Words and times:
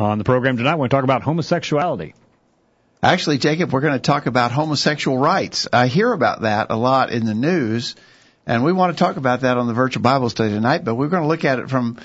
On 0.00 0.16
the 0.16 0.24
program 0.24 0.56
tonight, 0.56 0.76
we're 0.76 0.88
going 0.88 0.88
to 0.88 0.96
talk 0.96 1.04
about 1.04 1.22
homosexuality. 1.22 2.14
Actually, 3.02 3.36
Jacob, 3.36 3.70
we're 3.70 3.82
going 3.82 3.92
to 3.92 3.98
talk 3.98 4.24
about 4.24 4.50
homosexual 4.50 5.18
rights. 5.18 5.68
I 5.74 5.88
hear 5.88 6.10
about 6.10 6.40
that 6.40 6.68
a 6.70 6.76
lot 6.76 7.10
in 7.10 7.26
the 7.26 7.34
news, 7.34 7.96
and 8.46 8.64
we 8.64 8.72
want 8.72 8.96
to 8.96 9.04
talk 9.04 9.18
about 9.18 9.42
that 9.42 9.58
on 9.58 9.66
the 9.66 9.74
virtual 9.74 10.02
Bible 10.02 10.30
study 10.30 10.54
tonight, 10.54 10.84
but 10.84 10.94
we're 10.94 11.08
going 11.08 11.24
to 11.24 11.28
look 11.28 11.44
at 11.44 11.58
it 11.58 11.68
from 11.68 11.98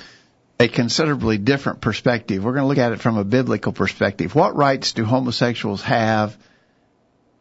a 0.60 0.68
considerably 0.68 1.38
different 1.38 1.80
perspective. 1.80 2.44
We're 2.44 2.52
going 2.52 2.64
to 2.64 2.68
look 2.68 2.80
at 2.80 2.92
it 2.92 3.00
from 3.00 3.18
a 3.18 3.24
biblical 3.24 3.72
perspective. 3.72 4.36
What 4.36 4.58
rights 4.58 4.92
do 4.92 5.06
homosexuals 5.06 5.82
have 5.84 6.38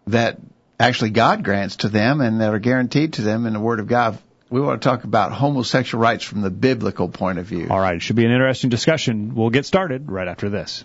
that 0.07 0.39
actually 0.79 1.11
God 1.11 1.43
grants 1.43 1.79
to 1.79 1.89
them 1.89 2.21
and 2.21 2.41
that 2.41 2.55
are 2.55 2.61
guaranteed 2.61 3.15
to 3.15 3.23
them 3.23 3.47
in 3.47 3.55
the 3.55 3.61
Word 3.61 3.81
of 3.81 3.89
God? 3.89 4.19
We 4.55 4.61
want 4.61 4.81
to 4.81 4.89
talk 4.89 5.03
about 5.03 5.33
homosexual 5.33 6.01
rights 6.01 6.23
from 6.23 6.41
the 6.41 6.49
biblical 6.49 7.09
point 7.09 7.41
of 7.41 7.45
view. 7.45 7.67
All 7.69 7.81
right, 7.81 7.97
it 7.97 8.03
should 8.03 8.15
be 8.15 8.25
an 8.25 8.31
interesting 8.31 8.71
discussion. 8.71 9.35
We'll 9.35 9.51
get 9.51 9.67
started 9.67 10.09
right 10.09 10.29
after 10.29 10.49
this. 10.49 10.85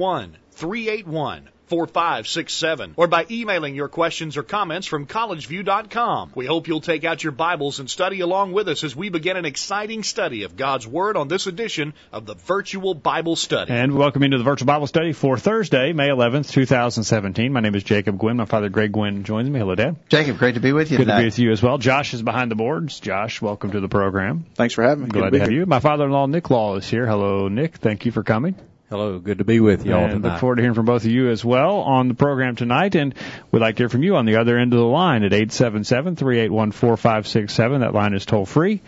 381 0.00 1.48
4567 1.68 2.94
or 2.96 3.06
by 3.06 3.24
emailing 3.30 3.76
your 3.76 3.86
questions 3.86 4.36
or 4.36 4.42
comments 4.42 4.88
from 4.88 5.06
collegeview.com. 5.06 6.32
We 6.34 6.46
hope 6.46 6.66
you'll 6.66 6.80
take 6.80 7.04
out 7.04 7.22
your 7.22 7.30
Bibles 7.32 7.78
and 7.78 7.88
study 7.88 8.20
along 8.20 8.52
with 8.52 8.68
us 8.68 8.82
as 8.82 8.96
we 8.96 9.08
begin 9.08 9.36
an 9.36 9.44
exciting 9.44 10.02
study 10.02 10.42
of 10.42 10.56
God's 10.56 10.84
Word 10.84 11.16
on 11.16 11.28
this 11.28 11.46
edition 11.46 11.94
of 12.12 12.26
the 12.26 12.34
Virtual 12.34 12.94
Bible 12.94 13.36
Study. 13.36 13.72
And 13.72 13.94
welcome 13.94 14.24
into 14.24 14.36
the 14.38 14.42
Virtual 14.42 14.66
Bible 14.66 14.88
Study 14.88 15.12
for 15.12 15.36
Thursday, 15.38 15.92
May 15.92 16.08
11th, 16.08 16.50
2017. 16.50 17.52
My 17.52 17.60
name 17.60 17.76
is 17.76 17.84
Jacob 17.84 18.18
Gwin. 18.18 18.38
My 18.38 18.46
father, 18.46 18.68
Greg 18.68 18.90
Gwin, 18.90 19.22
joins 19.22 19.48
me. 19.48 19.60
Hello, 19.60 19.76
Dad. 19.76 19.94
Jacob, 20.08 20.38
great 20.38 20.54
to 20.54 20.60
be 20.60 20.72
with 20.72 20.90
you 20.90 20.96
Good 20.96 21.04
tonight. 21.04 21.16
to 21.18 21.22
be 21.22 21.26
with 21.26 21.38
you 21.38 21.52
as 21.52 21.62
well. 21.62 21.78
Josh 21.78 22.14
is 22.14 22.22
behind 22.22 22.50
the 22.50 22.56
boards. 22.56 22.98
Josh, 22.98 23.40
welcome 23.40 23.70
to 23.72 23.80
the 23.80 23.88
program. 23.88 24.44
Thanks 24.56 24.74
for 24.74 24.82
having 24.82 25.04
me. 25.04 25.10
Glad 25.10 25.30
Good 25.30 25.32
to 25.34 25.38
have 25.40 25.48
here. 25.50 25.60
you. 25.60 25.66
My 25.66 25.78
father-in-law, 25.78 26.26
Nick 26.26 26.50
Law, 26.50 26.74
is 26.76 26.88
here. 26.88 27.06
Hello, 27.06 27.46
Nick. 27.46 27.76
Thank 27.76 28.06
you 28.06 28.10
for 28.12 28.24
coming. 28.24 28.56
Hello, 28.90 29.18
good 29.20 29.38
to 29.38 29.44
be 29.44 29.60
with 29.60 29.86
you 29.86 29.94
all 29.94 30.02
and 30.02 30.14
tonight. 30.14 30.32
look 30.32 30.40
forward 30.40 30.56
to 30.56 30.62
hearing 30.62 30.74
from 30.74 30.86
both 30.86 31.04
of 31.04 31.10
you 31.12 31.30
as 31.30 31.44
well 31.44 31.76
on 31.76 32.08
the 32.08 32.14
program 32.14 32.56
tonight. 32.56 32.96
And 32.96 33.14
we'd 33.52 33.60
like 33.60 33.76
to 33.76 33.82
hear 33.82 33.88
from 33.88 34.02
you 34.02 34.16
on 34.16 34.26
the 34.26 34.34
other 34.34 34.58
end 34.58 34.72
of 34.72 34.80
the 34.80 34.84
line 34.84 35.22
at 35.22 35.30
877-381-4567. 35.30 37.78
That 37.78 37.94
line 37.94 38.14
is 38.14 38.26
toll 38.26 38.46
free. 38.46 38.82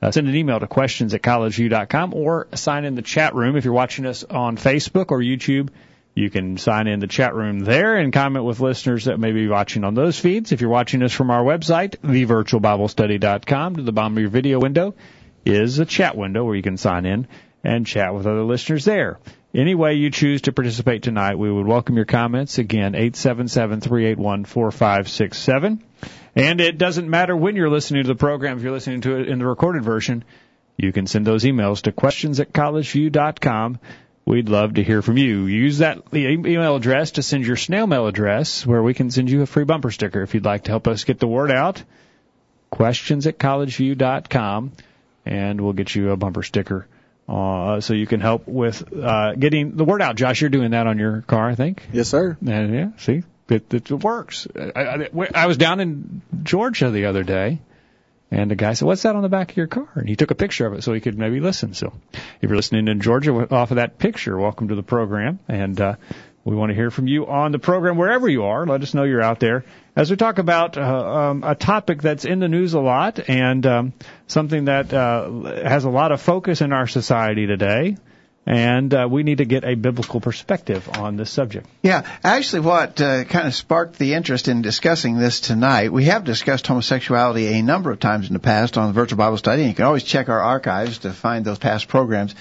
Uh, 0.00 0.12
send 0.12 0.28
an 0.28 0.36
email 0.36 0.60
to 0.60 0.68
questions 0.68 1.12
at 1.12 1.22
collegeview.com 1.22 2.14
or 2.14 2.46
sign 2.54 2.84
in 2.84 2.94
the 2.94 3.02
chat 3.02 3.34
room. 3.34 3.56
If 3.56 3.64
you're 3.64 3.74
watching 3.74 4.06
us 4.06 4.22
on 4.22 4.56
Facebook 4.56 5.10
or 5.10 5.18
YouTube, 5.18 5.70
you 6.14 6.30
can 6.30 6.56
sign 6.56 6.86
in 6.86 7.00
the 7.00 7.08
chat 7.08 7.34
room 7.34 7.58
there 7.58 7.96
and 7.96 8.12
comment 8.12 8.44
with 8.44 8.60
listeners 8.60 9.06
that 9.06 9.18
may 9.18 9.32
be 9.32 9.48
watching 9.48 9.82
on 9.82 9.94
those 9.94 10.20
feeds. 10.20 10.52
If 10.52 10.60
you're 10.60 10.70
watching 10.70 11.02
us 11.02 11.12
from 11.12 11.32
our 11.32 11.42
website, 11.42 11.96
thevirtualbiblestudy.com, 11.96 13.74
to 13.74 13.82
the 13.82 13.90
bottom 13.90 14.16
of 14.16 14.20
your 14.20 14.30
video 14.30 14.60
window 14.60 14.94
is 15.44 15.80
a 15.80 15.84
chat 15.84 16.16
window 16.16 16.44
where 16.44 16.54
you 16.54 16.62
can 16.62 16.76
sign 16.76 17.06
in 17.06 17.26
and 17.64 17.84
chat 17.84 18.14
with 18.14 18.28
other 18.28 18.44
listeners 18.44 18.84
there. 18.84 19.18
Any 19.54 19.74
way 19.74 19.94
you 19.94 20.10
choose 20.10 20.42
to 20.42 20.52
participate 20.52 21.02
tonight, 21.02 21.38
we 21.38 21.50
would 21.50 21.66
welcome 21.66 21.96
your 21.96 22.04
comments. 22.04 22.58
Again, 22.58 22.92
877-381-4567. 22.92 25.80
And 26.36 26.60
it 26.60 26.76
doesn't 26.76 27.08
matter 27.08 27.34
when 27.34 27.56
you're 27.56 27.70
listening 27.70 28.02
to 28.02 28.08
the 28.08 28.14
program. 28.14 28.58
If 28.58 28.62
you're 28.62 28.72
listening 28.72 29.00
to 29.02 29.16
it 29.16 29.28
in 29.28 29.38
the 29.38 29.46
recorded 29.46 29.84
version, 29.84 30.22
you 30.76 30.92
can 30.92 31.06
send 31.06 31.26
those 31.26 31.44
emails 31.44 31.80
to 31.82 31.92
questions 31.92 32.40
at 32.40 32.52
collegeview.com. 32.52 33.78
We'd 34.26 34.50
love 34.50 34.74
to 34.74 34.84
hear 34.84 35.00
from 35.00 35.16
you. 35.16 35.46
Use 35.46 35.78
that 35.78 36.02
email 36.12 36.76
address 36.76 37.12
to 37.12 37.22
send 37.22 37.46
your 37.46 37.56
snail 37.56 37.86
mail 37.86 38.06
address 38.06 38.66
where 38.66 38.82
we 38.82 38.92
can 38.92 39.10
send 39.10 39.30
you 39.30 39.40
a 39.40 39.46
free 39.46 39.64
bumper 39.64 39.90
sticker 39.90 40.20
if 40.20 40.34
you'd 40.34 40.44
like 40.44 40.64
to 40.64 40.70
help 40.70 40.86
us 40.86 41.04
get 41.04 41.18
the 41.18 41.26
word 41.26 41.50
out. 41.50 41.82
Questions 42.68 43.26
at 43.26 43.38
collegeview.com 43.38 44.72
and 45.24 45.60
we'll 45.62 45.72
get 45.72 45.94
you 45.94 46.10
a 46.10 46.18
bumper 46.18 46.42
sticker 46.42 46.86
uh, 47.28 47.80
so 47.80 47.92
you 47.94 48.06
can 48.06 48.20
help 48.20 48.48
with 48.48 48.92
uh, 48.96 49.34
getting 49.34 49.76
the 49.76 49.84
word 49.84 50.00
out. 50.00 50.16
Josh, 50.16 50.40
you're 50.40 50.50
doing 50.50 50.70
that 50.70 50.86
on 50.86 50.98
your 50.98 51.22
car, 51.22 51.48
I 51.48 51.54
think. 51.54 51.86
Yes, 51.92 52.08
sir. 52.08 52.38
And 52.46 52.74
yeah, 52.74 52.88
see, 52.96 53.22
it, 53.50 53.72
it 53.72 53.90
works. 53.90 54.46
I, 54.56 54.80
I, 54.80 55.08
I 55.34 55.46
was 55.46 55.58
down 55.58 55.80
in 55.80 56.22
Georgia 56.42 56.90
the 56.90 57.04
other 57.04 57.24
day, 57.24 57.60
and 58.30 58.50
the 58.50 58.56
guy 58.56 58.72
said, 58.72 58.86
"What's 58.86 59.02
that 59.02 59.14
on 59.14 59.22
the 59.22 59.28
back 59.28 59.50
of 59.50 59.56
your 59.58 59.66
car?" 59.66 59.88
And 59.94 60.08
he 60.08 60.16
took 60.16 60.30
a 60.30 60.34
picture 60.34 60.66
of 60.66 60.72
it 60.72 60.82
so 60.82 60.94
he 60.94 61.00
could 61.00 61.18
maybe 61.18 61.40
listen. 61.40 61.74
So, 61.74 61.92
if 62.12 62.48
you're 62.48 62.56
listening 62.56 62.88
in 62.88 63.00
Georgia 63.00 63.32
off 63.54 63.70
of 63.72 63.76
that 63.76 63.98
picture, 63.98 64.38
welcome 64.38 64.68
to 64.68 64.74
the 64.74 64.82
program, 64.82 65.38
and 65.48 65.78
uh, 65.78 65.94
we 66.48 66.56
want 66.56 66.70
to 66.70 66.74
hear 66.74 66.90
from 66.90 67.06
you 67.06 67.26
on 67.26 67.52
the 67.52 67.58
program 67.58 67.98
wherever 67.98 68.26
you 68.26 68.44
are. 68.44 68.66
Let 68.66 68.80
us 68.82 68.94
know 68.94 69.04
you're 69.04 69.22
out 69.22 69.38
there 69.38 69.64
as 69.94 70.10
we 70.10 70.16
talk 70.16 70.38
about 70.38 70.78
uh, 70.78 70.82
um, 70.82 71.44
a 71.44 71.54
topic 71.54 72.00
that's 72.00 72.24
in 72.24 72.38
the 72.38 72.48
news 72.48 72.72
a 72.72 72.80
lot 72.80 73.28
and 73.28 73.66
um, 73.66 73.92
something 74.28 74.64
that 74.64 74.90
uh, 74.94 75.30
has 75.62 75.84
a 75.84 75.90
lot 75.90 76.10
of 76.10 76.22
focus 76.22 76.62
in 76.62 76.72
our 76.72 76.86
society 76.86 77.46
today. 77.46 77.96
And 78.46 78.94
uh, 78.94 79.06
we 79.10 79.24
need 79.24 79.38
to 79.38 79.44
get 79.44 79.64
a 79.64 79.74
biblical 79.74 80.20
perspective 80.20 80.88
on 80.88 81.16
this 81.16 81.30
subject. 81.30 81.66
Yeah, 81.82 82.08
actually, 82.24 82.60
what 82.60 82.98
uh, 82.98 83.24
kind 83.24 83.46
of 83.46 83.54
sparked 83.54 83.98
the 83.98 84.14
interest 84.14 84.48
in 84.48 84.62
discussing 84.62 85.18
this 85.18 85.40
tonight, 85.40 85.92
we 85.92 86.04
have 86.04 86.24
discussed 86.24 86.66
homosexuality 86.66 87.58
a 87.58 87.62
number 87.62 87.90
of 87.90 88.00
times 88.00 88.28
in 88.28 88.32
the 88.32 88.38
past 88.38 88.78
on 88.78 88.86
the 88.86 88.94
Virtual 88.94 89.18
Bible 89.18 89.36
Study, 89.36 89.62
and 89.62 89.68
you 89.68 89.74
can 89.74 89.84
always 89.84 90.02
check 90.02 90.30
our 90.30 90.40
archives 90.40 91.00
to 91.00 91.12
find 91.12 91.44
those 91.44 91.58
past 91.58 91.88
programs. 91.88 92.34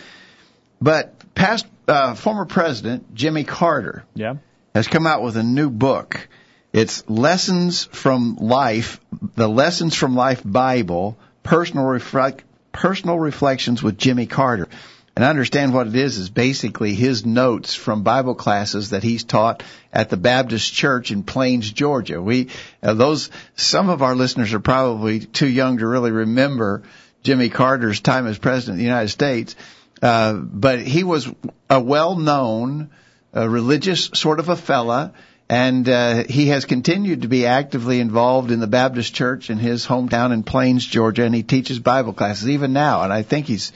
But 0.82 1.17
past 1.38 1.66
uh, 1.88 2.16
former 2.16 2.46
President 2.46 3.14
Jimmy 3.14 3.44
Carter 3.44 4.04
Yeah. 4.16 4.36
has 4.74 4.88
come 4.88 5.08
out 5.08 5.22
with 5.22 5.38
a 5.38 5.44
new 5.44 5.70
book. 5.70 6.28
It's 6.74 7.08
Lessons 7.10 7.86
from 7.86 8.36
Life, 8.38 9.00
the 9.36 9.48
Lessons 9.48 9.96
from 9.96 10.16
Life 10.16 10.42
Bible, 10.44 11.18
personal 11.44 11.86
reflect, 11.86 12.44
personal 12.72 13.18
reflections 13.20 13.82
with 13.82 13.98
Jimmy 13.98 14.26
Carter. 14.26 14.68
And 15.16 15.26
I 15.26 15.30
understand 15.30 15.74
what 15.74 15.88
it 15.88 15.96
is 15.96 16.18
is 16.18 16.30
basically 16.30 16.94
his 16.94 17.26
notes 17.26 17.74
from 17.74 18.04
Bible 18.04 18.36
classes 18.36 18.92
that 18.92 19.02
he's 19.02 19.24
taught 19.24 19.64
at 19.92 20.10
the 20.10 20.18
Baptist 20.18 20.72
Church 20.74 21.10
in 21.12 21.24
Plains, 21.24 21.72
Georgia. 21.72 22.22
We 22.22 22.50
uh, 22.84 22.94
those 22.94 23.32
some 23.56 23.90
of 23.90 24.04
our 24.04 24.16
listeners 24.16 24.54
are 24.54 24.60
probably 24.60 25.20
too 25.22 25.48
young 25.48 25.80
to 25.80 25.88
really 25.88 26.12
remember 26.12 26.84
Jimmy 27.24 27.50
Carter's 27.50 28.00
time 28.00 28.28
as 28.28 28.38
president 28.38 28.76
of 28.76 28.78
the 28.80 28.84
United 28.84 29.10
States, 29.10 29.56
uh, 30.02 30.34
but 30.34 30.80
he 30.82 31.04
was 31.04 31.28
a 31.70 31.80
well-known 31.80 32.90
uh, 33.36 33.48
religious 33.48 34.10
sort 34.14 34.40
of 34.40 34.50
a 34.50 34.56
fella 34.56 35.14
and 35.50 35.88
uh, 35.88 36.24
he 36.28 36.48
has 36.48 36.66
continued 36.66 37.22
to 37.22 37.28
be 37.30 37.46
actively 37.46 38.00
involved 38.02 38.52
in 38.52 38.60
the 38.60 38.68
Baptist 38.68 39.14
Church 39.14 39.50
in 39.50 39.58
his 39.58 39.86
hometown 39.88 40.34
in 40.34 40.44
Plains, 40.44 40.86
Georgia, 40.86 41.24
and 41.24 41.34
he 41.34 41.42
teaches 41.44 41.80
Bible 41.80 42.12
classes 42.12 42.50
even 42.50 42.74
now. 42.74 43.04
And 43.04 43.14
I 43.14 43.22
think 43.22 43.46
he's 43.46 43.72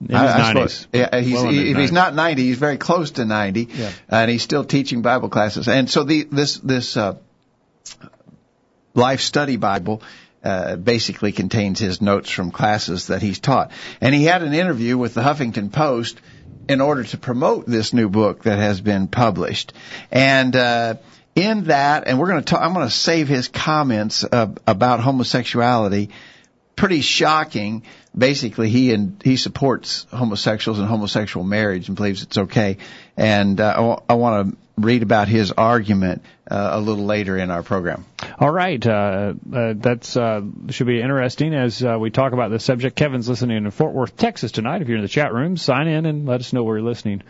In 0.00 0.06
his 0.08 0.16
I- 0.16 0.50
I 0.50 0.52
90s. 0.54 0.70
suppose- 0.70 0.86
yeah, 0.92 1.20
he's, 1.20 1.34
Well 1.34 1.48
his 1.48 1.68
if 1.70 1.76
he's 1.78 1.90
not 1.92 2.14
90, 2.14 2.42
he's 2.44 2.58
very 2.58 2.76
close 2.76 3.10
to 3.12 3.24
90, 3.24 3.68
Yeah. 3.74 3.90
and 4.08 4.30
he's 4.30 4.42
still 4.42 4.62
teaching 4.64 5.02
Bible 5.02 5.28
classes. 5.30 5.66
And 5.66 5.90
so 5.90 6.04
the 6.04 6.28
this 6.30 6.58
this 6.58 6.96
uh, 6.96 7.14
life 8.94 9.20
study 9.20 9.56
Bible 9.56 10.02
uh, 10.44 10.76
basically 10.76 11.32
contains 11.32 11.78
his 11.78 12.00
notes 12.00 12.30
from 12.30 12.50
classes 12.50 13.08
that 13.08 13.22
he's 13.22 13.38
taught. 13.38 13.70
And 14.00 14.14
he 14.14 14.24
had 14.24 14.42
an 14.42 14.54
interview 14.54 14.98
with 14.98 15.14
the 15.14 15.20
Huffington 15.20 15.72
Post 15.72 16.20
in 16.68 16.80
order 16.80 17.04
to 17.04 17.18
promote 17.18 17.66
this 17.66 17.92
new 17.92 18.08
book 18.08 18.44
that 18.44 18.58
has 18.58 18.80
been 18.80 19.08
published. 19.08 19.72
And 20.10 20.54
uh, 20.54 20.94
in 21.34 21.64
that, 21.64 22.06
and 22.06 22.18
we're 22.18 22.28
going 22.28 22.42
to 22.42 22.44
talk, 22.44 22.62
I'm 22.62 22.74
going 22.74 22.86
to 22.86 22.94
save 22.94 23.28
his 23.28 23.48
comments 23.48 24.24
uh, 24.24 24.48
about 24.66 25.00
homosexuality. 25.00 26.10
Pretty 26.76 27.00
shocking. 27.00 27.82
Basically, 28.16 28.68
he 28.68 28.92
and 28.92 29.20
he 29.22 29.36
supports 29.36 30.06
homosexuals 30.10 30.78
and 30.78 30.88
homosexual 30.88 31.44
marriage 31.44 31.88
and 31.88 31.96
believes 31.96 32.22
it's 32.22 32.38
okay. 32.38 32.78
And 33.16 33.60
uh, 33.60 33.98
I 34.08 34.14
want 34.14 34.50
to 34.50 34.56
read 34.78 35.02
about 35.02 35.28
his 35.28 35.52
argument 35.52 36.22
uh, 36.50 36.70
a 36.72 36.80
little 36.80 37.04
later 37.04 37.36
in 37.36 37.50
our 37.50 37.62
program. 37.62 38.04
All 38.38 38.50
right, 38.50 38.84
uh, 38.86 39.34
uh, 39.52 39.74
that's 39.76 40.16
uh, 40.16 40.42
should 40.70 40.86
be 40.86 41.00
interesting 41.00 41.54
as 41.54 41.82
uh, 41.82 41.96
we 41.98 42.10
talk 42.10 42.32
about 42.32 42.50
this 42.50 42.64
subject. 42.64 42.96
Kevin's 42.96 43.28
listening 43.28 43.58
in 43.58 43.70
Fort 43.70 43.92
Worth, 43.92 44.16
Texas 44.16 44.52
tonight. 44.52 44.82
If 44.82 44.88
you're 44.88 44.96
in 44.96 45.02
the 45.02 45.08
chat 45.08 45.32
room, 45.32 45.56
sign 45.56 45.88
in 45.88 46.06
and 46.06 46.26
let 46.26 46.40
us 46.40 46.52
know 46.52 46.64
where 46.64 46.78
you're 46.78 46.86
listening 46.86 47.22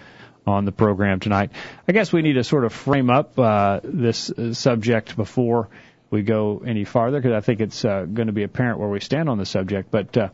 on 0.46 0.64
the 0.64 0.72
program 0.72 1.20
tonight. 1.20 1.50
I 1.86 1.92
guess 1.92 2.12
we 2.12 2.22
need 2.22 2.34
to 2.34 2.44
sort 2.44 2.64
of 2.64 2.72
frame 2.72 3.10
up 3.10 3.38
uh, 3.38 3.80
this 3.84 4.30
uh, 4.30 4.54
subject 4.54 5.16
before 5.16 5.68
we 6.10 6.22
go 6.22 6.62
any 6.66 6.84
farther 6.84 7.20
because 7.20 7.32
I 7.32 7.40
think 7.40 7.60
it's 7.60 7.84
uh, 7.84 8.04
going 8.04 8.26
to 8.26 8.32
be 8.32 8.42
apparent 8.42 8.78
where 8.78 8.88
we 8.88 9.00
stand 9.00 9.28
on 9.28 9.38
the 9.38 9.46
subject. 9.46 9.90
But 9.90 10.16
uh, 10.16 10.28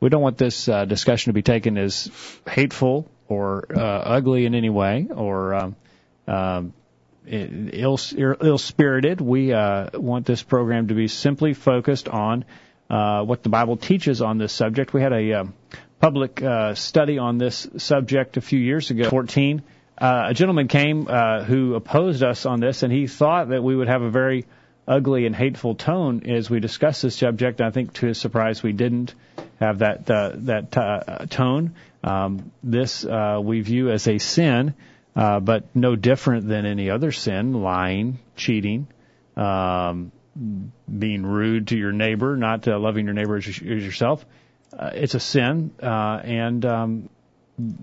we 0.00 0.08
don't 0.08 0.22
want 0.22 0.38
this 0.38 0.68
uh, 0.68 0.86
discussion 0.86 1.30
to 1.30 1.34
be 1.34 1.42
taken 1.42 1.76
as 1.76 2.10
hateful 2.48 3.10
or 3.30 3.64
uh, 3.74 3.80
ugly 3.80 4.44
in 4.44 4.54
any 4.54 4.68
way 4.68 5.06
or 5.14 5.54
um, 5.54 5.76
um, 6.26 6.72
ill 7.26 7.98
ill 8.16 8.58
spirited. 8.58 9.20
We 9.20 9.52
uh, 9.52 9.90
want 9.94 10.26
this 10.26 10.42
program 10.42 10.88
to 10.88 10.94
be 10.94 11.08
simply 11.08 11.54
focused 11.54 12.08
on 12.08 12.44
uh, 12.90 13.22
what 13.22 13.42
the 13.42 13.48
Bible 13.48 13.76
teaches 13.76 14.20
on 14.20 14.38
this 14.38 14.52
subject. 14.52 14.92
We 14.92 15.00
had 15.00 15.12
a 15.12 15.32
uh, 15.32 15.44
public 16.00 16.42
uh, 16.42 16.74
study 16.74 17.18
on 17.18 17.38
this 17.38 17.68
subject 17.76 18.36
a 18.36 18.40
few 18.40 18.58
years 18.58 18.90
ago. 18.90 19.08
14. 19.08 19.62
Uh, 19.96 20.26
a 20.28 20.34
gentleman 20.34 20.66
came 20.66 21.06
uh, 21.08 21.44
who 21.44 21.74
opposed 21.74 22.22
us 22.22 22.46
on 22.46 22.58
this, 22.58 22.82
and 22.82 22.92
he 22.92 23.06
thought 23.06 23.50
that 23.50 23.62
we 23.62 23.76
would 23.76 23.88
have 23.88 24.02
a 24.02 24.10
very 24.10 24.46
ugly 24.88 25.26
and 25.26 25.36
hateful 25.36 25.74
tone 25.76 26.22
as 26.26 26.50
we 26.50 26.58
discussed 26.58 27.02
this 27.02 27.14
subject. 27.14 27.60
I 27.60 27.70
think, 27.70 27.92
to 27.94 28.06
his 28.06 28.18
surprise, 28.18 28.62
we 28.62 28.72
didn't 28.72 29.14
have 29.60 29.80
that 29.80 30.10
uh, 30.10 30.32
that 30.34 30.76
uh, 30.76 31.26
tone. 31.26 31.74
Um, 32.02 32.50
this 32.62 33.04
uh, 33.04 33.40
we 33.42 33.60
view 33.60 33.90
as 33.90 34.08
a 34.08 34.18
sin, 34.18 34.74
uh, 35.14 35.40
but 35.40 35.64
no 35.74 35.96
different 35.96 36.48
than 36.48 36.64
any 36.66 36.90
other 36.90 37.12
sin: 37.12 37.52
lying, 37.52 38.18
cheating, 38.36 38.88
um, 39.36 40.12
being 40.86 41.24
rude 41.24 41.68
to 41.68 41.76
your 41.76 41.92
neighbor, 41.92 42.36
not 42.36 42.66
uh, 42.66 42.78
loving 42.78 43.04
your 43.04 43.14
neighbor 43.14 43.36
as, 43.36 43.46
as 43.46 43.60
yourself. 43.60 44.24
Uh, 44.76 44.90
it's 44.94 45.14
a 45.14 45.20
sin, 45.20 45.72
uh, 45.82 46.20
and 46.22 46.64
um, 46.64 47.08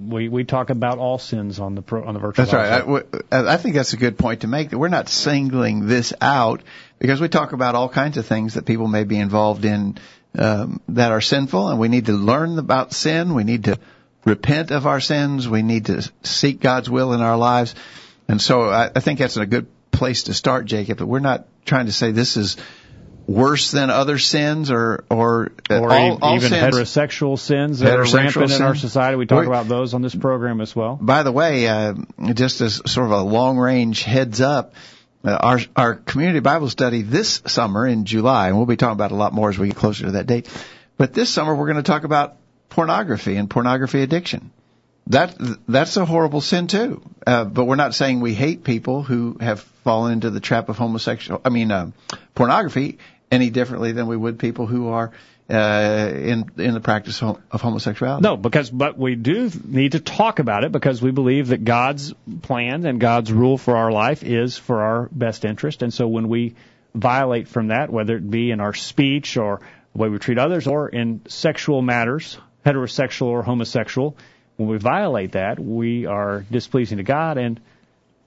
we 0.08 0.30
we 0.30 0.44
talk 0.44 0.70
about 0.70 0.98
all 0.98 1.18
sins 1.18 1.60
on 1.60 1.76
the 1.76 1.82
pro, 1.82 2.04
on 2.04 2.14
the 2.14 2.20
virtual. 2.20 2.46
That's 2.46 2.88
right. 2.88 3.06
I, 3.32 3.54
I 3.54 3.58
think 3.58 3.76
that's 3.76 3.94
a 3.94 3.98
good 3.98 4.18
point 4.18 4.42
to 4.42 4.48
make. 4.48 4.70
That 4.72 4.78
we're 4.78 4.88
not 4.88 5.10
singling 5.10 5.88
this 5.88 6.14
out 6.22 6.64
because 6.98 7.22
we 7.22 7.28
talk 7.28 7.54
about 7.54 7.76
all 7.76 7.90
kinds 7.90 8.18
of 8.18 8.26
things 8.26 8.56
that 8.56 8.66
people 8.66 8.88
may 8.88 9.04
be 9.04 9.20
involved 9.20 9.66
in 9.66 9.98
um, 10.38 10.82
that 10.90 11.12
are 11.12 11.22
sinful, 11.22 11.70
and 11.70 11.80
we 11.80 11.88
need 11.88 12.08
to 12.08 12.14
learn 12.14 12.58
about 12.58 12.94
sin. 12.94 13.34
We 13.34 13.44
need 13.44 13.66
to 13.66 13.78
repent 14.26 14.72
of 14.72 14.86
our 14.88 15.00
sins. 15.00 15.48
We 15.48 15.62
need 15.62 15.86
to 15.86 16.10
seek 16.24 16.60
God's 16.60 16.90
will 16.90 17.14
in 17.14 17.22
our 17.22 17.38
lives, 17.38 17.76
and 18.28 18.42
so 18.42 18.70
I, 18.70 18.92
I 18.96 19.00
think 19.00 19.20
that's 19.20 19.38
a 19.38 19.46
good 19.46 19.68
place 19.92 20.24
to 20.24 20.34
start, 20.34 20.66
Jacob. 20.66 20.98
But 20.98 21.08
we're 21.08 21.20
not 21.20 21.48
trying 21.66 21.86
to 21.88 21.92
say 21.92 22.12
this 22.12 22.38
is 22.38 22.58
worse 23.26 23.72
than 23.72 23.90
other 23.90 24.18
sins 24.18 24.72
or 24.72 25.04
or, 25.10 25.52
or 25.70 25.92
all, 25.92 26.20
all 26.22 26.36
even 26.36 26.50
sins. 26.50 26.76
heterosexual 26.76 27.38
sins 27.38 27.80
that 27.80 27.98
Heterosexual 28.00 28.14
are 28.14 28.18
rampant 28.18 28.50
sin. 28.52 28.62
in 28.62 28.68
our 28.68 28.76
society. 28.76 29.18
We 29.18 29.26
talk 29.26 29.40
We're- 29.40 29.48
about 29.50 29.68
those 29.68 29.94
on 29.94 30.02
this 30.02 30.16
program 30.16 30.62
as 30.62 30.76
well. 30.76 30.98
By 31.02 31.24
the 31.24 31.32
way, 31.32 31.68
uh, 31.68 31.94
just 32.34 32.62
as 32.62 32.82
sort 32.90 33.08
of 33.08 33.12
a 33.12 33.22
long 33.22 33.58
range 33.58 34.04
heads 34.04 34.40
up, 34.40 34.74
uh, 35.26 35.32
our 35.42 35.60
our 35.76 35.96
community 35.96 36.40
Bible 36.40 36.70
study 36.70 37.02
this 37.02 37.42
summer 37.48 37.86
in 37.86 38.06
July, 38.06 38.48
and 38.48 38.56
we'll 38.58 38.66
be 38.66 38.78
talking 38.78 38.94
about 38.94 39.12
a 39.12 39.16
lot 39.16 39.34
more 39.34 39.50
as 39.50 39.58
we 39.58 39.68
get 39.68 39.76
closer 39.78 40.06
to 40.06 40.12
that 40.12 40.28
date. 40.28 40.48
But 40.98 41.14
this 41.14 41.30
summer 41.30 41.54
we're 41.54 41.66
going 41.66 41.78
to 41.78 41.84
talk 41.84 42.06
about 42.06 42.38
pornography 42.70 43.36
and 43.36 43.50
pornography 43.50 44.02
addiction. 44.02 44.52
That 45.08 45.36
that's 45.68 45.96
a 45.96 46.06
horrible 46.06 46.42
sin 46.42 46.68
too. 46.68 47.02
Uh, 47.26 47.46
but 47.46 47.66
we're 47.66 47.76
not 47.76 47.96
saying 47.96 48.20
we 48.20 48.34
hate 48.34 48.64
people 48.64 49.04
who 49.04 49.38
have 49.40 49.62
fallen 49.62 50.14
into 50.14 50.30
the 50.30 50.42
trap 50.42 50.68
of 50.68 50.78
homosexual. 50.78 51.40
I 51.46 51.50
mean, 51.50 51.72
uh, 51.72 51.92
pornography 52.36 52.98
any 53.32 53.50
differently 53.50 53.94
than 53.94 54.08
we 54.08 54.18
would 54.18 54.38
people 54.40 54.66
who 54.66 54.90
are 54.90 55.12
uh, 55.50 56.12
in 56.14 56.52
in 56.58 56.74
the 56.74 56.82
practice 56.82 57.22
of 57.22 57.62
homosexuality. 57.62 58.22
No, 58.22 58.36
because 58.36 58.70
but 58.70 58.98
we 58.98 59.16
do 59.16 59.50
need 59.66 59.94
to 59.94 60.02
talk 60.02 60.40
about 60.40 60.66
it 60.66 60.74
because 60.74 61.02
we 61.02 61.12
believe 61.12 61.48
that 61.50 61.64
God's 61.64 62.14
plan 62.42 62.86
and 62.86 63.00
God's 63.00 63.32
rule 63.32 63.58
for 63.58 63.78
our 63.78 63.92
life 63.92 64.24
is 64.24 64.58
for 64.58 64.82
our 64.82 65.10
best 65.12 65.46
interest, 65.46 65.84
and 65.84 65.94
so 65.94 66.08
when 66.08 66.28
we 66.28 66.56
violate 66.94 67.48
from 67.48 67.68
that, 67.68 67.90
whether 67.90 68.18
it 68.18 68.30
be 68.30 68.52
in 68.52 68.60
our 68.60 68.74
speech 68.74 69.38
or 69.38 69.62
the 69.94 70.00
way 70.00 70.10
we 70.10 70.18
treat 70.18 70.38
others 70.38 70.68
or 70.68 70.90
in 70.90 71.22
sexual 71.28 71.82
matters, 71.82 72.38
heterosexual 72.68 73.28
or 73.28 73.44
homosexual, 73.44 74.16
when 74.58 74.68
we 74.68 74.78
violate 74.78 75.34
that, 75.34 75.60
we 75.60 76.06
are 76.06 76.46
displeasing 76.52 76.98
to 76.98 77.04
God 77.04 77.38
and 77.38 77.60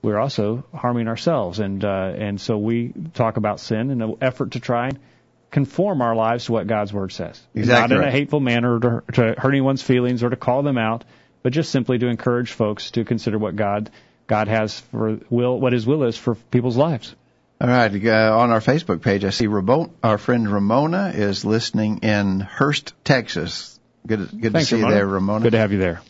we're 0.03 0.19
also 0.19 0.65
harming 0.75 1.09
ourselves. 1.09 1.59
And 1.59 1.85
uh, 1.85 2.13
and 2.17 2.41
so 2.41 2.57
we 2.57 2.93
talk 3.15 3.37
about 3.37 3.61
sin 3.61 3.91
in 3.91 4.01
an 4.01 4.17
effort 4.21 4.53
to 4.53 4.61
try 4.61 4.89
and 4.89 4.99
conform 5.51 6.01
our 6.01 6.15
lives 6.15 6.47
to 6.47 6.53
what 6.53 6.67
God's 6.67 6.93
word 6.93 7.13
says. 7.13 7.41
Exactly 7.55 7.97
Not 7.97 8.03
in 8.03 8.09
a 8.09 8.11
hateful 8.11 8.41
manner 8.41 8.81
to, 8.81 9.03
to 9.13 9.35
hurt 9.37 9.51
anyone's 9.51 9.83
feelings 9.83 10.23
or 10.23 10.31
to 10.31 10.37
call 10.37 10.63
them 10.63 10.79
out, 10.79 11.05
but 11.43 11.53
just 11.53 11.71
simply 11.71 11.99
to 11.99 12.07
encourage 12.07 12.53
folks 12.53 12.93
to 12.93 13.05
consider 13.05 13.39
what 13.39 13.57
God 13.57 13.91
God 14.27 14.49
has 14.49 14.81
for 14.81 15.19
will, 15.29 15.59
what 15.59 15.73
His 15.73 15.87
will 15.87 16.05
is 16.05 16.17
for 16.17 16.35
people's 16.35 16.77
lives. 16.77 17.15
All 17.61 17.69
right, 17.69 17.93
uh, 17.93 18.39
on 18.39 18.51
our 18.53 18.61
Facebook 18.61 19.03
page, 19.03 19.23
I 19.25 19.31
see 19.31 19.47
Ramon, 19.47 19.91
our 20.03 20.17
friend 20.17 20.51
Ramona 20.51 21.13
is 21.15 21.45
listening 21.45 21.99
in 21.99 22.41
Hurst, 22.41 22.95
Texas. 23.05 23.70
Good, 24.07 24.31
good 24.41 24.53
Thanks, 24.53 24.71
to 24.71 24.77
see 24.77 24.77
Ramona. 24.77 24.95
you 24.95 24.99
there, 24.99 25.07
Ramona. 25.07 25.43
Good 25.45 25.53
to 25.53 25.59
have 25.59 25.73
you 25.73 25.79
there. 25.79 26.01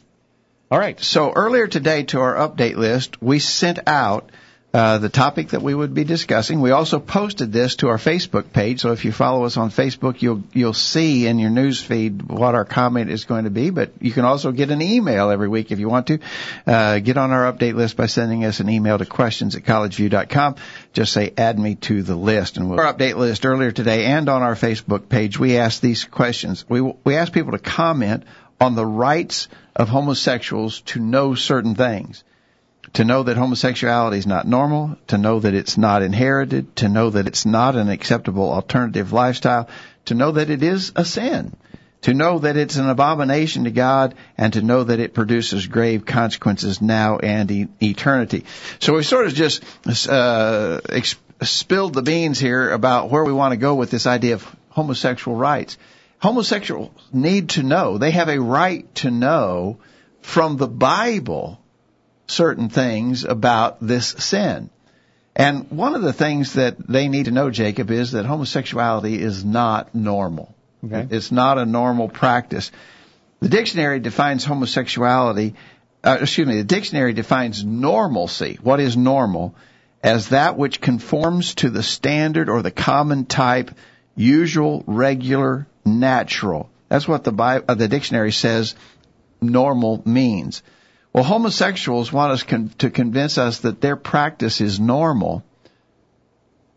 All 0.70 0.78
right. 0.78 1.00
So 1.00 1.32
earlier 1.32 1.66
today 1.66 2.04
to 2.04 2.20
our 2.20 2.34
update 2.36 2.76
list, 2.76 3.20
we 3.20 3.40
sent 3.40 3.80
out 3.88 4.30
uh, 4.72 4.98
the 4.98 5.08
topic 5.08 5.48
that 5.48 5.62
we 5.62 5.74
would 5.74 5.94
be 5.94 6.04
discussing. 6.04 6.60
We 6.60 6.70
also 6.70 7.00
posted 7.00 7.52
this 7.52 7.76
to 7.76 7.88
our 7.88 7.96
Facebook 7.96 8.52
page. 8.52 8.80
So 8.80 8.92
if 8.92 9.04
you 9.04 9.10
follow 9.10 9.44
us 9.44 9.56
on 9.56 9.70
Facebook, 9.70 10.22
you'll 10.22 10.44
you'll 10.52 10.74
see 10.74 11.26
in 11.26 11.40
your 11.40 11.50
news 11.50 11.80
feed 11.82 12.22
what 12.22 12.54
our 12.54 12.64
comment 12.64 13.10
is 13.10 13.24
going 13.24 13.44
to 13.44 13.50
be. 13.50 13.70
But 13.70 13.90
you 14.00 14.12
can 14.12 14.24
also 14.24 14.52
get 14.52 14.70
an 14.70 14.80
email 14.80 15.30
every 15.30 15.48
week 15.48 15.72
if 15.72 15.80
you 15.80 15.88
want 15.88 16.06
to. 16.06 16.20
Uh, 16.66 17.00
get 17.00 17.16
on 17.16 17.32
our 17.32 17.52
update 17.52 17.74
list 17.74 17.96
by 17.96 18.06
sending 18.06 18.44
us 18.44 18.60
an 18.60 18.68
email 18.68 18.96
to 18.96 19.06
questions 19.06 19.56
at 19.56 19.64
collegeview.com. 19.64 20.54
Just 20.92 21.12
say 21.12 21.32
add 21.36 21.58
me 21.58 21.74
to 21.76 22.04
the 22.04 22.14
list, 22.14 22.56
and 22.56 22.70
we'll 22.70 22.78
our 22.78 22.94
update 22.94 23.16
list 23.16 23.44
earlier 23.44 23.72
today 23.72 24.04
and 24.04 24.28
on 24.28 24.42
our 24.42 24.54
Facebook 24.54 25.08
page. 25.08 25.36
We 25.36 25.56
asked 25.56 25.82
these 25.82 26.04
questions. 26.04 26.64
We 26.68 26.80
we 26.80 27.16
asked 27.16 27.32
people 27.32 27.52
to 27.52 27.58
comment 27.58 28.22
on 28.60 28.76
the 28.76 28.86
rights 28.86 29.48
of 29.74 29.88
homosexuals 29.88 30.82
to 30.82 31.00
know 31.00 31.34
certain 31.34 31.74
things. 31.74 32.22
To 32.94 33.04
know 33.04 33.22
that 33.22 33.36
homosexuality 33.36 34.18
is 34.18 34.26
not 34.26 34.48
normal, 34.48 34.96
to 35.06 35.16
know 35.16 35.38
that 35.38 35.54
it's 35.54 35.78
not 35.78 36.02
inherited, 36.02 36.74
to 36.76 36.88
know 36.88 37.10
that 37.10 37.28
it's 37.28 37.46
not 37.46 37.76
an 37.76 37.88
acceptable 37.88 38.52
alternative 38.52 39.12
lifestyle, 39.12 39.68
to 40.06 40.14
know 40.14 40.32
that 40.32 40.50
it 40.50 40.62
is 40.64 40.90
a 40.96 41.04
sin, 41.04 41.56
to 42.02 42.14
know 42.14 42.40
that 42.40 42.56
it's 42.56 42.76
an 42.76 42.88
abomination 42.88 43.64
to 43.64 43.70
God, 43.70 44.16
and 44.36 44.52
to 44.54 44.62
know 44.62 44.82
that 44.82 44.98
it 44.98 45.14
produces 45.14 45.68
grave 45.68 46.04
consequences 46.04 46.82
now 46.82 47.18
and 47.18 47.68
eternity. 47.80 48.44
So 48.80 48.96
we 48.96 49.04
sort 49.04 49.26
of 49.26 49.34
just 49.34 49.62
uh, 50.08 50.80
ex- 50.88 51.16
spilled 51.42 51.94
the 51.94 52.02
beans 52.02 52.40
here 52.40 52.70
about 52.70 53.08
where 53.10 53.24
we 53.24 53.32
want 53.32 53.52
to 53.52 53.56
go 53.56 53.76
with 53.76 53.92
this 53.92 54.06
idea 54.06 54.34
of 54.34 54.56
homosexual 54.70 55.36
rights. 55.36 55.78
Homosexuals 56.18 56.90
need 57.12 57.50
to 57.50 57.62
know, 57.62 57.98
they 57.98 58.10
have 58.10 58.28
a 58.28 58.40
right 58.40 58.92
to 58.96 59.12
know 59.12 59.78
from 60.22 60.56
the 60.56 60.68
Bible 60.68 61.59
certain 62.30 62.68
things 62.68 63.24
about 63.24 63.78
this 63.80 64.08
sin. 64.08 64.70
And 65.36 65.70
one 65.70 65.94
of 65.94 66.02
the 66.02 66.12
things 66.12 66.54
that 66.54 66.76
they 66.78 67.08
need 67.08 67.26
to 67.26 67.30
know, 67.30 67.50
Jacob, 67.50 67.90
is 67.90 68.12
that 68.12 68.26
homosexuality 68.26 69.18
is 69.18 69.44
not 69.44 69.94
normal. 69.94 70.54
Okay. 70.84 71.06
It's 71.10 71.30
not 71.30 71.58
a 71.58 71.66
normal 71.66 72.08
practice. 72.08 72.70
The 73.40 73.48
dictionary 73.48 74.00
defines 74.00 74.44
homosexuality, 74.44 75.54
uh, 76.04 76.18
excuse 76.20 76.46
me, 76.46 76.56
the 76.56 76.64
dictionary 76.64 77.12
defines 77.12 77.64
normalcy. 77.64 78.58
What 78.62 78.80
is 78.80 78.96
normal? 78.96 79.54
As 80.02 80.30
that 80.30 80.56
which 80.56 80.80
conforms 80.80 81.54
to 81.56 81.70
the 81.70 81.82
standard 81.82 82.48
or 82.48 82.62
the 82.62 82.70
common 82.70 83.26
type, 83.26 83.70
usual, 84.16 84.82
regular, 84.86 85.66
natural. 85.84 86.70
That's 86.88 87.06
what 87.06 87.24
the, 87.24 87.32
uh, 87.32 87.74
the 87.74 87.88
dictionary 87.88 88.32
says 88.32 88.74
normal 89.40 90.02
means. 90.04 90.62
Well, 91.12 91.24
homosexuals 91.24 92.12
want 92.12 92.32
us 92.32 92.42
con- 92.44 92.70
to 92.78 92.90
convince 92.90 93.36
us 93.36 93.60
that 93.60 93.80
their 93.80 93.96
practice 93.96 94.60
is 94.60 94.78
normal, 94.78 95.44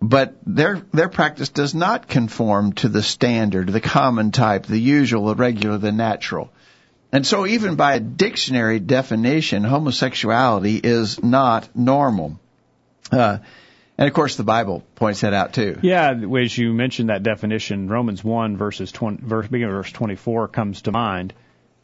but 0.02 0.36
their 0.46 0.82
their 0.92 1.10
practice 1.10 1.50
does 1.50 1.76
not 1.76 2.08
conform 2.08 2.74
to 2.74 2.90
the 2.90 3.04
standard, 3.04 3.70
the 3.70 3.80
common 3.82 4.32
type, 4.32 4.66
the 4.66 4.80
usual, 4.80 5.28
the 5.28 5.36
regular, 5.36 5.78
the 5.78 5.92
natural. 5.92 6.52
And 7.12 7.28
so, 7.28 7.46
even 7.46 7.76
by 7.76 7.94
a 7.94 8.00
dictionary 8.00 8.80
definition, 8.80 9.64
homosexuality 9.64 10.78
is 10.84 11.24
not 11.24 11.70
normal. 11.76 12.40
Uh, 13.12 13.38
and 14.00 14.08
of 14.08 14.14
course, 14.16 14.36
the 14.36 14.44
Bible 14.44 14.84
points 14.96 15.22
that 15.22 15.34
out 15.34 15.54
too. 15.54 15.78
Yeah, 15.84 16.12
as 16.12 16.58
you 16.58 16.74
mentioned 16.74 17.10
that 17.10 17.22
definition, 17.22 17.88
Romans 17.88 18.24
1 18.24 18.58
verses 18.58 18.92
20, 18.92 19.24
verse, 19.24 19.46
beginning 19.46 19.76
of 19.76 19.84
verse 19.84 19.92
24 19.92 20.48
comes 20.48 20.82
to 20.84 20.92
mind 20.92 21.34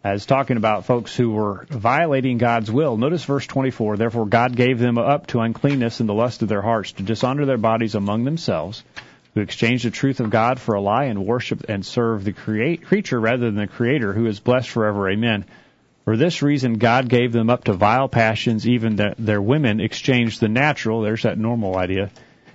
as 0.03 0.25
talking 0.25 0.57
about 0.57 0.85
folks 0.85 1.15
who 1.15 1.31
were 1.31 1.65
violating 1.69 2.37
God's 2.37 2.71
will. 2.71 2.95
Notice 2.95 3.25
verse 3.25 3.45
24, 3.45 3.97
therefore 3.97 4.25
God 4.25 4.55
gave 4.55 4.79
them 4.79 4.97
up 4.97 5.27
to 5.27 5.41
uncleanness 5.41 5.99
and 5.99 6.07
the 6.07 6.13
lust 6.13 6.41
of 6.41 6.47
their 6.47 6.61
hearts 6.61 6.93
to 6.93 7.03
dishonor 7.03 7.45
their 7.45 7.57
bodies 7.57 7.95
among 7.95 8.23
themselves, 8.23 8.83
who 9.33 9.41
exchanged 9.41 9.85
the 9.85 9.91
truth 9.91 10.21
of 10.21 10.29
God 10.29 10.59
for 10.59 10.75
a 10.75 10.81
lie 10.81 11.05
and 11.05 11.25
worship 11.25 11.65
and 11.67 11.85
serve 11.85 12.23
the 12.23 12.31
create, 12.31 12.85
creature 12.85 13.19
rather 13.19 13.45
than 13.45 13.55
the 13.55 13.67
creator 13.67 14.13
who 14.13 14.25
is 14.25 14.39
blessed 14.39 14.69
forever. 14.69 15.09
Amen. 15.09 15.43
For 16.05 16.15
this 16.15 16.41
reason, 16.41 16.79
God 16.79 17.09
gave 17.09 17.33
them 17.33 17.49
up 17.49 17.65
to 17.65 17.73
vile 17.73 18.07
passions. 18.07 18.67
Even 18.67 18.95
the, 18.95 19.15
their 19.19 19.41
women 19.41 19.79
exchanged 19.79 20.39
the 20.39 20.47
natural, 20.47 21.01
there's 21.01 21.23
that 21.23 21.37
normal 21.37 21.77
idea, 21.77 22.09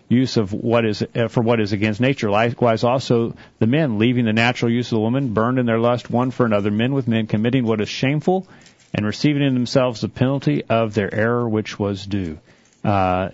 use 0.08 0.36
of 0.36 0.52
what 0.52 0.84
is 0.84 1.02
uh, 1.14 1.28
for 1.28 1.42
what 1.42 1.60
is 1.60 1.72
against 1.72 2.00
nature. 2.00 2.30
Likewise, 2.30 2.84
also 2.84 3.34
the 3.58 3.66
men, 3.66 3.98
leaving 3.98 4.24
the 4.24 4.32
natural 4.32 4.70
use 4.70 4.86
of 4.88 4.96
the 4.96 5.00
woman, 5.00 5.34
burned 5.34 5.58
in 5.58 5.66
their 5.66 5.78
lust 5.78 6.10
one 6.10 6.30
for 6.30 6.46
another, 6.46 6.70
men 6.70 6.94
with 6.94 7.08
men, 7.08 7.26
committing 7.26 7.64
what 7.64 7.80
is 7.80 7.88
shameful, 7.88 8.46
and 8.92 9.06
receiving 9.06 9.42
in 9.42 9.54
themselves 9.54 10.00
the 10.00 10.08
penalty 10.08 10.64
of 10.64 10.94
their 10.94 11.12
error 11.12 11.48
which 11.48 11.78
was 11.78 12.04
due. 12.06 12.38
Uh, 12.84 13.30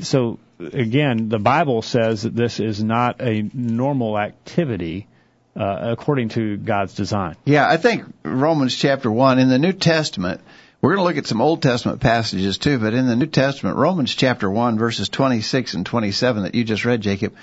so 0.00 0.38
again, 0.58 1.28
the 1.28 1.38
Bible 1.38 1.82
says 1.82 2.22
that 2.22 2.34
this 2.34 2.60
is 2.60 2.82
not 2.82 3.20
a 3.20 3.48
normal 3.52 4.18
activity 4.18 5.06
uh, 5.56 5.78
according 5.92 6.30
to 6.30 6.56
God's 6.56 6.94
design. 6.94 7.36
Yeah, 7.44 7.68
I 7.68 7.76
think 7.76 8.04
Romans 8.24 8.74
chapter 8.74 9.10
1 9.10 9.38
in 9.38 9.48
the 9.48 9.58
New 9.58 9.72
Testament, 9.72 10.40
we're 10.84 10.96
going 10.96 11.06
to 11.06 11.08
look 11.08 11.16
at 11.16 11.26
some 11.26 11.40
Old 11.40 11.62
Testament 11.62 12.02
passages 12.02 12.58
too, 12.58 12.78
but 12.78 12.92
in 12.92 13.06
the 13.06 13.16
New 13.16 13.24
Testament, 13.24 13.78
Romans 13.78 14.14
chapter 14.14 14.50
1 14.50 14.78
verses 14.78 15.08
26 15.08 15.72
and 15.72 15.86
27 15.86 16.42
that 16.42 16.54
you 16.54 16.62
just 16.62 16.84
read, 16.84 17.00
Jacob, 17.00 17.34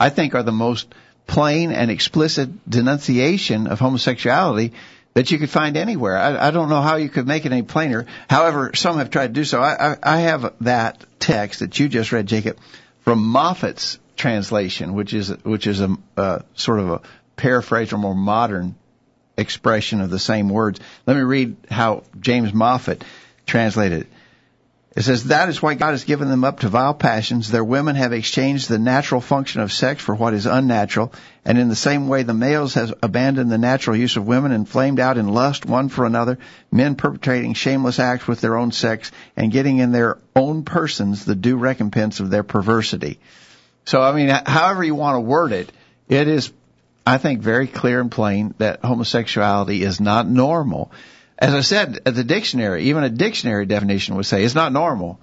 I 0.00 0.08
think 0.08 0.34
are 0.34 0.42
the 0.42 0.50
most 0.50 0.94
plain 1.26 1.72
and 1.72 1.90
explicit 1.90 2.48
denunciation 2.66 3.66
of 3.66 3.80
homosexuality 3.80 4.72
that 5.12 5.30
you 5.30 5.36
could 5.36 5.50
find 5.50 5.76
anywhere. 5.76 6.16
I, 6.16 6.48
I 6.48 6.50
don't 6.52 6.70
know 6.70 6.80
how 6.80 6.96
you 6.96 7.10
could 7.10 7.26
make 7.26 7.44
it 7.44 7.52
any 7.52 7.64
plainer. 7.64 8.06
However, 8.30 8.70
some 8.74 8.96
have 8.96 9.10
tried 9.10 9.26
to 9.26 9.32
do 9.34 9.44
so. 9.44 9.60
I, 9.60 9.92
I, 9.92 9.96
I 10.02 10.16
have 10.20 10.54
that 10.62 11.04
text 11.18 11.60
that 11.60 11.78
you 11.78 11.90
just 11.90 12.12
read, 12.12 12.26
Jacob, 12.26 12.56
from 13.02 13.22
Moffatt's 13.22 13.98
translation, 14.16 14.94
which 14.94 15.12
is 15.12 15.28
which 15.44 15.66
is 15.66 15.82
a 15.82 15.94
uh, 16.16 16.38
sort 16.54 16.80
of 16.80 16.88
a 16.88 17.00
paraphrase 17.36 17.92
or 17.92 17.98
more 17.98 18.14
modern 18.14 18.74
expression 19.36 20.00
of 20.00 20.10
the 20.10 20.18
same 20.18 20.48
words. 20.48 20.80
Let 21.06 21.16
me 21.16 21.22
read 21.22 21.56
how 21.70 22.04
James 22.20 22.52
Moffatt 22.52 23.02
translated 23.46 24.02
it. 24.02 24.06
It 24.96 25.02
says, 25.02 25.24
That 25.24 25.50
is 25.50 25.60
why 25.60 25.74
God 25.74 25.90
has 25.90 26.04
given 26.04 26.30
them 26.30 26.42
up 26.42 26.60
to 26.60 26.70
vile 26.70 26.94
passions. 26.94 27.50
Their 27.50 27.62
women 27.62 27.96
have 27.96 28.14
exchanged 28.14 28.68
the 28.68 28.78
natural 28.78 29.20
function 29.20 29.60
of 29.60 29.70
sex 29.70 30.02
for 30.02 30.14
what 30.14 30.32
is 30.32 30.46
unnatural. 30.46 31.12
And 31.44 31.58
in 31.58 31.68
the 31.68 31.76
same 31.76 32.08
way, 32.08 32.22
the 32.22 32.32
males 32.32 32.74
have 32.74 32.94
abandoned 33.02 33.52
the 33.52 33.58
natural 33.58 33.94
use 33.94 34.16
of 34.16 34.26
women 34.26 34.52
and 34.52 34.66
flamed 34.66 34.98
out 34.98 35.18
in 35.18 35.28
lust 35.28 35.66
one 35.66 35.90
for 35.90 36.06
another, 36.06 36.38
men 36.72 36.94
perpetrating 36.94 37.52
shameless 37.52 37.98
acts 37.98 38.26
with 38.26 38.40
their 38.40 38.56
own 38.56 38.72
sex 38.72 39.12
and 39.36 39.52
getting 39.52 39.78
in 39.78 39.92
their 39.92 40.16
own 40.34 40.64
persons 40.64 41.26
the 41.26 41.34
due 41.34 41.58
recompense 41.58 42.20
of 42.20 42.30
their 42.30 42.42
perversity. 42.42 43.20
So, 43.84 44.00
I 44.00 44.12
mean, 44.12 44.28
however 44.28 44.82
you 44.82 44.94
want 44.94 45.16
to 45.16 45.20
word 45.20 45.52
it, 45.52 45.70
it 46.08 46.26
is, 46.26 46.50
I 47.06 47.18
think, 47.18 47.40
very 47.40 47.68
clear 47.68 48.00
and 48.00 48.10
plain 48.10 48.54
that 48.58 48.84
homosexuality 48.84 49.82
is 49.82 50.00
not 50.00 50.28
normal. 50.28 50.90
As 51.38 51.54
I 51.54 51.60
said, 51.60 52.00
the 52.04 52.24
dictionary, 52.24 52.84
even 52.84 53.04
a 53.04 53.10
dictionary 53.10 53.64
definition 53.64 54.16
would 54.16 54.26
say 54.26 54.42
it's 54.42 54.56
not 54.56 54.72
normal. 54.72 55.20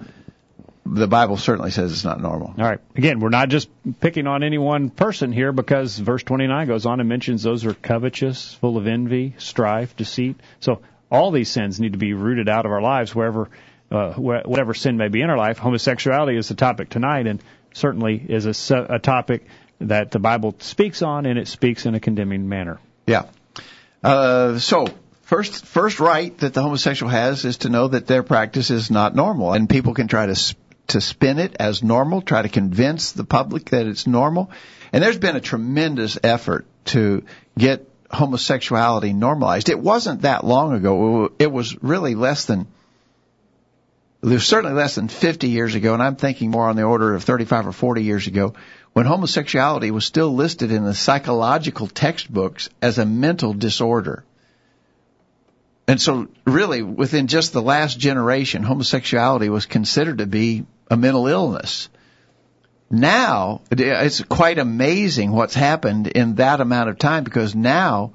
The 0.86 1.08
Bible 1.08 1.38
certainly 1.38 1.72
says 1.72 1.92
it's 1.92 2.04
not 2.06 2.22
normal. 2.22 2.54
All 2.58 2.66
right. 2.66 2.80
Again, 2.96 3.20
we're 3.20 3.30
not 3.30 3.50
just 3.50 3.70
picking 4.00 4.28
on 4.28 4.44
any 4.44 4.58
one 4.58 4.92
person 4.92 5.32
here 5.32 5.52
because 5.52 5.98
verse 5.98 6.24
29 6.24 6.68
goes 6.68 6.86
on 6.86 7.00
and 7.02 7.10
mentions 7.10 7.44
those 7.44 7.66
are 7.66 7.74
covetous, 7.74 8.54
full 8.54 8.78
of 8.78 8.88
envy, 8.88 9.36
strife, 9.38 9.96
deceit. 9.96 10.40
So 10.62 10.82
all 11.12 11.32
these 11.32 11.50
sins 11.50 11.80
need 11.80 11.94
to 11.94 12.00
be 12.00 12.14
rooted 12.14 12.48
out 12.48 12.66
of 12.66 12.72
our 12.72 12.82
lives 12.82 13.14
wherever, 13.14 13.50
uh, 13.92 14.14
whatever 14.14 14.74
sin 14.74 14.98
may 14.98 15.10
be 15.10 15.22
in 15.22 15.30
our 15.30 15.38
life. 15.38 15.58
Homosexuality 15.58 16.38
is 16.38 16.48
the 16.48 16.56
topic 16.56 16.90
tonight 16.90 17.28
and 17.28 17.42
certainly 17.74 18.24
is 18.30 18.46
a, 18.46 18.86
a 18.90 19.00
topic 19.00 19.48
that 19.88 20.12
the 20.12 20.20
Bible 20.20 20.56
speaks 20.60 21.02
on 21.02 21.26
and 21.26 21.40
it 21.40 21.48
speaks 21.48 21.86
in 21.86 21.96
a 21.96 22.00
condemning 22.00 22.50
manner. 22.50 22.80
Yeah. 23.08 23.26
Uh, 24.04 24.60
so 24.60 24.88
First, 25.24 25.66
first 25.66 26.00
right 26.02 26.38
that 26.40 26.54
the 26.54 26.62
homosexual 26.62 27.10
has 27.10 27.46
is 27.46 27.58
to 27.60 27.70
know 27.70 27.88
that 27.88 28.08
their 28.08 28.24
practice 28.24 28.70
is 28.70 28.92
not 28.92 29.16
normal, 29.16 29.54
and 29.54 29.70
people 29.70 29.94
can 29.94 30.08
try 30.08 30.26
to 30.26 30.56
to 30.88 31.02
spin 31.02 31.40
it 31.40 31.56
as 31.60 31.82
normal, 31.82 32.22
try 32.22 32.42
to 32.42 32.50
convince 32.50 33.14
the 33.14 33.24
public 33.24 33.70
that 33.70 33.88
it's 33.88 34.06
normal. 34.06 34.52
And 34.92 35.02
there's 35.02 35.18
been 35.18 35.38
a 35.38 35.42
tremendous 35.42 36.20
effort 36.24 36.66
to 36.88 37.24
get 37.58 37.90
homosexuality 38.12 39.14
normalized. 39.14 39.70
It 39.70 39.80
wasn't 39.80 40.22
that 40.22 40.46
long 40.46 40.74
ago. 40.74 41.32
It 41.40 41.52
was 41.52 41.82
really 41.82 42.16
less 42.16 42.46
than 42.46 42.68
was 44.22 44.46
certainly 44.46 44.76
less 44.76 44.96
than 44.96 45.08
50 45.08 45.50
years 45.50 45.76
ago, 45.76 45.94
and 45.94 46.04
I'm 46.04 46.16
thinking 46.16 46.52
more 46.52 46.70
on 46.70 46.76
the 46.76 46.84
order 46.84 47.16
of 47.16 47.24
35 47.24 47.68
or 47.68 47.72
40 47.72 48.04
years 48.04 48.28
ago, 48.28 48.54
when 48.94 49.06
homosexuality 49.06 49.92
was 49.92 50.06
still 50.06 50.34
listed 50.34 50.72
in 50.72 50.84
the 50.84 50.94
psychological 50.94 51.88
textbooks 51.88 52.70
as 52.82 53.00
a 53.00 53.06
mental 53.06 53.54
disorder. 53.54 54.24
And 55.88 56.00
so, 56.00 56.30
really, 56.46 56.82
within 56.82 57.28
just 57.28 57.52
the 57.52 57.62
last 57.62 58.00
generation, 58.00 58.64
homosexuality 58.64 59.50
was 59.50 59.66
considered 59.66 60.20
to 60.20 60.28
be 60.28 60.66
a 60.90 60.96
mental 60.96 61.28
illness. 61.28 61.90
Now, 62.90 63.62
it's 63.72 64.22
quite 64.22 64.60
amazing 64.60 65.32
what's 65.32 65.56
happened 65.56 66.08
in 66.08 66.36
that 66.36 66.62
amount 66.62 66.90
of 66.90 67.00
time 67.00 67.24
because 67.24 67.56
now 67.56 68.14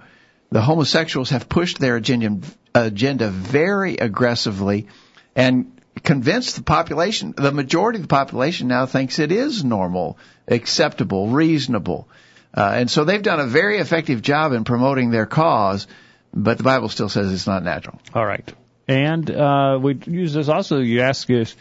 the 0.51 0.63
homosexuals 0.63 1.31
have 1.31 1.49
pushed 1.49 1.79
their 1.79 1.97
agenda, 1.97 2.47
agenda 2.75 3.29
very 3.29 3.97
aggressively 3.97 4.87
and 5.35 5.78
convinced 6.03 6.57
the 6.57 6.63
population, 6.63 7.35
the 7.37 7.53
majority 7.53 7.99
of 7.99 8.03
the 8.03 8.09
population 8.09 8.69
now 8.69 8.87
thinks 8.87 9.19
it 9.19 9.33
is 9.33 9.65
normal, 9.65 10.19
acceptable, 10.47 11.29
reasonable. 11.29 12.09
Uh, 12.55 12.73
and 12.75 12.91
so 12.91 13.05
they've 13.05 13.23
done 13.23 13.41
a 13.41 13.47
very 13.47 13.79
effective 13.79 14.23
job 14.23 14.53
in 14.53 14.65
promoting 14.65 15.11
their 15.11 15.27
cause 15.27 15.87
but 16.33 16.59
the 16.59 16.65
Bible 16.65 16.89
still 16.89 17.09
says 17.09 17.33
it's 17.33 17.47
not 17.47 17.63
natural. 17.63 18.01
All 18.15 18.25
right. 18.25 18.53
And 18.87 19.31
uh, 19.31 19.79
we 19.81 19.95
use 20.07 20.33
this 20.33 20.49
also. 20.49 20.79
You 20.79 21.03
ask 21.03 21.29
if 21.29 21.57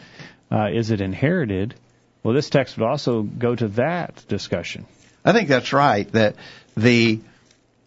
uh, 0.50 0.68
is 0.72 0.90
it 0.90 1.00
inherited? 1.00 1.74
Well, 2.22 2.34
this 2.34 2.50
text 2.50 2.76
would 2.78 2.86
also 2.86 3.22
go 3.22 3.54
to 3.54 3.68
that 3.68 4.24
discussion. 4.28 4.86
I 5.24 5.32
think 5.32 5.48
that's 5.48 5.72
right. 5.72 6.10
That 6.12 6.36
the 6.76 7.20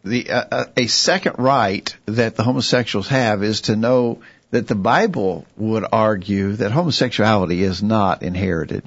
the 0.04 0.30
uh, 0.30 0.46
uh, 0.52 0.66
a 0.78 0.88
second 0.88 1.36
right 1.38 1.96
that 2.06 2.36
the 2.36 2.44
homosexuals 2.44 3.08
have 3.08 3.44
is 3.44 3.62
to 3.62 3.76
know 3.76 4.22
that 4.52 4.68
the 4.68 4.76
Bible 4.76 5.46
would 5.58 5.86
argue 5.92 6.54
that 6.54 6.72
homosexuality 6.72 7.64
is 7.64 7.82
not 7.82 8.24
inherited. 8.24 8.84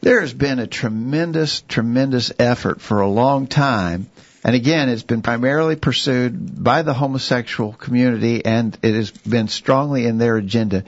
There 0.00 0.20
has 0.20 0.32
been 0.32 0.58
a 0.58 0.66
tremendous, 0.66 1.62
tremendous 1.62 2.32
effort 2.38 2.80
for 2.80 3.00
a 3.00 3.08
long 3.08 3.46
time 3.46 4.08
and 4.44 4.56
again, 4.56 4.88
it's 4.88 5.04
been 5.04 5.22
primarily 5.22 5.76
pursued 5.76 6.62
by 6.62 6.82
the 6.82 6.94
homosexual 6.94 7.72
community 7.72 8.44
and 8.44 8.76
it 8.82 8.94
has 8.94 9.10
been 9.10 9.48
strongly 9.48 10.06
in 10.06 10.18
their 10.18 10.36
agenda 10.36 10.84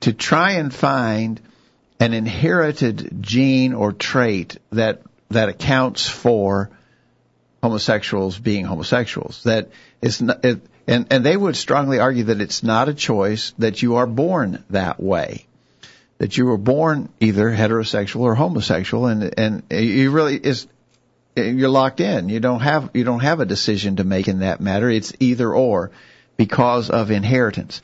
to 0.00 0.12
try 0.12 0.52
and 0.52 0.74
find 0.74 1.40
an 2.00 2.14
inherited 2.14 3.22
gene 3.22 3.74
or 3.74 3.92
trait 3.92 4.56
that, 4.72 5.02
that 5.28 5.48
accounts 5.48 6.08
for 6.08 6.70
homosexuals 7.62 8.38
being 8.38 8.64
homosexuals. 8.64 9.44
That 9.44 9.70
it's 10.02 10.20
not, 10.20 10.44
it, 10.44 10.62
and, 10.90 11.06
and 11.12 11.24
they 11.24 11.36
would 11.36 11.56
strongly 11.56 12.00
argue 12.00 12.24
that 12.24 12.40
it's 12.40 12.64
not 12.64 12.88
a 12.88 12.94
choice, 12.94 13.52
that 13.58 13.80
you 13.80 13.96
are 13.96 14.06
born 14.06 14.64
that 14.70 15.00
way. 15.00 15.46
That 16.18 16.36
you 16.36 16.46
were 16.46 16.58
born 16.58 17.08
either 17.20 17.48
heterosexual 17.48 18.20
or 18.20 18.34
homosexual 18.34 19.06
and, 19.06 19.38
and 19.38 19.62
you 19.70 20.10
really, 20.10 20.36
is, 20.36 20.66
you're 21.36 21.68
locked 21.68 22.00
in. 22.00 22.28
You 22.28 22.40
don't 22.40 22.60
have 22.60 22.90
you 22.92 23.04
don't 23.04 23.20
have 23.20 23.38
a 23.38 23.46
decision 23.46 23.96
to 23.96 24.04
make 24.04 24.26
in 24.26 24.40
that 24.40 24.60
matter. 24.60 24.90
It's 24.90 25.12
either 25.20 25.54
or 25.54 25.92
because 26.36 26.90
of 26.90 27.12
inheritance. 27.12 27.80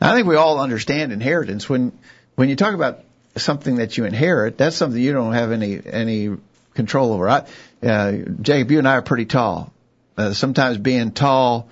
Now, 0.00 0.12
I 0.12 0.14
think 0.14 0.26
we 0.26 0.36
all 0.36 0.60
understand 0.60 1.12
inheritance. 1.12 1.68
When 1.68 1.98
when 2.34 2.50
you 2.50 2.56
talk 2.56 2.74
about 2.74 3.00
something 3.36 3.76
that 3.76 3.96
you 3.96 4.04
inherit, 4.04 4.58
that's 4.58 4.76
something 4.76 5.00
you 5.00 5.12
don't 5.12 5.32
have 5.32 5.50
any 5.50 5.80
any 5.84 6.36
control 6.74 7.14
over. 7.14 7.28
I, 7.28 7.46
uh, 7.82 8.12
Jacob, 8.42 8.70
you 8.70 8.78
and 8.78 8.86
I 8.86 8.96
are 8.96 9.02
pretty 9.02 9.24
tall. 9.24 9.72
Uh, 10.16 10.34
sometimes 10.34 10.76
being 10.76 11.12
tall 11.12 11.70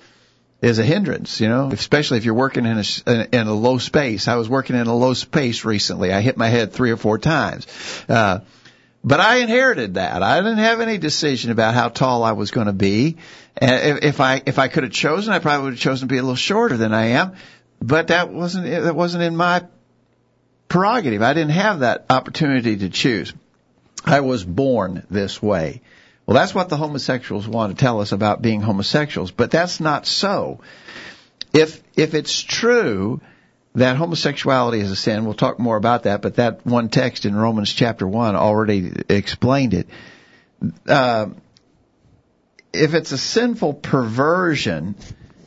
is 0.61 0.79
a 0.79 0.83
hindrance, 0.83 1.39
you 1.39 1.47
know, 1.47 1.69
especially 1.71 2.17
if 2.17 2.25
you're 2.25 2.33
working 2.33 2.65
in 2.65 2.77
a 2.77 3.27
in 3.31 3.47
a 3.47 3.53
low 3.53 3.77
space. 3.77 4.27
I 4.27 4.35
was 4.35 4.49
working 4.49 4.75
in 4.75 4.87
a 4.87 4.95
low 4.95 5.13
space 5.13 5.63
recently. 5.63 6.11
I 6.11 6.21
hit 6.21 6.37
my 6.37 6.47
head 6.47 6.73
three 6.73 6.91
or 6.91 6.97
four 6.97 7.17
times. 7.17 7.65
Uh, 8.09 8.39
but 9.01 9.21
I 9.21 9.37
inherited 9.37 9.93
that. 9.93 10.21
I 10.21 10.41
didn't 10.41 10.57
have 10.57 10.81
any 10.81 10.97
decision 10.97 11.51
about 11.51 11.73
how 11.73 11.87
tall 11.87 12.23
I 12.23 12.33
was 12.33 12.51
going 12.51 12.67
to 12.67 12.73
be. 12.73 13.17
And 13.55 14.03
if 14.03 14.19
I 14.19 14.41
if 14.45 14.59
I 14.59 14.67
could 14.67 14.83
have 14.83 14.91
chosen, 14.91 15.33
I 15.33 15.39
probably 15.39 15.65
would 15.65 15.73
have 15.73 15.79
chosen 15.79 16.07
to 16.07 16.13
be 16.13 16.17
a 16.17 16.21
little 16.21 16.35
shorter 16.35 16.75
than 16.75 16.93
I 16.93 17.07
am. 17.07 17.35
But 17.81 18.07
that 18.07 18.29
wasn't 18.29 18.65
that 18.69 18.95
wasn't 18.95 19.23
in 19.23 19.37
my 19.37 19.65
prerogative. 20.67 21.21
I 21.21 21.33
didn't 21.33 21.51
have 21.51 21.79
that 21.79 22.05
opportunity 22.09 22.77
to 22.77 22.89
choose. 22.89 23.33
I 24.05 24.19
was 24.19 24.43
born 24.43 25.03
this 25.09 25.41
way. 25.41 25.81
Well, 26.29 26.35
that's 26.35 26.53
what 26.53 26.69
the 26.69 26.77
homosexuals 26.77 27.47
want 27.47 27.75
to 27.75 27.83
tell 27.83 28.01
us 28.01 28.11
about 28.11 28.39
being 28.39 28.61
homosexuals, 28.61 29.31
but 29.31 29.49
that's 29.49 29.79
not 29.79 30.05
so. 30.05 30.59
If 31.53 31.81
if 31.95 32.13
it's 32.13 32.39
true 32.39 33.19
that 33.73 33.97
homosexuality 33.97 34.79
is 34.79 34.91
a 34.91 34.95
sin. 34.95 35.25
We'll 35.25 35.33
talk 35.33 35.57
more 35.57 35.75
about 35.75 36.03
that, 36.03 36.21
but 36.21 36.35
that 36.35 36.63
one 36.67 36.89
text 36.89 37.25
in 37.25 37.35
Romans 37.35 37.73
chapter 37.73 38.07
1 38.07 38.35
already 38.35 38.91
explained 39.09 39.73
it. 39.73 39.87
Uh, 40.87 41.29
if 42.73 42.93
it's 42.93 43.11
a 43.11 43.17
sinful 43.17 43.73
perversion, 43.73 44.93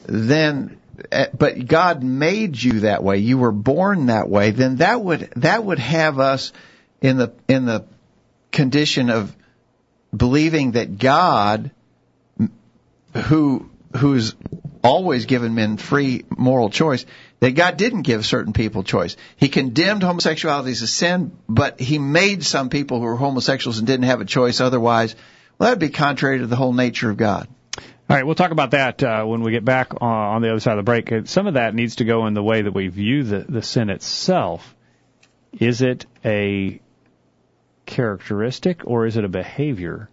then 0.06 0.80
uh, 1.12 1.26
but 1.32 1.64
God 1.64 2.02
made 2.02 2.60
you 2.60 2.80
that 2.80 3.04
way. 3.04 3.18
You 3.18 3.38
were 3.38 3.52
born 3.52 4.06
that 4.06 4.28
way. 4.28 4.50
Then 4.50 4.78
that 4.78 5.00
would 5.00 5.32
that 5.36 5.62
would 5.62 5.78
have 5.78 6.18
us 6.18 6.52
in 7.00 7.18
the 7.18 7.32
in 7.46 7.66
the 7.66 7.84
condition 8.50 9.08
of 9.08 9.36
believing 10.14 10.72
that 10.72 10.98
God, 10.98 11.70
who 13.14 13.70
who's 13.96 14.34
always 14.82 15.26
given 15.26 15.54
men 15.54 15.76
free 15.76 16.24
moral 16.36 16.70
choice, 16.70 17.06
that 17.40 17.52
God 17.52 17.76
didn't 17.76 18.02
give 18.02 18.26
certain 18.26 18.52
people 18.52 18.82
choice. 18.82 19.16
He 19.36 19.48
condemned 19.48 20.02
homosexuality 20.02 20.72
as 20.72 20.82
a 20.82 20.86
sin, 20.86 21.32
but 21.48 21.80
he 21.80 21.98
made 21.98 22.44
some 22.44 22.68
people 22.68 22.98
who 22.98 23.04
were 23.04 23.16
homosexuals 23.16 23.78
and 23.78 23.86
didn't 23.86 24.06
have 24.06 24.20
a 24.20 24.24
choice 24.24 24.60
otherwise. 24.60 25.14
Well, 25.58 25.68
that'd 25.68 25.78
be 25.78 25.90
contrary 25.90 26.38
to 26.38 26.46
the 26.46 26.56
whole 26.56 26.72
nature 26.72 27.10
of 27.10 27.16
God. 27.16 27.48
All 28.10 28.16
right, 28.16 28.26
we'll 28.26 28.34
talk 28.34 28.50
about 28.50 28.72
that 28.72 29.02
uh, 29.02 29.24
when 29.24 29.42
we 29.42 29.52
get 29.52 29.64
back 29.64 29.94
on, 30.02 30.02
on 30.02 30.42
the 30.42 30.50
other 30.50 30.60
side 30.60 30.72
of 30.72 30.84
the 30.84 30.90
break. 30.90 31.10
Uh, 31.10 31.24
Some 31.24 31.46
of 31.46 31.54
that 31.54 31.74
needs 31.74 31.96
to 31.96 32.04
go 32.04 32.26
in 32.26 32.34
the 32.34 32.42
way 32.42 32.60
that 32.60 32.74
we 32.74 32.88
view 32.88 33.22
the, 33.22 33.38
the 33.48 33.62
sin 33.62 33.88
itself. 33.88 34.74
Is 35.58 35.80
it 35.80 36.04
a 36.24 36.81
characteristic 37.86 38.82
or 38.84 39.06
is 39.06 39.16
it 39.16 39.24
a 39.24 39.28
behavior? 39.28 40.10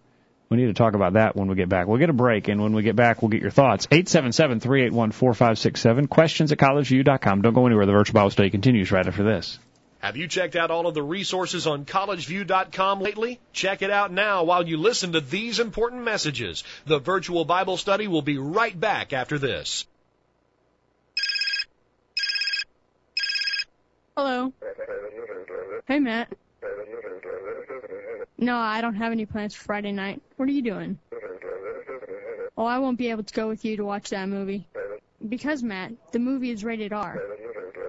We 0.50 0.58
need 0.58 0.68
to 0.68 0.74
talk 0.74 0.96
about 0.96 1.14
that 1.14 1.36
when 1.36 1.48
we 1.48 1.56
get 1.56 1.70
back. 1.70 1.88
We'll 1.88 2.00
get 2.00 2.10
a 2.10 2.14
break, 2.14 2.48
and 2.48 2.60
when 2.60 2.74
we 2.74 2.82
get 2.82 2.96
back, 2.96 3.22
we'll 3.22 3.30
get 3.30 3.42
your 3.42 3.52
thoughts. 3.52 3.86
877-381-4567. 3.88 6.10
Questions 6.10 6.52
at 6.52 6.58
collegeview.com. 6.58 7.44
Don't 7.44 7.54
go 7.54 7.68
anywhere. 7.68 7.86
The 7.86 7.92
virtual 7.92 8.16
Bible 8.16 8.32
study 8.32 8.50
continues 8.50 8.92
right 8.92 9.06
after 9.06 9.22
this. 9.24 9.60
Have 10.00 10.18
you 10.18 10.28
checked 10.28 10.56
out 10.56 10.72
all 10.72 10.88
of 10.88 10.96
the 10.96 11.04
resources 11.04 11.68
on 11.68 11.86
collegeview.com 11.86 13.02
lately? 13.02 13.40
Check 13.54 13.84
it 13.84 13.92
out 13.92 14.12
now 14.12 14.46
while 14.46 14.68
you 14.68 14.78
listen 14.78 15.12
to 15.12 15.22
these 15.22 15.60
important 15.60 16.04
messages. 16.04 16.64
The 16.86 16.98
virtual 17.00 17.46
Bible 17.46 17.78
study 17.78 18.08
will 18.08 18.24
be 18.24 18.40
right 18.40 18.80
back 18.80 19.14
after 19.14 19.38
this. 19.38 19.86
Hello. 24.16 24.52
Hey, 25.86 26.00
Matt. 26.00 26.34
No, 28.42 28.56
I 28.56 28.80
don't 28.80 28.96
have 28.96 29.12
any 29.12 29.26
plans 29.26 29.54
for 29.54 29.66
Friday 29.66 29.92
night. 29.92 30.22
What 30.38 30.48
are 30.48 30.52
you 30.52 30.62
doing? 30.62 30.98
Oh, 32.58 32.66
I 32.66 32.80
won't 32.80 32.98
be 32.98 33.10
able 33.10 33.24
to 33.24 33.34
go 33.34 33.50
with 33.50 33.66
you 33.66 33.76
to 33.78 33.84
watch 33.84 34.12
that 34.12 34.30
movie. 34.30 34.66
Because, 35.28 35.62
Matt, 35.62 35.92
the 36.14 36.20
movie 36.20 36.50
is 36.50 36.64
rated 36.64 36.94
R. 36.94 37.22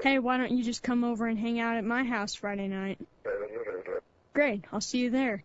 Hey, 0.03 0.19
why 0.19 0.39
don't 0.39 0.51
you 0.51 0.65
just 0.65 0.83
come 0.83 1.05
over 1.05 1.27
and 1.27 1.39
hang 1.39 1.61
out 1.61 1.77
at 1.77 1.85
my 1.85 2.03
house 2.03 2.35
Friday 2.35 2.67
night? 2.67 2.99
Great, 4.33 4.65
I'll 4.73 4.81
see 4.81 4.99
you 4.99 5.11
there. 5.11 5.45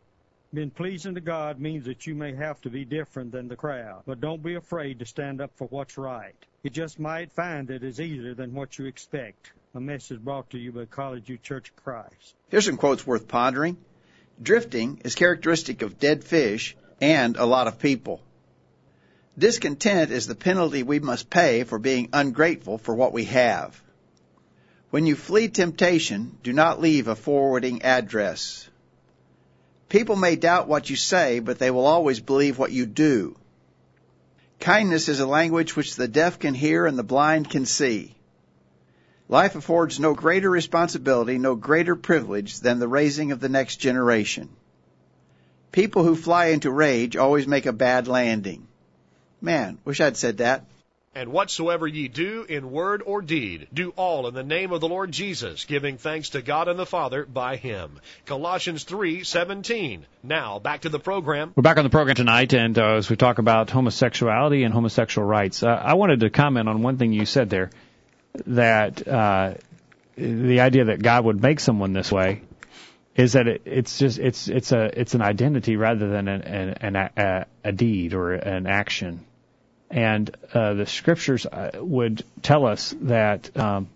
Being 0.52 0.72
pleasing 0.72 1.14
to 1.16 1.22
God 1.22 1.60
means 1.60 1.86
that 1.86 2.08
you 2.08 2.16
may 2.16 2.34
have 2.34 2.60
to 2.62 2.72
be 2.72 2.84
different 2.84 3.32
than 3.32 3.48
the 3.48 3.56
crowd, 3.56 4.04
but 4.08 4.22
don't 4.22 4.42
be 4.42 4.56
afraid 4.56 5.00
to 5.00 5.06
stand 5.06 5.40
up 5.40 5.52
for 5.56 5.68
what's 5.68 6.00
right. 6.00 6.36
You 6.64 6.72
just 6.72 7.00
might 7.00 7.32
find 7.32 7.70
it 7.70 7.84
is 7.84 8.00
easier 8.00 8.34
than 8.34 8.56
what 8.56 8.80
you 8.80 8.86
expect. 8.86 9.52
A 9.76 9.80
message 9.80 10.20
brought 10.20 10.50
to 10.52 10.58
you 10.58 10.72
by 10.72 10.86
College 10.86 11.26
View 11.26 11.38
Church 11.38 11.70
of 11.70 11.76
Christ. 11.84 12.36
Here's 12.50 12.66
some 12.66 12.78
quotes 12.78 13.06
worth 13.06 13.28
pondering. 13.28 13.78
Drifting 14.42 15.02
is 15.04 15.16
characteristic 15.16 15.82
of 15.82 16.00
dead 16.00 16.24
fish 16.24 16.76
and 17.00 17.38
a 17.38 17.46
lot 17.46 17.68
of 17.68 17.80
people. 17.80 18.22
Discontent 19.38 20.12
is 20.12 20.28
the 20.28 20.36
penalty 20.36 20.84
we 20.84 21.00
must 21.00 21.30
pay 21.30 21.64
for 21.64 21.80
being 21.80 22.10
ungrateful 22.14 22.78
for 22.78 22.96
what 22.96 23.14
we 23.14 23.26
have. 23.26 23.82
When 24.90 25.06
you 25.06 25.16
flee 25.16 25.50
temptation, 25.50 26.38
do 26.44 26.54
not 26.54 26.82
leave 26.82 27.08
a 27.08 27.16
forwarding 27.16 27.82
address. 27.82 28.70
People 29.90 30.16
may 30.16 30.36
doubt 30.36 30.68
what 30.68 30.90
you 30.90 30.96
say, 30.96 31.40
but 31.40 31.60
they 31.60 31.72
will 31.72 31.86
always 31.86 32.20
believe 32.20 32.58
what 32.58 32.72
you 32.72 32.86
do. 32.86 33.38
Kindness 34.60 35.10
is 35.10 35.20
a 35.20 35.28
language 35.28 35.76
which 35.76 35.96
the 35.96 36.08
deaf 36.08 36.40
can 36.40 36.54
hear 36.54 36.86
and 36.86 36.98
the 36.98 37.04
blind 37.04 37.50
can 37.50 37.66
see. 37.66 38.15
Life 39.28 39.56
affords 39.56 40.00
no 40.00 40.14
greater 40.14 40.50
responsibility, 40.50 41.40
no 41.40 41.56
greater 41.56 41.96
privilege 41.96 42.60
than 42.60 42.78
the 42.80 42.88
raising 42.88 43.32
of 43.32 43.40
the 43.40 43.50
next 43.50 43.78
generation. 43.78 44.50
People 45.72 46.04
who 46.04 46.16
fly 46.16 46.48
into 46.48 46.70
rage 46.70 47.18
always 47.18 47.48
make 47.48 47.66
a 47.66 47.74
bad 47.74 48.08
landing. 48.08 48.68
Man, 49.42 49.80
wish 49.84 50.00
I'd 50.00 50.16
said 50.16 50.38
that. 50.38 50.66
And 51.18 51.32
whatsoever 51.32 51.88
ye 51.88 52.10
do 52.10 52.46
in 52.48 52.72
word 52.72 53.02
or 53.06 53.22
deed, 53.22 53.68
do 53.74 53.94
all 53.96 54.28
in 54.28 54.34
the 54.34 54.44
name 54.44 54.74
of 54.74 54.82
the 54.82 54.90
Lord 54.90 55.14
Jesus, 55.14 55.64
giving 55.64 55.98
thanks 55.98 56.32
to 56.32 56.42
God 56.42 56.68
and 56.68 56.78
the 56.78 56.86
Father 56.86 57.26
by 57.26 57.56
him. 57.56 58.02
Colossians 58.26 58.84
3:17. 58.84 60.02
Now, 60.24 60.60
back 60.60 60.82
to 60.82 60.90
the 60.90 61.00
program. 61.00 61.54
We're 61.56 61.64
back 61.64 61.78
on 61.78 61.86
the 61.86 61.90
program 61.90 62.18
tonight, 62.18 62.54
and 62.54 62.78
uh, 62.78 62.96
as 62.96 63.10
we 63.10 63.16
talk 63.16 63.40
about 63.40 63.70
homosexuality 63.70 64.64
and 64.64 64.74
homosexual 64.74 65.26
rights, 65.26 65.64
uh, 65.64 65.68
I 65.68 65.94
wanted 65.94 66.20
to 66.20 66.30
comment 66.30 66.68
on 66.68 66.82
one 66.82 66.98
thing 66.98 67.14
you 67.14 67.26
said 67.26 67.50
there, 67.50 67.70
that 68.48 69.08
uh, 69.08 69.54
the 70.18 70.62
idea 70.62 70.86
that 70.86 71.02
God 71.02 71.26
would 71.26 71.42
make 71.42 71.60
someone 71.60 71.94
this 71.94 72.12
way 72.12 72.42
is 73.16 73.34
that 73.34 73.48
it, 73.48 73.62
it's 73.66 73.98
just 73.98 74.20
it's 74.20 74.48
it's 74.48 74.72
a 74.72 75.00
it's 75.00 75.14
an 75.14 75.22
identity 75.22 75.78
rather 75.78 76.10
than 76.10 76.28
an, 76.28 76.42
an, 76.42 76.96
an 76.96 76.96
a, 77.18 77.46
a 77.64 77.72
deed 77.72 78.14
or 78.14 78.34
an 78.34 78.68
action, 78.68 79.26
and 79.90 80.36
uh, 80.54 80.74
the 80.74 80.86
scriptures 80.86 81.46
uh, 81.46 81.72
would 81.76 82.24
tell 82.42 82.66
us 82.66 82.94
that. 83.02 83.56
Um, 83.58 83.90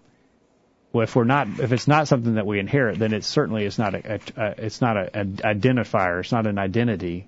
well, 0.92 1.04
if 1.04 1.16
we're 1.16 1.24
not, 1.24 1.48
if 1.60 1.72
it's 1.72 1.88
not 1.88 2.08
something 2.08 2.34
that 2.34 2.48
we 2.48 2.58
inherit, 2.58 2.98
then 2.98 3.14
it 3.14 3.24
certainly 3.24 3.64
is 3.64 3.78
not 3.78 3.94
a, 3.94 4.16
a, 4.16 4.20
a 4.42 4.66
it's 4.66 4.82
not 4.82 4.98
a, 4.98 5.16
an 5.16 5.38
identifier. 5.38 6.22
It's 6.22 6.32
not 6.32 6.48
an 6.48 6.58
identity. 6.58 7.28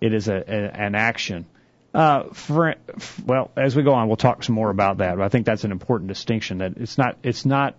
It 0.00 0.14
is 0.14 0.28
a 0.28 0.48
an 0.48 0.94
action. 0.94 1.44
Uh, 1.94 2.24
for, 2.32 2.74
well, 3.24 3.52
as 3.56 3.76
we 3.76 3.84
go 3.84 3.94
on, 3.94 4.08
we'll 4.08 4.16
talk 4.16 4.42
some 4.42 4.56
more 4.56 4.68
about 4.68 4.98
that. 4.98 5.16
But 5.16 5.24
I 5.24 5.28
think 5.28 5.46
that's 5.46 5.62
an 5.62 5.70
important 5.70 6.08
distinction. 6.08 6.58
That 6.58 6.72
it's 6.76 6.98
not 6.98 7.18
it's 7.22 7.46
not 7.46 7.76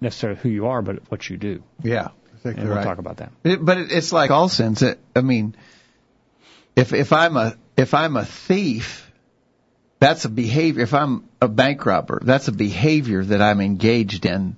necessarily 0.00 0.40
who 0.40 0.48
you 0.48 0.68
are, 0.68 0.80
but 0.80 1.10
what 1.10 1.28
you 1.28 1.36
do. 1.36 1.62
Yeah, 1.82 2.08
exactly 2.36 2.62
and 2.62 2.70
we'll 2.72 2.82
talk 2.82 2.98
about 2.98 3.18
that. 3.18 3.32
It, 3.44 3.62
but 3.62 3.76
it, 3.76 3.92
it's 3.92 4.14
like 4.14 4.30
all 4.30 4.48
sins. 4.48 4.80
It, 4.80 4.98
I 5.14 5.20
mean, 5.20 5.54
if 6.74 6.94
if 6.94 7.12
I'm 7.12 7.36
a 7.36 7.54
if 7.76 7.92
I'm 7.92 8.16
a 8.16 8.24
thief, 8.24 9.12
that's 10.00 10.24
a 10.24 10.30
behavior. 10.30 10.82
If 10.82 10.94
I'm 10.94 11.28
a 11.42 11.48
bank 11.48 11.84
robber, 11.84 12.20
that's 12.24 12.48
a 12.48 12.52
behavior 12.52 13.22
that 13.24 13.42
I'm 13.42 13.60
engaged 13.60 14.24
in. 14.24 14.56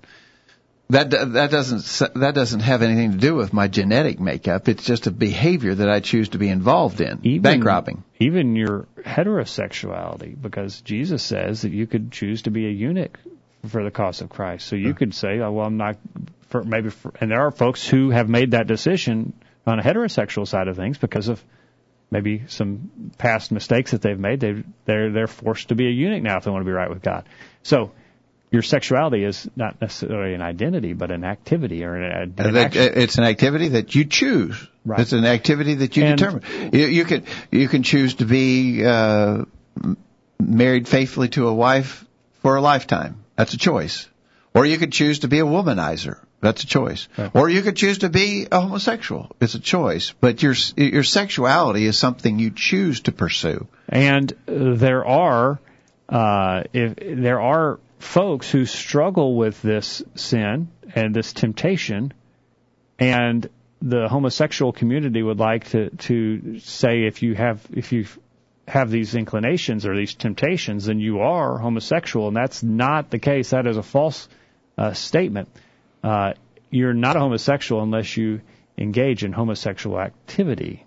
That 0.88 1.10
that 1.10 1.50
doesn't 1.50 2.14
that 2.14 2.34
doesn't 2.34 2.60
have 2.60 2.82
anything 2.82 3.12
to 3.12 3.18
do 3.18 3.34
with 3.34 3.52
my 3.52 3.66
genetic 3.66 4.20
makeup. 4.20 4.68
It's 4.68 4.84
just 4.84 5.08
a 5.08 5.10
behavior 5.10 5.74
that 5.74 5.90
I 5.90 5.98
choose 5.98 6.28
to 6.30 6.38
be 6.38 6.48
involved 6.48 7.00
in. 7.00 7.20
Even, 7.24 7.42
bank 7.42 7.64
robbing. 7.64 8.04
Even 8.20 8.54
your 8.54 8.86
heterosexuality, 8.98 10.40
because 10.40 10.80
Jesus 10.82 11.24
says 11.24 11.62
that 11.62 11.72
you 11.72 11.88
could 11.88 12.12
choose 12.12 12.42
to 12.42 12.50
be 12.50 12.66
a 12.66 12.70
eunuch 12.70 13.18
for 13.68 13.82
the 13.82 13.90
cause 13.90 14.20
of 14.20 14.28
Christ. 14.28 14.68
So 14.68 14.76
you 14.76 14.94
could 14.94 15.12
say, 15.12 15.40
oh, 15.40 15.50
well, 15.52 15.66
I'm 15.66 15.76
not. 15.76 15.96
For, 16.50 16.62
maybe, 16.62 16.90
for, 16.90 17.12
and 17.20 17.32
there 17.32 17.40
are 17.40 17.50
folks 17.50 17.86
who 17.88 18.10
have 18.10 18.28
made 18.28 18.52
that 18.52 18.68
decision 18.68 19.32
on 19.66 19.80
a 19.80 19.82
heterosexual 19.82 20.46
side 20.46 20.68
of 20.68 20.76
things 20.76 20.98
because 20.98 21.26
of 21.26 21.42
maybe 22.12 22.44
some 22.46 23.10
past 23.18 23.50
mistakes 23.50 23.90
that 23.90 24.02
they've 24.02 24.18
made. 24.18 24.38
They 24.38 24.62
they're 24.84 25.10
they're 25.10 25.26
forced 25.26 25.68
to 25.68 25.74
be 25.74 25.88
a 25.88 25.90
eunuch 25.90 26.22
now 26.22 26.36
if 26.36 26.44
they 26.44 26.50
want 26.52 26.62
to 26.62 26.66
be 26.66 26.72
right 26.72 26.88
with 26.88 27.02
God. 27.02 27.28
So 27.64 27.90
your 28.56 28.62
sexuality 28.62 29.22
is 29.22 29.48
not 29.54 29.78
necessarily 29.82 30.32
an 30.32 30.40
identity, 30.40 30.94
but 30.94 31.10
an 31.10 31.24
activity 31.24 31.84
or 31.84 31.94
an, 31.94 32.34
an 32.38 32.54
that, 32.54 32.74
it's 32.74 33.18
an 33.18 33.24
activity 33.24 33.68
that 33.68 33.94
you 33.94 34.06
choose. 34.06 34.66
Right. 34.86 35.00
It's 35.00 35.12
an 35.12 35.26
activity 35.26 35.74
that 35.74 35.94
you 35.96 36.04
And- 36.04 36.18
determine. 36.18 36.42
You, 36.72 36.86
you 36.86 37.04
can 37.04 37.24
you 37.50 37.68
can 37.68 37.82
choose 37.82 38.14
to 38.14 38.24
be 38.24 38.82
uh, 38.82 39.44
married 40.40 40.88
faithfully 40.88 41.28
to 41.30 41.48
a 41.48 41.54
wife 41.54 42.06
for 42.40 42.56
a 42.56 42.62
lifetime. 42.62 43.24
That's 43.36 43.52
a 43.52 43.58
choice. 43.58 44.08
Or 44.54 44.64
you 44.64 44.78
could 44.78 44.92
choose 44.92 45.18
to 45.18 45.28
be 45.28 45.40
a 45.40 45.44
womanizer. 45.44 46.18
That's 46.40 46.62
a 46.64 46.66
choice. 46.66 47.08
Right. 47.18 47.30
Or 47.34 47.50
you 47.50 47.60
could 47.60 47.76
choose 47.76 47.98
to 47.98 48.08
be 48.08 48.46
a 48.50 48.58
homosexual. 48.58 49.36
It's 49.38 49.54
a 49.54 49.60
choice. 49.60 50.14
But 50.18 50.42
your 50.42 50.54
your 50.78 51.02
sexuality 51.02 51.84
is 51.84 51.98
something 51.98 52.38
you 52.38 52.52
choose 52.56 53.02
to 53.02 53.12
pursue. 53.12 53.68
And 53.86 54.32
uh, 54.32 54.80
there 54.86 55.04
are 55.04 55.60
uh, 56.08 56.62
if 56.72 56.94
there 56.96 57.40
are 57.40 57.80
folks 57.98 58.50
who 58.50 58.64
struggle 58.64 59.36
with 59.36 59.60
this 59.62 60.02
sin 60.14 60.68
and 60.94 61.14
this 61.14 61.32
temptation, 61.32 62.12
and 62.98 63.48
the 63.82 64.08
homosexual 64.08 64.72
community 64.72 65.22
would 65.22 65.38
like 65.38 65.68
to 65.70 65.90
to 65.90 66.58
say 66.60 67.04
if 67.04 67.22
you 67.22 67.34
have 67.34 67.66
if 67.72 67.92
you 67.92 68.06
have 68.68 68.90
these 68.90 69.14
inclinations 69.14 69.86
or 69.86 69.96
these 69.96 70.14
temptations, 70.14 70.86
then 70.86 70.98
you 70.98 71.20
are 71.20 71.58
homosexual, 71.58 72.28
and 72.28 72.36
that's 72.36 72.62
not 72.62 73.10
the 73.10 73.18
case. 73.18 73.50
That 73.50 73.66
is 73.66 73.76
a 73.76 73.82
false 73.82 74.28
uh, 74.76 74.92
statement. 74.92 75.48
Uh, 76.02 76.32
you're 76.70 76.94
not 76.94 77.16
a 77.16 77.20
homosexual 77.20 77.82
unless 77.82 78.16
you 78.16 78.40
engage 78.76 79.24
in 79.24 79.32
homosexual 79.32 80.00
activity 80.00 80.86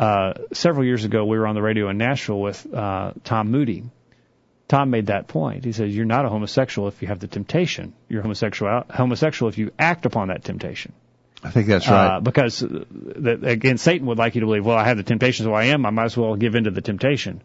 uh, 0.00 0.32
several 0.54 0.86
years 0.86 1.04
ago, 1.04 1.26
we 1.26 1.38
were 1.38 1.46
on 1.46 1.54
the 1.54 1.60
radio 1.60 1.90
in 1.90 1.98
Nashville 1.98 2.40
with 2.40 2.66
uh, 2.72 3.12
Tom 3.22 3.50
Moody. 3.50 3.84
Tom 4.70 4.90
made 4.90 5.06
that 5.06 5.26
point. 5.26 5.64
He 5.64 5.72
says, 5.72 5.96
"You're 5.96 6.04
not 6.04 6.24
a 6.24 6.28
homosexual 6.28 6.86
if 6.86 7.02
you 7.02 7.08
have 7.08 7.18
the 7.18 7.26
temptation. 7.26 7.92
You're 8.08 8.22
homosexual 8.22 8.84
homosexual 8.88 9.48
if 9.48 9.58
you 9.58 9.72
act 9.76 10.06
upon 10.06 10.28
that 10.28 10.44
temptation." 10.44 10.92
I 11.42 11.50
think 11.50 11.66
that's 11.66 11.88
right. 11.88 12.16
Uh, 12.16 12.20
because 12.20 12.62
uh, 12.62 12.84
that, 13.16 13.42
again, 13.42 13.78
Satan 13.78 14.06
would 14.06 14.18
like 14.18 14.36
you 14.36 14.42
to 14.42 14.46
believe, 14.46 14.64
"Well, 14.64 14.78
I 14.78 14.84
have 14.84 14.96
the 14.96 15.02
temptation, 15.02 15.44
so 15.44 15.52
I 15.52 15.64
am. 15.64 15.84
I 15.86 15.90
might 15.90 16.04
as 16.04 16.16
well 16.16 16.36
give 16.36 16.54
in 16.54 16.64
to 16.64 16.70
the 16.70 16.82
temptation." 16.82 17.42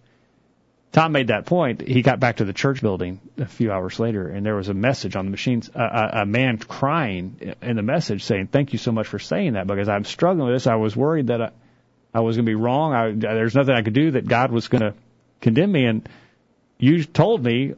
Tom 0.91 1.13
made 1.13 1.29
that 1.29 1.47
point. 1.47 1.81
He 1.81 2.03
got 2.03 2.19
back 2.19 2.37
to 2.37 2.45
the 2.45 2.53
church 2.53 2.79
building 2.81 3.19
a 3.39 3.47
few 3.47 3.71
hours 3.71 3.99
later, 3.99 4.29
and 4.29 4.45
there 4.45 4.55
was 4.55 4.69
a 4.69 4.75
message 4.75 5.15
on 5.15 5.25
the 5.25 5.31
machines, 5.31 5.71
a, 5.73 5.81
a, 5.81 6.21
a 6.21 6.25
man 6.27 6.59
crying 6.59 7.55
in 7.59 7.75
the 7.75 7.81
message 7.81 8.23
saying, 8.23 8.49
"Thank 8.51 8.71
you 8.71 8.77
so 8.77 8.91
much 8.91 9.07
for 9.07 9.17
saying 9.17 9.53
that 9.53 9.65
because 9.65 9.89
I'm 9.89 10.05
struggling 10.05 10.45
with 10.45 10.55
this. 10.57 10.67
I 10.67 10.75
was 10.75 10.95
worried 10.95 11.27
that 11.27 11.41
I, 11.41 11.49
I 12.13 12.19
was 12.19 12.35
going 12.35 12.45
to 12.45 12.51
be 12.51 12.55
wrong. 12.55 12.93
I, 12.93 13.11
there's 13.13 13.55
nothing 13.55 13.73
I 13.73 13.81
could 13.81 13.93
do 13.93 14.11
that 14.11 14.27
God 14.27 14.51
was 14.51 14.67
going 14.67 14.83
to 14.83 14.93
condemn 15.41 15.71
me, 15.71 15.85
and 15.85 16.07
you 16.77 17.03
told 17.03 17.43
me 17.43 17.73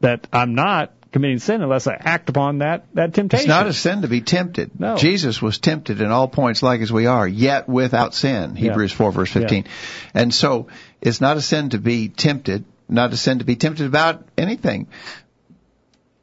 that 0.00 0.26
I'm 0.32 0.54
not 0.54 0.92
committing 1.12 1.38
sin 1.38 1.62
unless 1.62 1.86
I 1.86 1.94
act 1.94 2.28
upon 2.28 2.58
that 2.58 2.86
that 2.94 3.14
temptation. 3.14 3.44
It's 3.44 3.48
not 3.48 3.66
a 3.66 3.72
sin 3.72 4.02
to 4.02 4.08
be 4.08 4.20
tempted. 4.20 4.78
No. 4.78 4.96
Jesus 4.96 5.42
was 5.42 5.58
tempted 5.58 6.00
in 6.00 6.10
all 6.10 6.28
points 6.28 6.62
like 6.62 6.80
as 6.80 6.92
we 6.92 7.06
are, 7.06 7.26
yet 7.26 7.68
without 7.68 8.14
sin. 8.14 8.56
Hebrews 8.56 8.92
4 8.92 9.12
verse 9.12 9.32
15. 9.32 9.66
And 10.14 10.32
so 10.32 10.68
it's 11.00 11.20
not 11.20 11.36
a 11.36 11.40
sin 11.40 11.70
to 11.70 11.78
be 11.78 12.08
tempted, 12.08 12.64
not 12.88 13.12
a 13.12 13.16
sin 13.16 13.38
to 13.40 13.44
be 13.44 13.56
tempted 13.56 13.86
about 13.86 14.24
anything. 14.36 14.88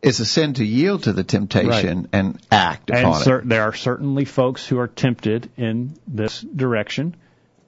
It's 0.02 0.20
a 0.20 0.26
sin 0.26 0.54
to 0.54 0.66
yield 0.66 1.04
to 1.04 1.14
the 1.14 1.24
temptation 1.24 2.08
and 2.14 2.40
act 2.52 2.92
and 2.92 3.00
upon 3.00 3.22
cer- 3.24 3.40
it. 3.40 3.50
there 3.50 3.64
are 3.64 3.74
certainly 3.74 4.26
folks 4.26 4.66
who 4.66 4.78
are 4.80 4.88
tempted 4.88 5.50
in 5.58 5.98
this 6.08 6.40
direction. 6.42 7.16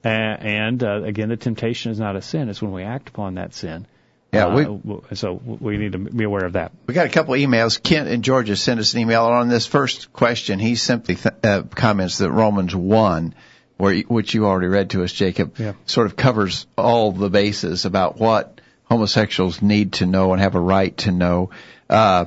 Uh, 0.06 0.08
and 0.08 0.82
uh, 0.82 1.04
again, 1.04 1.30
the 1.30 1.38
temptation 1.38 1.92
is 1.92 2.00
not 2.00 2.16
a 2.16 2.22
sin; 2.22 2.48
it's 2.48 2.62
when 2.62 2.72
we 2.72 2.84
act 2.84 3.10
upon 3.10 3.36
that 3.36 3.54
sin. 3.54 3.86
Yeah, 4.32 4.46
Uh, 4.46 4.78
we 4.84 5.16
so 5.16 5.34
we 5.34 5.78
need 5.78 5.94
to 5.94 5.98
be 5.98 6.24
aware 6.24 6.46
of 6.46 6.54
that. 6.54 6.72
we 6.86 6.94
got 6.94 7.08
a 7.08 7.10
couple 7.10 7.34
emails. 7.34 7.82
Kent 7.82 8.10
in 8.10 8.22
Georgia 8.22 8.56
sent 8.56 8.80
us 8.80 8.94
an 8.94 9.00
email 9.02 9.26
and 9.26 9.34
on 9.34 9.50
this 9.50 9.66
first 9.66 10.14
question. 10.14 10.60
He 10.60 10.76
simply 10.76 11.16
th- 11.16 11.34
uh, 11.44 11.64
comments 11.74 12.20
that 12.20 12.30
Romans 12.32 12.76
one, 12.76 13.34
where 13.78 13.98
which 14.02 14.36
you 14.36 14.46
already 14.46 14.68
read 14.68 14.92
to 14.92 15.04
us, 15.04 15.12
Jacob, 15.12 15.56
Yeah. 15.58 15.74
sort 15.88 16.06
of 16.06 16.16
covers 16.16 16.68
all 16.78 17.12
the 17.12 17.30
bases 17.32 17.86
about 17.86 18.20
what 18.20 18.62
homosexuals 18.84 19.62
need 19.64 19.94
to 19.94 20.06
know 20.06 20.32
and 20.34 20.42
have 20.42 20.54
a 20.56 20.60
right 20.60 20.96
to 20.98 21.12
know. 21.12 21.50
Uh, 21.90 22.26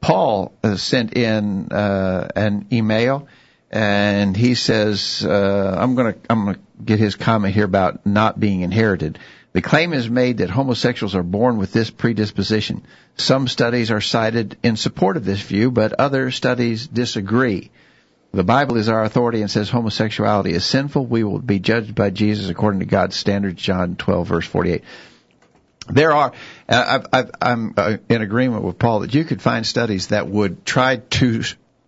Paul 0.00 0.52
uh, 0.62 0.76
sent 0.76 1.14
in 1.16 1.72
uh, 1.72 2.28
an 2.36 2.66
email, 2.72 3.26
and 3.70 4.36
he 4.36 4.54
says, 4.54 5.24
uh, 5.26 5.76
"I'm 5.78 5.94
going 5.96 6.12
to 6.14 6.18
I'm 6.30 6.44
going 6.44 6.54
to 6.56 6.60
get 6.84 6.98
his 7.00 7.14
comment 7.16 7.54
here 7.54 7.64
about 7.64 8.04
not 8.06 8.38
being 8.38 8.60
inherited." 8.60 9.18
The 9.52 9.62
claim 9.62 9.92
is 9.92 10.08
made 10.08 10.38
that 10.38 10.50
homosexuals 10.50 11.14
are 11.14 11.22
born 11.22 11.58
with 11.58 11.72
this 11.72 11.90
predisposition. 11.90 12.84
Some 13.16 13.48
studies 13.48 13.90
are 13.90 14.00
cited 14.00 14.56
in 14.62 14.76
support 14.76 15.16
of 15.16 15.24
this 15.24 15.42
view, 15.42 15.70
but 15.70 15.92
other 15.92 16.30
studies 16.30 16.86
disagree. 16.86 17.70
The 18.32 18.44
Bible 18.44 18.78
is 18.78 18.88
our 18.88 19.04
authority 19.04 19.42
and 19.42 19.50
says 19.50 19.68
homosexuality 19.68 20.52
is 20.52 20.64
sinful. 20.64 21.04
We 21.04 21.22
will 21.22 21.38
be 21.38 21.58
judged 21.58 21.94
by 21.94 22.08
Jesus 22.08 22.48
according 22.48 22.80
to 22.80 22.86
God's 22.86 23.14
standards, 23.14 23.60
John 23.60 23.96
12 23.96 24.26
verse 24.26 24.46
48 24.46 24.82
there 25.88 26.12
are, 26.12 26.32
I've, 26.68 27.30
I'm 27.40 27.74
uh, 27.76 27.96
in 28.08 28.22
agreement 28.22 28.62
with 28.62 28.78
Paul 28.78 29.00
that 29.00 29.14
you 29.14 29.24
could 29.24 29.42
find 29.42 29.66
studies 29.66 30.08
that 30.08 30.28
would 30.28 30.64
try 30.64 30.96
to 30.96 31.42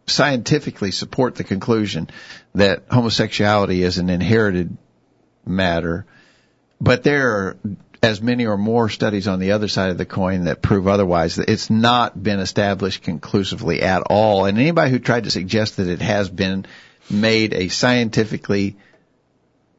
scientifically 0.07 0.91
support 0.91 1.37
the 1.37 1.45
conclusion 1.45 2.11
that 2.55 2.85
homosexuality 2.91 3.83
is 3.83 3.99
an 3.99 4.11
inherited 4.11 4.77
matter, 5.47 6.07
but 6.85 7.03
there 7.03 7.31
are 7.31 7.57
as 8.03 8.21
many 8.21 8.47
or 8.47 8.59
more 8.59 8.91
studies 8.91 9.27
on 9.27 9.39
the 9.39 9.53
other 9.53 9.69
side 9.69 9.91
of 9.91 9.97
the 9.97 10.05
coin 10.05 10.45
that 10.45 10.61
prove 10.61 10.87
otherwise. 10.87 11.39
It's 11.39 11.71
not 11.71 12.23
been 12.23 12.39
established 12.39 13.03
conclusively 13.03 13.81
at 13.81 14.03
all, 14.03 14.45
and 14.45 14.59
anybody 14.59 14.91
who 14.91 14.99
tried 14.99 15.25
to 15.25 15.31
suggest 15.31 15.79
that 15.79 15.89
it 15.89 16.03
has 16.03 16.29
been 16.29 16.67
made 17.11 17.55
a 17.55 17.69
scientifically 17.69 18.77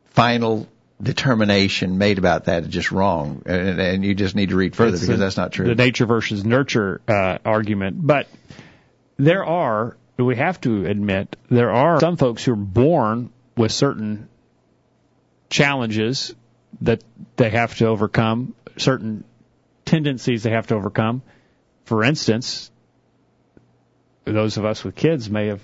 final 0.06 0.68
determination 1.02 1.98
made 1.98 2.18
about 2.18 2.46
that 2.46 2.64
is 2.64 2.70
just 2.70 2.92
wrong, 2.92 3.44
and, 3.46 3.80
and 3.80 4.04
you 4.04 4.16
just 4.16 4.36
need 4.36 4.50
to 4.50 4.56
read 4.56 4.76
further 4.76 4.96
It's 4.96 5.02
because 5.02 5.20
that's 5.20 5.38
not 5.38 5.52
true. 5.52 5.68
The 5.68 5.76
nature 5.76 6.08
versus 6.08 6.44
nurture 6.44 7.02
uh, 7.08 7.38
argument, 7.46 7.98
but 8.06 8.28
there 9.18 9.46
are 9.46 9.98
we 10.18 10.38
have 10.38 10.60
to 10.62 10.86
admit 10.86 11.36
there 11.50 11.72
are 11.72 12.00
some 12.00 12.18
folks 12.18 12.44
who 12.44 12.54
are 12.54 12.56
born 12.56 13.32
with 13.56 13.72
certain 13.72 14.30
challenges 15.50 16.34
that 16.82 17.04
they 17.36 17.50
have 17.50 17.76
to 17.78 17.88
overcome, 17.88 18.56
certain 18.78 19.24
tendencies 19.86 20.44
they 20.44 20.52
have 20.52 20.68
to 20.68 20.76
overcome. 20.76 21.22
For 21.86 22.04
instance, 22.04 22.72
those 24.26 24.58
of 24.58 24.66
us 24.66 24.84
with 24.84 24.96
kids 24.96 25.30
may 25.30 25.48
have 25.48 25.62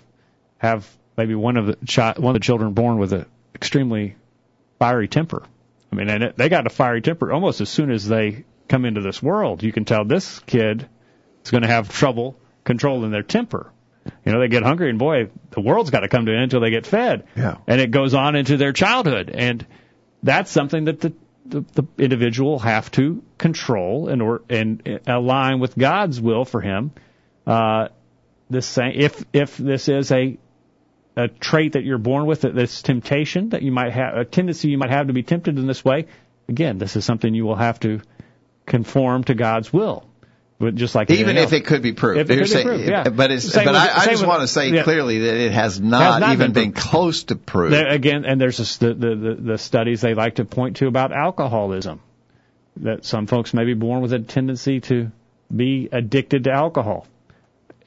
have 0.60 0.88
maybe 1.17 1.36
one 1.36 1.58
of 1.58 1.65
the 1.65 1.78
chi- 1.88 2.15
one 2.17 2.36
of 2.36 2.41
the 2.41 2.45
children 2.45 2.74
born 2.74 2.97
with 2.97 3.13
an 3.13 3.26
extremely 3.56 4.15
fiery 4.80 5.08
temper. 5.08 5.43
I 5.91 5.95
mean, 5.95 6.10
and 6.10 6.24
it, 6.24 6.38
they 6.38 6.50
got 6.50 6.67
a 6.67 6.69
fiery 6.69 7.02
temper 7.02 7.32
almost 7.32 7.62
as 7.62 7.69
soon 7.69 7.91
as 7.91 8.08
they 8.08 8.45
come 8.67 8.86
into 8.86 9.02
this 9.02 9.21
world. 9.21 9.63
You 9.63 9.74
can 9.74 9.86
tell 9.86 10.06
this 10.06 10.39
kid 10.39 10.88
is 11.43 11.52
going 11.52 11.63
to 11.63 11.67
have 11.67 11.89
trouble 11.89 12.38
controlling 12.63 13.12
their 13.12 13.24
temper. 13.24 13.71
You 14.26 14.32
know, 14.32 14.39
they 14.39 14.47
get 14.47 14.63
hungry, 14.63 14.89
and 14.89 14.97
boy, 14.97 15.30
the 15.52 15.62
world's 15.62 15.91
got 15.91 16.00
to 16.00 16.08
come 16.08 16.26
to 16.26 16.32
an 16.32 16.38
end 16.38 16.43
until 16.45 16.62
they 16.62 16.71
get 16.71 16.88
fed. 16.88 17.28
Yeah. 17.36 17.58
And 17.67 17.80
it 17.80 17.91
goes 17.91 18.13
on 18.13 18.36
into 18.36 18.58
their 18.58 18.74
childhood, 18.74 19.30
and 19.30 19.65
that's 20.23 20.51
something 20.51 20.86
that 20.86 20.99
the 20.99 21.13
the, 21.45 21.62
the 21.73 21.84
individual 21.97 22.60
have 22.60 22.91
to 22.91 23.23
control 23.38 24.07
and 24.10 24.21
or 24.21 24.41
and 24.49 25.01
align 25.07 25.60
with 25.60 25.77
God's 25.77 26.21
will 26.21 26.45
for 26.45 26.62
him. 26.62 26.91
Uh, 27.45 27.88
this 28.49 28.65
same 28.65 28.93
if 28.95 29.23
if 29.34 29.57
this 29.57 29.89
is 29.89 30.12
a 30.12 30.38
a 31.15 31.27
trait 31.27 31.73
that 31.73 31.84
you're 31.84 31.97
born 31.97 32.25
with, 32.25 32.41
this 32.41 32.81
temptation 32.81 33.49
that 33.49 33.62
you 33.62 33.71
might 33.71 33.91
have, 33.91 34.15
a 34.15 34.25
tendency 34.25 34.69
you 34.69 34.77
might 34.77 34.91
have 34.91 35.07
to 35.07 35.13
be 35.13 35.23
tempted 35.23 35.57
in 35.57 35.67
this 35.67 35.84
way. 35.84 36.07
Again, 36.47 36.77
this 36.77 36.95
is 36.95 37.03
something 37.03 37.34
you 37.34 37.45
will 37.45 37.55
have 37.55 37.79
to 37.81 38.01
conform 38.65 39.25
to 39.25 39.34
God's 39.34 39.73
will. 39.73 40.07
But 40.62 40.76
just 40.76 40.93
like 40.93 41.10
Even 41.10 41.38
if 41.38 41.54
it 41.54 41.65
could 41.65 41.82
be 41.82 41.93
proved, 41.93 42.30
it 42.30 42.34
You're 42.36 42.43
be 42.43 42.47
saying- 42.47 42.67
proved, 42.67 42.88
yeah. 42.88 43.10
but 43.10 43.32
it's 43.32 43.52
but 43.52 43.67
I, 43.67 44.04
I 44.04 44.06
just 44.06 44.26
want 44.26 44.41
to 44.41 44.47
say 44.47 44.69
yeah. 44.69 44.84
clearly 44.84 45.17
that 45.21 45.34
it 45.36 45.52
has 45.52 45.82
not, 45.82 46.21
not 46.21 46.34
even 46.34 46.52
been 46.54 46.65
been 46.65 46.74
close 46.74 47.24
to 47.26 47.36
proved. 47.36 47.74
There, 47.74 47.88
again, 47.88 48.26
and 48.26 48.39
there's 48.39 48.78
the, 48.78 48.93
the 48.93 49.15
the 49.15 49.38
the 49.54 49.58
studies 49.58 50.02
they 50.02 50.13
like 50.13 50.36
to 50.36 50.45
point 50.45 50.78
to 50.78 50.86
about 50.88 51.12
alcoholism. 51.12 52.00
That 52.78 53.06
some 53.06 53.26
folks 53.26 53.56
may 53.56 53.65
be 53.65 53.74
born 53.74 54.04
with 54.04 54.13
a 54.13 54.19
tendency 54.19 54.82
to 54.82 55.12
be 55.54 55.89
addicted 55.91 56.43
to 56.43 56.52
alcohol. 56.52 57.08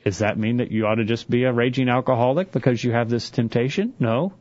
Does 0.05 0.19
that 0.19 0.37
mean 0.37 0.57
that 0.57 0.73
you 0.73 0.87
ought 0.87 0.97
to 0.97 1.05
just 1.05 1.31
be 1.31 1.45
a 1.45 1.53
raging 1.53 1.89
alcoholic 1.89 2.51
because 2.51 2.83
you 2.83 2.91
have 2.91 3.09
this 3.09 3.31
temptation? 3.31 3.95
No. 4.01 4.33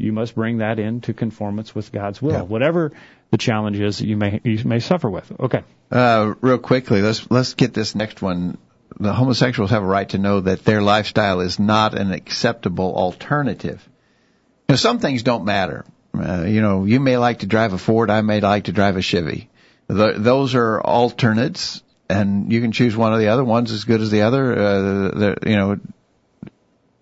You 0.00 0.12
must 0.12 0.34
bring 0.34 0.58
that 0.58 0.78
into 0.78 1.12
conformance 1.12 1.74
with 1.74 1.92
God's 1.92 2.20
will, 2.22 2.32
Yeah. 2.32 2.42
whatever 2.42 2.92
the 3.30 3.38
challenge 3.38 3.78
is 3.78 3.98
that 3.98 4.06
you 4.06 4.16
may 4.16 4.40
you 4.44 4.58
may 4.64 4.80
suffer 4.80 5.08
with. 5.10 5.30
Okay. 5.38 5.62
Uh, 5.90 6.34
real 6.40 6.58
quickly, 6.58 7.02
let's 7.02 7.30
let's 7.30 7.54
get 7.54 7.74
this 7.74 7.94
next 7.94 8.22
one. 8.22 8.58
The 8.98 9.12
homosexuals 9.12 9.70
have 9.70 9.82
a 9.82 9.86
right 9.86 10.08
to 10.10 10.18
know 10.18 10.40
that 10.40 10.64
their 10.64 10.82
lifestyle 10.82 11.40
is 11.40 11.58
not 11.58 11.94
an 11.96 12.12
acceptable 12.12 12.94
alternative. 12.94 13.86
Know, 14.68 14.76
some 14.76 14.98
things 14.98 15.22
don't 15.22 15.44
matter. 15.44 15.84
Uh, 16.12 16.42
you 16.42 16.60
know, 16.60 16.84
you 16.84 16.98
may 17.00 17.16
like 17.16 17.40
to 17.40 17.46
drive 17.46 17.72
a 17.72 17.78
Ford, 17.78 18.10
I 18.10 18.20
may 18.22 18.40
like 18.40 18.64
to 18.64 18.72
drive 18.72 18.96
a 18.96 19.02
Chevy. 19.02 19.48
Th 19.88 20.14
those 20.16 20.54
are 20.54 20.80
alternates, 20.80 21.82
and 22.08 22.52
you 22.52 22.60
can 22.60 22.72
choose 22.72 22.96
one 22.96 23.12
or 23.12 23.18
the 23.18 23.28
other. 23.28 23.44
One's 23.44 23.72
as 23.72 23.84
good 23.84 24.00
as 24.00 24.10
the 24.10 24.22
other. 24.22 24.58
Uh, 24.58 25.34
you 25.46 25.56
know, 25.56 25.78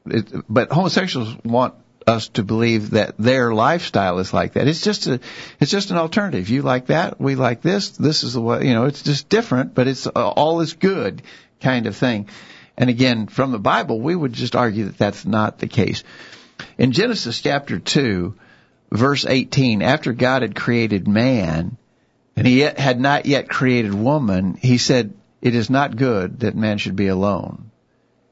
it, 0.06 0.32
but 0.48 0.70
homosexuals 0.70 1.36
want 1.44 1.74
us 2.08 2.28
to 2.30 2.42
believe 2.42 2.90
that 2.90 3.16
their 3.18 3.52
lifestyle 3.52 4.18
is 4.18 4.32
like 4.32 4.54
that. 4.54 4.66
It's 4.66 4.80
just 4.80 5.06
a, 5.06 5.20
it's 5.60 5.70
just 5.70 5.90
an 5.90 5.98
alternative. 5.98 6.48
You 6.48 6.62
like 6.62 6.86
that, 6.86 7.20
we 7.20 7.34
like 7.34 7.60
this. 7.60 7.90
This 7.90 8.24
is 8.24 8.32
the 8.32 8.40
way, 8.40 8.66
you 8.66 8.74
know, 8.74 8.86
it's 8.86 9.02
just 9.02 9.28
different, 9.28 9.74
but 9.74 9.86
it's 9.86 10.06
uh, 10.06 10.10
all 10.14 10.60
is 10.60 10.72
good 10.72 11.22
kind 11.60 11.86
of 11.86 11.96
thing. 11.96 12.28
And 12.76 12.88
again, 12.88 13.26
from 13.26 13.52
the 13.52 13.58
Bible, 13.58 14.00
we 14.00 14.16
would 14.16 14.32
just 14.32 14.56
argue 14.56 14.86
that 14.86 14.98
that's 14.98 15.26
not 15.26 15.58
the 15.58 15.66
case. 15.66 16.02
In 16.78 16.92
Genesis 16.92 17.40
chapter 17.40 17.78
2, 17.78 18.34
verse 18.90 19.26
18, 19.26 19.82
after 19.82 20.12
God 20.12 20.42
had 20.42 20.54
created 20.54 21.06
man, 21.06 21.76
and 22.36 22.46
he 22.46 22.60
had 22.60 23.00
not 23.00 23.26
yet 23.26 23.48
created 23.48 23.92
woman, 23.92 24.54
he 24.54 24.78
said, 24.78 25.14
it 25.42 25.54
is 25.54 25.68
not 25.68 25.96
good 25.96 26.40
that 26.40 26.56
man 26.56 26.78
should 26.78 26.96
be 26.96 27.08
alone. 27.08 27.67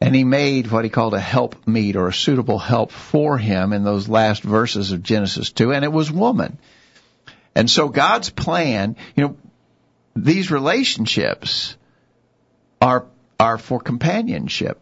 And 0.01 0.15
he 0.15 0.25
made 0.25 0.71
what 0.71 0.85
he 0.85 0.91
called 0.91 1.15
a 1.15 1.21
help 1.21 1.67
meet 1.67 1.97
or 1.97 2.09
a 2.09 2.13
suitable 2.13 2.59
help 2.59 2.91
for 2.91 3.39
him 3.39 3.73
in 3.73 3.83
those 3.83 4.09
last 4.09 4.43
verses 4.43 4.93
of 4.93 5.03
Genesis 5.03 5.51
2, 5.53 5.73
and 5.73 5.85
it 5.85 5.93
was 5.93 6.11
woman. 6.13 6.59
And 7.55 7.71
so 7.71 7.89
God's 7.89 8.29
plan, 8.29 8.97
you 9.17 9.25
know, 9.25 9.37
these 10.15 10.51
relationships 10.51 11.77
are, 12.81 13.07
are 13.41 13.57
for 13.57 13.81
companionship. 13.81 14.81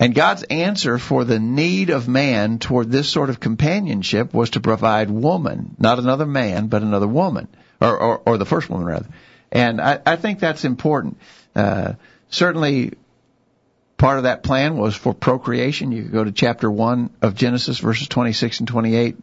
And 0.00 0.16
God's 0.16 0.42
answer 0.42 0.98
for 0.98 1.22
the 1.22 1.38
need 1.38 1.90
of 1.90 2.08
man 2.08 2.58
toward 2.58 2.90
this 2.90 3.08
sort 3.08 3.30
of 3.30 3.38
companionship 3.38 4.34
was 4.34 4.50
to 4.50 4.60
provide 4.60 5.08
woman, 5.10 5.76
not 5.78 6.00
another 6.00 6.26
man, 6.26 6.66
but 6.66 6.82
another 6.82 7.06
woman, 7.06 7.46
or, 7.80 7.96
or, 7.96 8.22
or 8.26 8.38
the 8.38 8.44
first 8.44 8.68
woman 8.68 8.86
rather. 8.86 9.06
And 9.52 9.80
I, 9.80 10.00
I 10.04 10.16
think 10.16 10.40
that's 10.40 10.64
important. 10.64 11.18
Uh, 11.54 11.92
certainly 12.30 12.94
part 14.02 14.18
of 14.18 14.24
that 14.24 14.42
plan 14.42 14.76
was 14.76 14.96
for 14.96 15.14
procreation. 15.14 15.92
You 15.92 16.02
could 16.02 16.12
go 16.12 16.24
to 16.24 16.32
chapter 16.32 16.68
1 16.68 17.10
of 17.22 17.36
Genesis, 17.36 17.78
verses 17.78 18.08
26 18.08 18.58
and 18.58 18.68
28, 18.68 19.16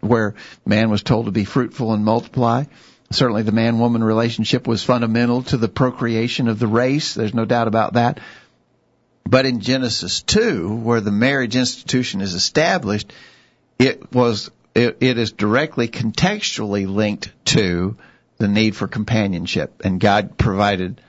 where 0.00 0.36
man 0.64 0.88
was 0.88 1.02
told 1.02 1.26
to 1.26 1.32
be 1.32 1.44
fruitful 1.44 1.92
and 1.92 2.02
multiply. 2.02 2.64
Certainly 3.10 3.42
the 3.42 3.52
man-woman 3.52 4.02
relationship 4.02 4.66
was 4.66 4.82
fundamental 4.82 5.42
to 5.42 5.58
the 5.58 5.68
procreation 5.68 6.48
of 6.48 6.58
the 6.58 6.66
race. 6.66 7.12
There's 7.12 7.34
no 7.34 7.44
doubt 7.44 7.68
about 7.68 7.92
that. 7.92 8.20
But 9.28 9.44
in 9.44 9.60
Genesis 9.60 10.22
2, 10.22 10.76
where 10.76 11.02
the 11.02 11.12
marriage 11.12 11.54
institution 11.54 12.22
is 12.22 12.32
established, 12.32 13.12
it 13.78 14.14
was, 14.14 14.50
it, 14.74 14.96
it 15.00 15.18
is 15.18 15.32
directly 15.32 15.88
contextually 15.88 16.88
linked 16.88 17.30
to 17.44 17.98
the 18.38 18.48
need 18.48 18.76
for 18.76 18.88
companionship. 18.88 19.82
And 19.84 20.00
God 20.00 20.38
provided 20.38 21.02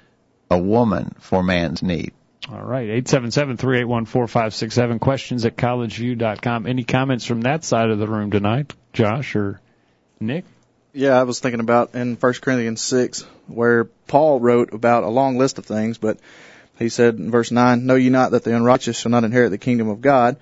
a 0.51 0.57
woman 0.57 1.15
for 1.21 1.41
man's 1.41 1.81
need. 1.81 2.11
All 2.51 2.61
right, 2.61 2.89
eight 2.89 3.07
seven 3.07 3.31
seven 3.31 3.55
three 3.55 3.79
eight 3.79 3.85
one 3.85 4.05
four 4.05 4.27
five 4.27 4.53
six 4.53 4.75
seven. 4.75 4.99
Questions 4.99 5.45
at 5.45 5.55
collegeview.com. 5.55 6.67
Any 6.67 6.83
comments 6.83 7.25
from 7.25 7.41
that 7.41 7.63
side 7.63 7.89
of 7.89 7.99
the 7.99 8.07
room 8.07 8.31
tonight, 8.31 8.73
Josh 8.91 9.35
or 9.37 9.61
Nick? 10.19 10.43
Yeah, 10.91 11.19
I 11.19 11.23
was 11.23 11.39
thinking 11.39 11.61
about 11.61 11.95
in 11.95 12.17
1 12.17 12.33
Corinthians 12.41 12.81
6, 12.81 13.23
where 13.47 13.85
Paul 13.85 14.39
wrote 14.39 14.73
about 14.73 15.03
a 15.03 15.09
long 15.09 15.37
list 15.37 15.57
of 15.57 15.65
things, 15.65 15.97
but 15.97 16.19
he 16.77 16.89
said 16.89 17.15
in 17.15 17.31
verse 17.31 17.49
9, 17.49 17.85
Know 17.85 17.95
ye 17.95 18.09
not 18.09 18.31
that 18.31 18.43
the 18.43 18.55
unrighteous 18.55 18.99
shall 18.99 19.09
not 19.09 19.23
inherit 19.23 19.49
the 19.49 19.57
kingdom 19.57 19.89
of 19.89 20.01
God? 20.01 20.37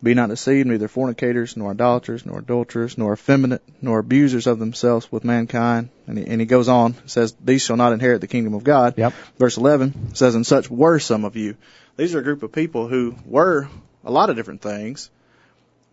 Be 0.00 0.14
not 0.14 0.28
deceived, 0.28 0.68
neither 0.68 0.86
fornicators, 0.86 1.56
nor 1.56 1.72
idolaters, 1.72 2.24
nor 2.24 2.38
adulterers, 2.38 2.96
nor 2.96 3.14
effeminate, 3.14 3.62
nor 3.82 3.98
abusers 3.98 4.46
of 4.46 4.60
themselves 4.60 5.10
with 5.10 5.24
mankind. 5.24 5.88
And 6.06 6.16
he, 6.16 6.24
and 6.24 6.40
he 6.40 6.46
goes 6.46 6.68
on, 6.68 6.94
says, 7.06 7.34
These 7.44 7.62
shall 7.62 7.76
not 7.76 7.92
inherit 7.92 8.20
the 8.20 8.28
kingdom 8.28 8.54
of 8.54 8.62
God. 8.62 8.94
Yep. 8.96 9.12
Verse 9.38 9.56
11 9.56 10.14
says, 10.14 10.36
And 10.36 10.46
such 10.46 10.70
were 10.70 11.00
some 11.00 11.24
of 11.24 11.34
you. 11.34 11.56
These 11.96 12.14
are 12.14 12.20
a 12.20 12.22
group 12.22 12.44
of 12.44 12.52
people 12.52 12.86
who 12.86 13.16
were 13.26 13.68
a 14.04 14.10
lot 14.12 14.30
of 14.30 14.36
different 14.36 14.60
things, 14.62 15.10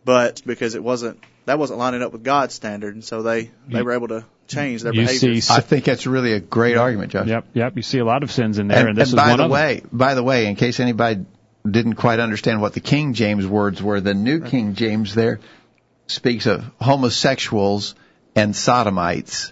but 0.04 0.44
because 0.46 0.76
it 0.76 0.84
wasn't, 0.84 1.20
that 1.46 1.58
wasn't 1.58 1.80
lining 1.80 2.04
up 2.04 2.12
with 2.12 2.24
God's 2.24 2.54
standard, 2.54 2.94
and 2.94 3.04
so 3.04 3.24
they, 3.24 3.50
they 3.68 3.82
were 3.82 3.94
able 3.94 4.10
to 4.10 4.24
change 4.48 4.84
their 4.84 4.94
You 4.94 5.02
behavior. 5.02 5.42
see 5.42 5.54
I 5.54 5.62
think 5.62 5.84
that's 5.84 6.06
really 6.06 6.34
a 6.34 6.40
great 6.40 6.78
argument, 6.78 7.12
Josh. 7.12 7.28
Yep, 7.28 7.48
yep. 7.54 7.76
You 7.76 7.82
see 7.82 7.98
a 7.98 8.06
lot 8.06 8.22
of 8.22 8.32
sins 8.32 8.60
in 8.60 8.68
there, 8.68 8.82
and, 8.82 8.90
And, 8.90 8.98
this 8.98 9.12
and 9.12 9.20
is 9.20 9.24
by 9.24 9.30
one 9.32 9.40
the 9.40 9.46
of 9.46 9.52
way, 9.52 9.82
by 9.92 10.14
the 10.14 10.22
way, 10.24 10.46
in 10.46 10.56
case 10.56 10.80
anybody 10.80 11.26
didn't 11.70 11.96
quite 11.96 12.20
understand 12.20 12.62
what 12.62 12.74
the 12.74 12.80
King 12.80 13.14
James 13.14 13.46
words 13.46 13.82
were, 13.82 14.00
the 14.02 14.14
New 14.14 14.42
King 14.42 14.76
James 14.76 15.16
there 15.16 15.40
speaks 16.08 16.46
of 16.46 16.64
homosexuals 16.80 17.96
and 18.36 18.56
sodomites, 18.56 19.52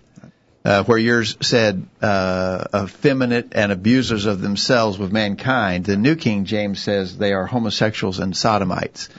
uh, 0.66 0.84
where 0.84 0.98
yours 0.98 1.36
said 1.42 1.86
uh, 2.02 2.66
effeminate 2.76 3.54
and 3.54 3.72
abusers 3.72 4.26
of 4.26 4.42
themselves 4.42 4.98
with 4.98 5.12
mankind. 5.12 5.86
The 5.86 5.98
New 5.98 6.16
King 6.16 6.46
James 6.46 6.82
says 6.82 7.18
they 7.18 7.34
are 7.34 7.46
homosexuals 7.46 8.20
and 8.20 8.36
sodomites. 8.36 9.10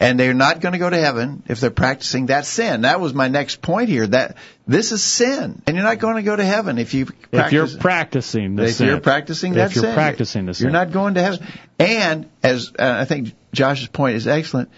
And 0.00 0.18
they're 0.18 0.32
not 0.32 0.60
going 0.60 0.74
to 0.74 0.78
go 0.78 0.88
to 0.88 0.96
heaven 0.96 1.42
if 1.48 1.58
they're 1.60 1.70
practicing 1.70 2.26
that 2.26 2.46
sin. 2.46 2.82
That 2.82 3.00
was 3.00 3.14
my 3.14 3.26
next 3.26 3.60
point 3.60 3.88
here. 3.88 4.06
That 4.06 4.36
this 4.64 4.92
is 4.92 5.02
sin, 5.02 5.60
and 5.66 5.76
you're 5.76 5.84
not 5.84 5.98
going 5.98 6.14
to 6.16 6.22
go 6.22 6.36
to 6.36 6.44
heaven 6.44 6.78
if 6.78 6.94
you 6.94 7.06
them. 7.06 7.16
If 7.32 7.52
you're 7.52 7.66
practicing 7.66 8.54
the 8.54 8.64
if 8.64 8.74
sin. 8.76 8.86
you're 8.86 9.00
practicing 9.00 9.54
that 9.54 9.70
if 9.70 9.74
you're 9.74 9.86
sin, 9.86 9.94
practicing 9.94 10.46
the 10.46 10.54
sin. 10.54 10.66
you're 10.66 10.72
not 10.72 10.92
going 10.92 11.14
to 11.14 11.22
heaven. 11.22 11.44
And 11.80 12.30
as 12.44 12.72
uh, 12.78 12.98
I 13.00 13.06
think 13.06 13.34
Josh's 13.52 13.88
point 13.88 14.14
is 14.14 14.28
excellent, 14.28 14.70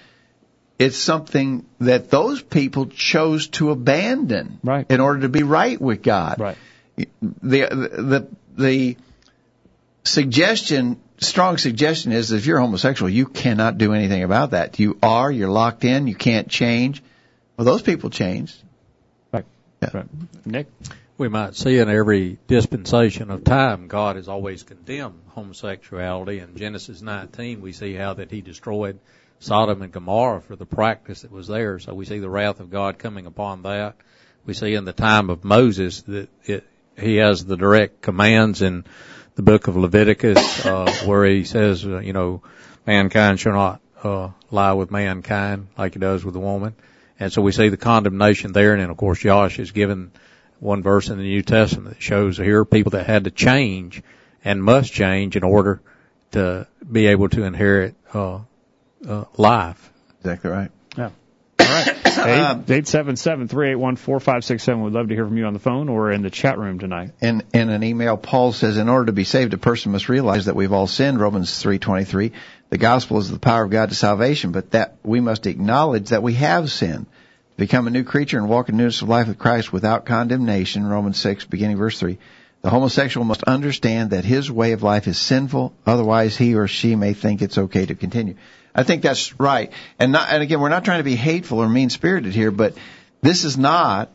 it's 0.78 0.96
something 0.96 1.66
that 1.80 2.08
those 2.08 2.40
people 2.40 2.86
chose 2.86 3.48
to 3.48 3.70
abandon 3.70 4.58
Right. 4.62 4.86
in 4.90 5.00
order 5.00 5.20
to 5.20 5.28
be 5.28 5.42
right 5.42 5.78
with 5.78 6.02
God. 6.02 6.40
Right. 6.40 6.56
The 6.96 7.06
the 7.42 8.28
the 8.56 8.96
suggestion, 10.04 10.98
strong 11.20 11.58
suggestion 11.58 12.12
is 12.12 12.30
that 12.30 12.36
if 12.36 12.46
you're 12.46 12.60
homosexual, 12.60 13.08
you 13.08 13.26
cannot 13.26 13.78
do 13.78 13.92
anything 13.92 14.22
about 14.22 14.52
that. 14.52 14.78
You 14.78 14.98
are, 15.02 15.30
you're 15.30 15.50
locked 15.50 15.84
in, 15.84 16.06
you 16.06 16.14
can't 16.14 16.48
change. 16.48 17.02
Well, 17.56 17.64
those 17.64 17.82
people 17.82 18.10
changed. 18.10 18.56
Right. 19.32 19.44
Yeah. 19.82 19.90
Right. 19.92 20.06
Nick? 20.44 20.66
We 21.18 21.28
might 21.28 21.54
see 21.54 21.78
in 21.78 21.90
every 21.90 22.38
dispensation 22.46 23.30
of 23.30 23.44
time, 23.44 23.88
God 23.88 24.16
has 24.16 24.26
always 24.26 24.62
condemned 24.62 25.20
homosexuality. 25.28 26.38
In 26.38 26.56
Genesis 26.56 27.02
19, 27.02 27.60
we 27.60 27.72
see 27.72 27.92
how 27.92 28.14
that 28.14 28.30
He 28.30 28.40
destroyed 28.40 28.98
Sodom 29.38 29.82
and 29.82 29.92
Gomorrah 29.92 30.40
for 30.40 30.56
the 30.56 30.64
practice 30.64 31.20
that 31.22 31.30
was 31.30 31.46
there. 31.46 31.78
So 31.78 31.92
we 31.92 32.06
see 32.06 32.20
the 32.20 32.30
wrath 32.30 32.60
of 32.60 32.70
God 32.70 32.98
coming 32.98 33.26
upon 33.26 33.64
that. 33.64 33.96
We 34.46 34.54
see 34.54 34.74
in 34.74 34.86
the 34.86 34.94
time 34.94 35.28
of 35.28 35.44
Moses 35.44 36.00
that 36.02 36.30
it, 36.44 36.66
he 36.98 37.16
has 37.16 37.44
the 37.44 37.56
direct 37.56 38.00
commands 38.00 38.62
in 38.62 38.86
the 39.40 39.52
book 39.52 39.68
of 39.68 39.76
Leviticus, 39.76 40.66
uh, 40.66 40.92
where 41.06 41.24
he 41.24 41.44
says, 41.44 41.86
uh, 41.86 41.98
you 42.00 42.12
know, 42.12 42.42
mankind 42.86 43.40
shall 43.40 43.54
not, 43.54 43.80
uh, 44.04 44.28
lie 44.50 44.74
with 44.74 44.90
mankind 44.90 45.68
like 45.78 45.94
he 45.94 45.98
does 45.98 46.22
with 46.22 46.36
a 46.36 46.38
woman. 46.38 46.74
And 47.18 47.32
so 47.32 47.40
we 47.40 47.50
see 47.50 47.70
the 47.70 47.78
condemnation 47.78 48.52
there. 48.52 48.72
And 48.72 48.82
then 48.82 48.90
of 48.90 48.98
course 48.98 49.20
Josh 49.20 49.58
is 49.58 49.72
given 49.72 50.12
one 50.58 50.82
verse 50.82 51.08
in 51.08 51.16
the 51.16 51.24
New 51.24 51.40
Testament 51.40 51.94
that 51.94 52.02
shows 52.02 52.36
here 52.36 52.60
are 52.60 52.64
people 52.66 52.90
that 52.90 53.06
had 53.06 53.24
to 53.24 53.30
change 53.30 54.02
and 54.44 54.62
must 54.62 54.92
change 54.92 55.36
in 55.36 55.42
order 55.42 55.80
to 56.32 56.66
be 56.90 57.06
able 57.06 57.30
to 57.30 57.44
inherit, 57.44 57.94
uh, 58.12 58.40
uh, 59.08 59.24
life. 59.38 59.90
Exactly 60.18 60.50
right. 60.50 60.70
Yeah. 60.98 61.10
Right. 61.70 61.96
Uh, 62.20 62.60
eight 62.68 62.86
seven 62.86 63.16
seven 63.16 63.48
three 63.48 63.70
eight 63.70 63.76
one 63.76 63.96
four 63.96 64.20
five 64.20 64.44
six 64.44 64.62
seven. 64.62 64.82
We'd 64.82 64.92
love 64.92 65.08
to 65.08 65.14
hear 65.14 65.24
from 65.24 65.38
you 65.38 65.46
on 65.46 65.54
the 65.54 65.58
phone 65.58 65.88
or 65.88 66.12
in 66.12 66.20
the 66.20 66.28
chat 66.28 66.58
room 66.58 66.78
tonight. 66.78 67.12
in 67.22 67.42
in 67.54 67.70
an 67.70 67.82
email 67.82 68.18
paul 68.18 68.52
says 68.52 68.76
in 68.76 68.90
order 68.90 69.06
to 69.06 69.12
be 69.12 69.24
saved 69.24 69.54
a 69.54 69.58
person 69.58 69.92
must 69.92 70.08
realize 70.10 70.44
that 70.44 70.54
we've 70.54 70.72
all 70.72 70.86
sinned 70.86 71.18
romans 71.18 71.50
3:23 71.62 72.32
the 72.68 72.78
gospel 72.78 73.18
is 73.18 73.30
the 73.30 73.38
power 73.38 73.64
of 73.64 73.70
god 73.70 73.88
to 73.88 73.94
salvation 73.94 74.52
but 74.52 74.72
that 74.72 74.96
we 75.02 75.20
must 75.20 75.46
acknowledge 75.46 76.10
that 76.10 76.22
we 76.22 76.34
have 76.34 76.70
sinned 76.70 77.06
become 77.56 77.86
a 77.86 77.90
new 77.90 78.04
creature 78.04 78.36
and 78.38 78.48
walk 78.48 78.68
in 78.68 78.76
newness 78.76 79.00
of 79.00 79.08
life 79.08 79.28
with 79.28 79.38
christ 79.38 79.72
without 79.72 80.04
condemnation 80.04 80.84
romans 80.86 81.18
6 81.18 81.46
beginning 81.46 81.78
verse 81.78 81.98
3 81.98 82.18
the 82.62 82.70
homosexual 82.70 83.24
must 83.24 83.42
understand 83.44 84.10
that 84.10 84.24
his 84.24 84.50
way 84.50 84.72
of 84.72 84.82
life 84.82 85.06
is 85.06 85.18
sinful 85.18 85.72
otherwise 85.86 86.36
he 86.36 86.54
or 86.54 86.68
she 86.68 86.96
may 86.96 87.14
think 87.14 87.42
it's 87.42 87.58
okay 87.58 87.86
to 87.86 87.94
continue 87.94 88.36
i 88.74 88.82
think 88.82 89.02
that's 89.02 89.38
right 89.40 89.72
and 89.98 90.12
not 90.12 90.28
and 90.30 90.42
again 90.42 90.60
we're 90.60 90.68
not 90.68 90.84
trying 90.84 91.00
to 91.00 91.04
be 91.04 91.16
hateful 91.16 91.58
or 91.58 91.68
mean 91.68 91.90
spirited 91.90 92.32
here 92.32 92.50
but 92.50 92.74
this 93.22 93.44
is 93.44 93.56
not 93.56 94.10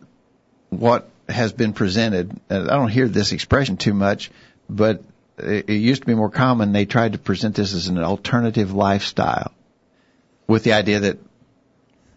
what 0.69 1.09
has 1.29 1.53
been 1.53 1.73
presented. 1.73 2.31
uh, 2.49 2.63
I 2.63 2.75
don't 2.75 2.89
hear 2.89 3.07
this 3.07 3.31
expression 3.31 3.77
too 3.77 3.93
much, 3.93 4.31
but 4.69 5.03
it 5.37 5.69
it 5.69 5.75
used 5.75 6.01
to 6.01 6.07
be 6.07 6.15
more 6.15 6.29
common. 6.29 6.71
They 6.71 6.85
tried 6.85 7.13
to 7.13 7.17
present 7.17 7.55
this 7.55 7.73
as 7.73 7.87
an 7.87 7.97
alternative 7.97 8.73
lifestyle 8.73 9.51
with 10.47 10.63
the 10.63 10.73
idea 10.73 10.99
that 11.01 11.17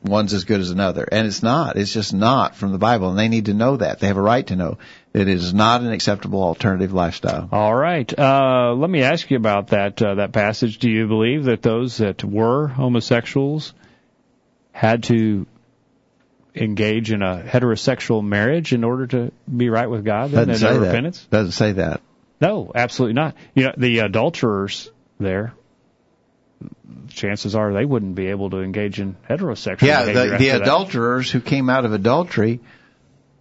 one's 0.03 0.33
as 0.33 0.45
good 0.45 0.61
as 0.61 0.71
another. 0.71 1.07
And 1.11 1.27
it's 1.27 1.43
not. 1.43 1.77
It's 1.77 1.93
just 1.93 2.15
not 2.15 2.55
from 2.55 2.73
the 2.73 2.79
Bible. 2.79 3.11
And 3.11 3.19
they 3.19 3.29
need 3.29 3.47
to 3.47 3.55
know 3.55 3.77
that. 3.77 3.99
They 3.99 4.07
have 4.07 4.17
a 4.17 4.23
right 4.23 4.47
to 4.47 4.57
know 4.57 4.79
that 5.13 5.23
it 5.23 5.29
is 5.29 5.53
not 5.53 5.81
an 5.81 5.93
acceptable 5.93 6.43
alternative 6.43 6.93
lifestyle. 6.93 7.49
All 7.51 7.75
right. 7.75 8.13
Uh, 8.17 8.75
let 8.77 8.91
me 8.91 9.03
ask 9.03 9.31
you 9.31 9.37
about 9.37 9.69
that 9.69 10.01
uh, 10.01 10.17
that 10.17 10.33
passage. 10.33 10.79
Do 10.79 10.91
you 10.91 11.07
believe 11.09 11.45
that 11.45 11.63
those 11.63 11.99
that 11.99 12.23
were 12.25 12.69
homosexuals 12.69 13.75
had 14.73 15.03
to 15.05 15.47
engage 16.55 17.11
in 17.13 17.23
a 17.23 17.43
heterosexual 17.45 18.25
marriage 18.25 18.73
in 18.73 18.85
order 18.85 19.07
to 19.07 19.33
be 19.55 19.69
right 19.69 19.89
with 19.89 20.05
God 20.05 20.31
Doesn't 20.31 20.51
and 20.51 20.59
say 20.59 20.73
that. 20.73 20.81
repentance? 20.81 21.27
Doesn't 21.31 21.53
say 21.53 21.73
that. 21.73 22.01
No, 22.41 22.71
absolutely 22.75 23.15
not. 23.15 23.35
You 23.55 23.65
know, 23.65 23.73
the 23.77 23.99
adulterers 24.01 24.91
there, 25.19 25.55
chances 27.09 27.55
are 27.55 27.73
they 27.73 27.85
wouldn't 27.85 28.15
be 28.15 28.27
able 28.29 28.51
to 28.51 28.59
engage 28.61 29.01
in 29.01 29.17
heterosexual 29.29 29.83
Yeah, 29.83 30.05
behavior 30.05 30.31
the, 30.33 30.39
the 30.39 30.49
that. 30.51 30.63
adulterers 30.63 31.31
who 31.31 31.41
came 31.41 31.71
out 31.71 31.85
of 31.85 31.93
adultery 31.93 32.61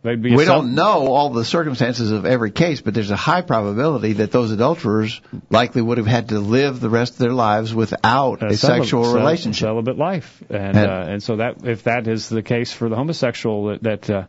They'd 0.04 0.22
be 0.22 0.36
we 0.36 0.46
some- 0.46 0.66
don't 0.68 0.76
know 0.76 1.08
all 1.08 1.32
the 1.32 1.44
circumstances 1.44 2.12
of 2.12 2.26
every 2.26 2.52
case, 2.52 2.80
but 2.82 2.94
there's 2.94 3.10
a 3.12 3.16
high 3.18 3.42
probability 3.42 4.14
that 4.14 4.32
those 4.32 4.52
adulterers 4.52 5.20
likely 5.50 5.82
would 5.82 5.98
have 5.98 6.08
had 6.08 6.30
to 6.30 6.40
live 6.40 6.80
the 6.80 6.90
rest 6.90 7.14
of 7.14 7.18
their 7.20 7.34
lives 7.34 7.74
without 7.74 8.42
a, 8.44 8.48
celib- 8.48 8.58
sexual 8.58 9.14
relationship. 9.14 9.66
celibate 9.66 9.98
life, 9.98 10.42
and 10.50 10.78
And- 10.78 10.90
uh, 10.90 11.06
and 11.10 11.24
so 11.24 11.38
that 11.38 11.66
if 11.66 11.84
that 11.84 12.08
is 12.08 12.30
the 12.30 12.44
case 12.44 12.72
for 12.72 12.88
the 12.90 12.96
homosexual, 12.96 13.66
that 13.66 13.84
that, 13.84 14.10
uh, 14.10 14.24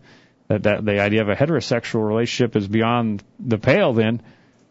that 0.48 0.62
that 0.64 0.84
the 0.84 1.00
idea 1.00 1.20
of 1.20 1.28
a 1.28 1.36
heterosexual 1.36 2.04
relationship 2.08 2.56
is 2.56 2.66
beyond 2.66 3.22
the 3.38 3.58
pale, 3.58 3.92
then 3.92 4.22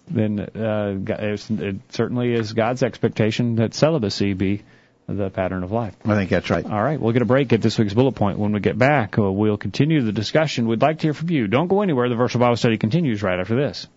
then 0.10 0.39
uh, 0.39 0.96
it 1.08 1.76
certainly 1.89 2.34
is 2.34 2.54
God's 2.54 2.84
expectation 2.84 3.56
that 3.58 3.74
celibacy 3.74 4.34
be 4.34 4.63
the 5.08 5.30
pattern 5.30 5.63
of 5.63 5.72
life. 5.72 5.96
I 6.06 6.15
think 6.15 6.30
that's 6.30 6.50
right. 6.50 6.65
All 6.65 6.84
right, 6.84 7.00
we'll 7.00 7.13
get 7.13 7.22
a 7.22 7.26
break 7.26 7.54
at 7.54 7.62
this 7.62 7.78
week's 7.80 7.93
bullet 7.93 8.13
point. 8.13 8.39
When 8.39 8.52
we 8.52 8.60
get 8.60 8.78
back, 8.78 9.17
uh, 9.17 9.32
we'll 9.32 9.58
continue 9.58 10.02
the 10.02 10.12
discussion. 10.12 10.67
We'd 10.67 10.82
like 10.82 11.00
to 11.00 11.04
hear 11.04 11.13
from 11.13 11.30
you. 11.30 11.48
Don't 11.48 11.67
go 11.67 11.82
anywhere. 11.82 12.10
The 12.10 12.15
Virtual 12.15 12.41
Bible 12.41 12.58
Study 12.58 12.78
continues 12.78 13.24
right 13.24 13.39
after 13.39 13.56
this. 13.56 13.88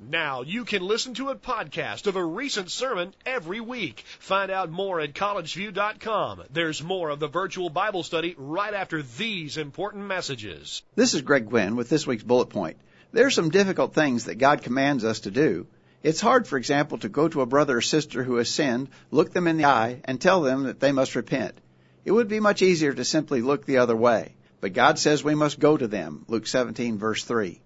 Now 0.00 0.42
you 0.42 0.64
can 0.64 0.82
listen 0.82 1.14
to 1.14 1.30
a 1.30 1.36
podcast 1.36 2.06
of 2.06 2.16
a 2.16 2.24
recent 2.24 2.70
sermon 2.70 3.14
every 3.26 3.60
week. 3.60 4.04
Find 4.20 4.50
out 4.50 4.70
more 4.70 5.00
at 5.00 5.12
collegeview.com. 5.12 6.44
There's 6.50 6.82
more 6.82 7.10
of 7.10 7.18
the 7.18 7.26
virtual 7.26 7.68
Bible 7.68 8.04
study 8.04 8.34
right 8.38 8.72
after 8.72 9.02
these 9.02 9.56
important 9.56 10.04
messages. 10.04 10.82
This 10.94 11.14
is 11.14 11.22
Greg 11.22 11.48
Gwin 11.48 11.74
with 11.76 11.88
this 11.88 12.06
week's 12.06 12.22
bullet 12.22 12.48
point. 12.50 12.76
There 13.10 13.26
are 13.26 13.30
some 13.30 13.50
difficult 13.50 13.94
things 13.94 14.24
that 14.24 14.36
God 14.36 14.62
commands 14.62 15.04
us 15.04 15.20
to 15.20 15.30
do. 15.30 15.66
It's 16.02 16.20
hard, 16.20 16.46
for 16.46 16.58
example, 16.58 16.98
to 16.98 17.08
go 17.08 17.26
to 17.28 17.40
a 17.40 17.46
brother 17.46 17.78
or 17.78 17.80
sister 17.80 18.22
who 18.22 18.36
has 18.36 18.50
sinned, 18.50 18.88
look 19.10 19.32
them 19.32 19.48
in 19.48 19.56
the 19.56 19.64
eye, 19.64 20.00
and 20.04 20.20
tell 20.20 20.42
them 20.42 20.64
that 20.64 20.78
they 20.78 20.92
must 20.92 21.16
repent. 21.16 21.58
It 22.04 22.12
would 22.12 22.28
be 22.28 22.38
much 22.38 22.62
easier 22.62 22.92
to 22.92 23.04
simply 23.04 23.40
look 23.40 23.64
the 23.64 23.78
other 23.78 23.96
way. 23.96 24.34
But 24.60 24.72
God 24.72 24.98
says 24.98 25.24
we 25.24 25.34
must 25.34 25.58
go 25.58 25.76
to 25.76 25.86
them. 25.86 26.24
Luke 26.28 26.46
17 26.46 26.98
verse 26.98 27.24
3. 27.24 27.60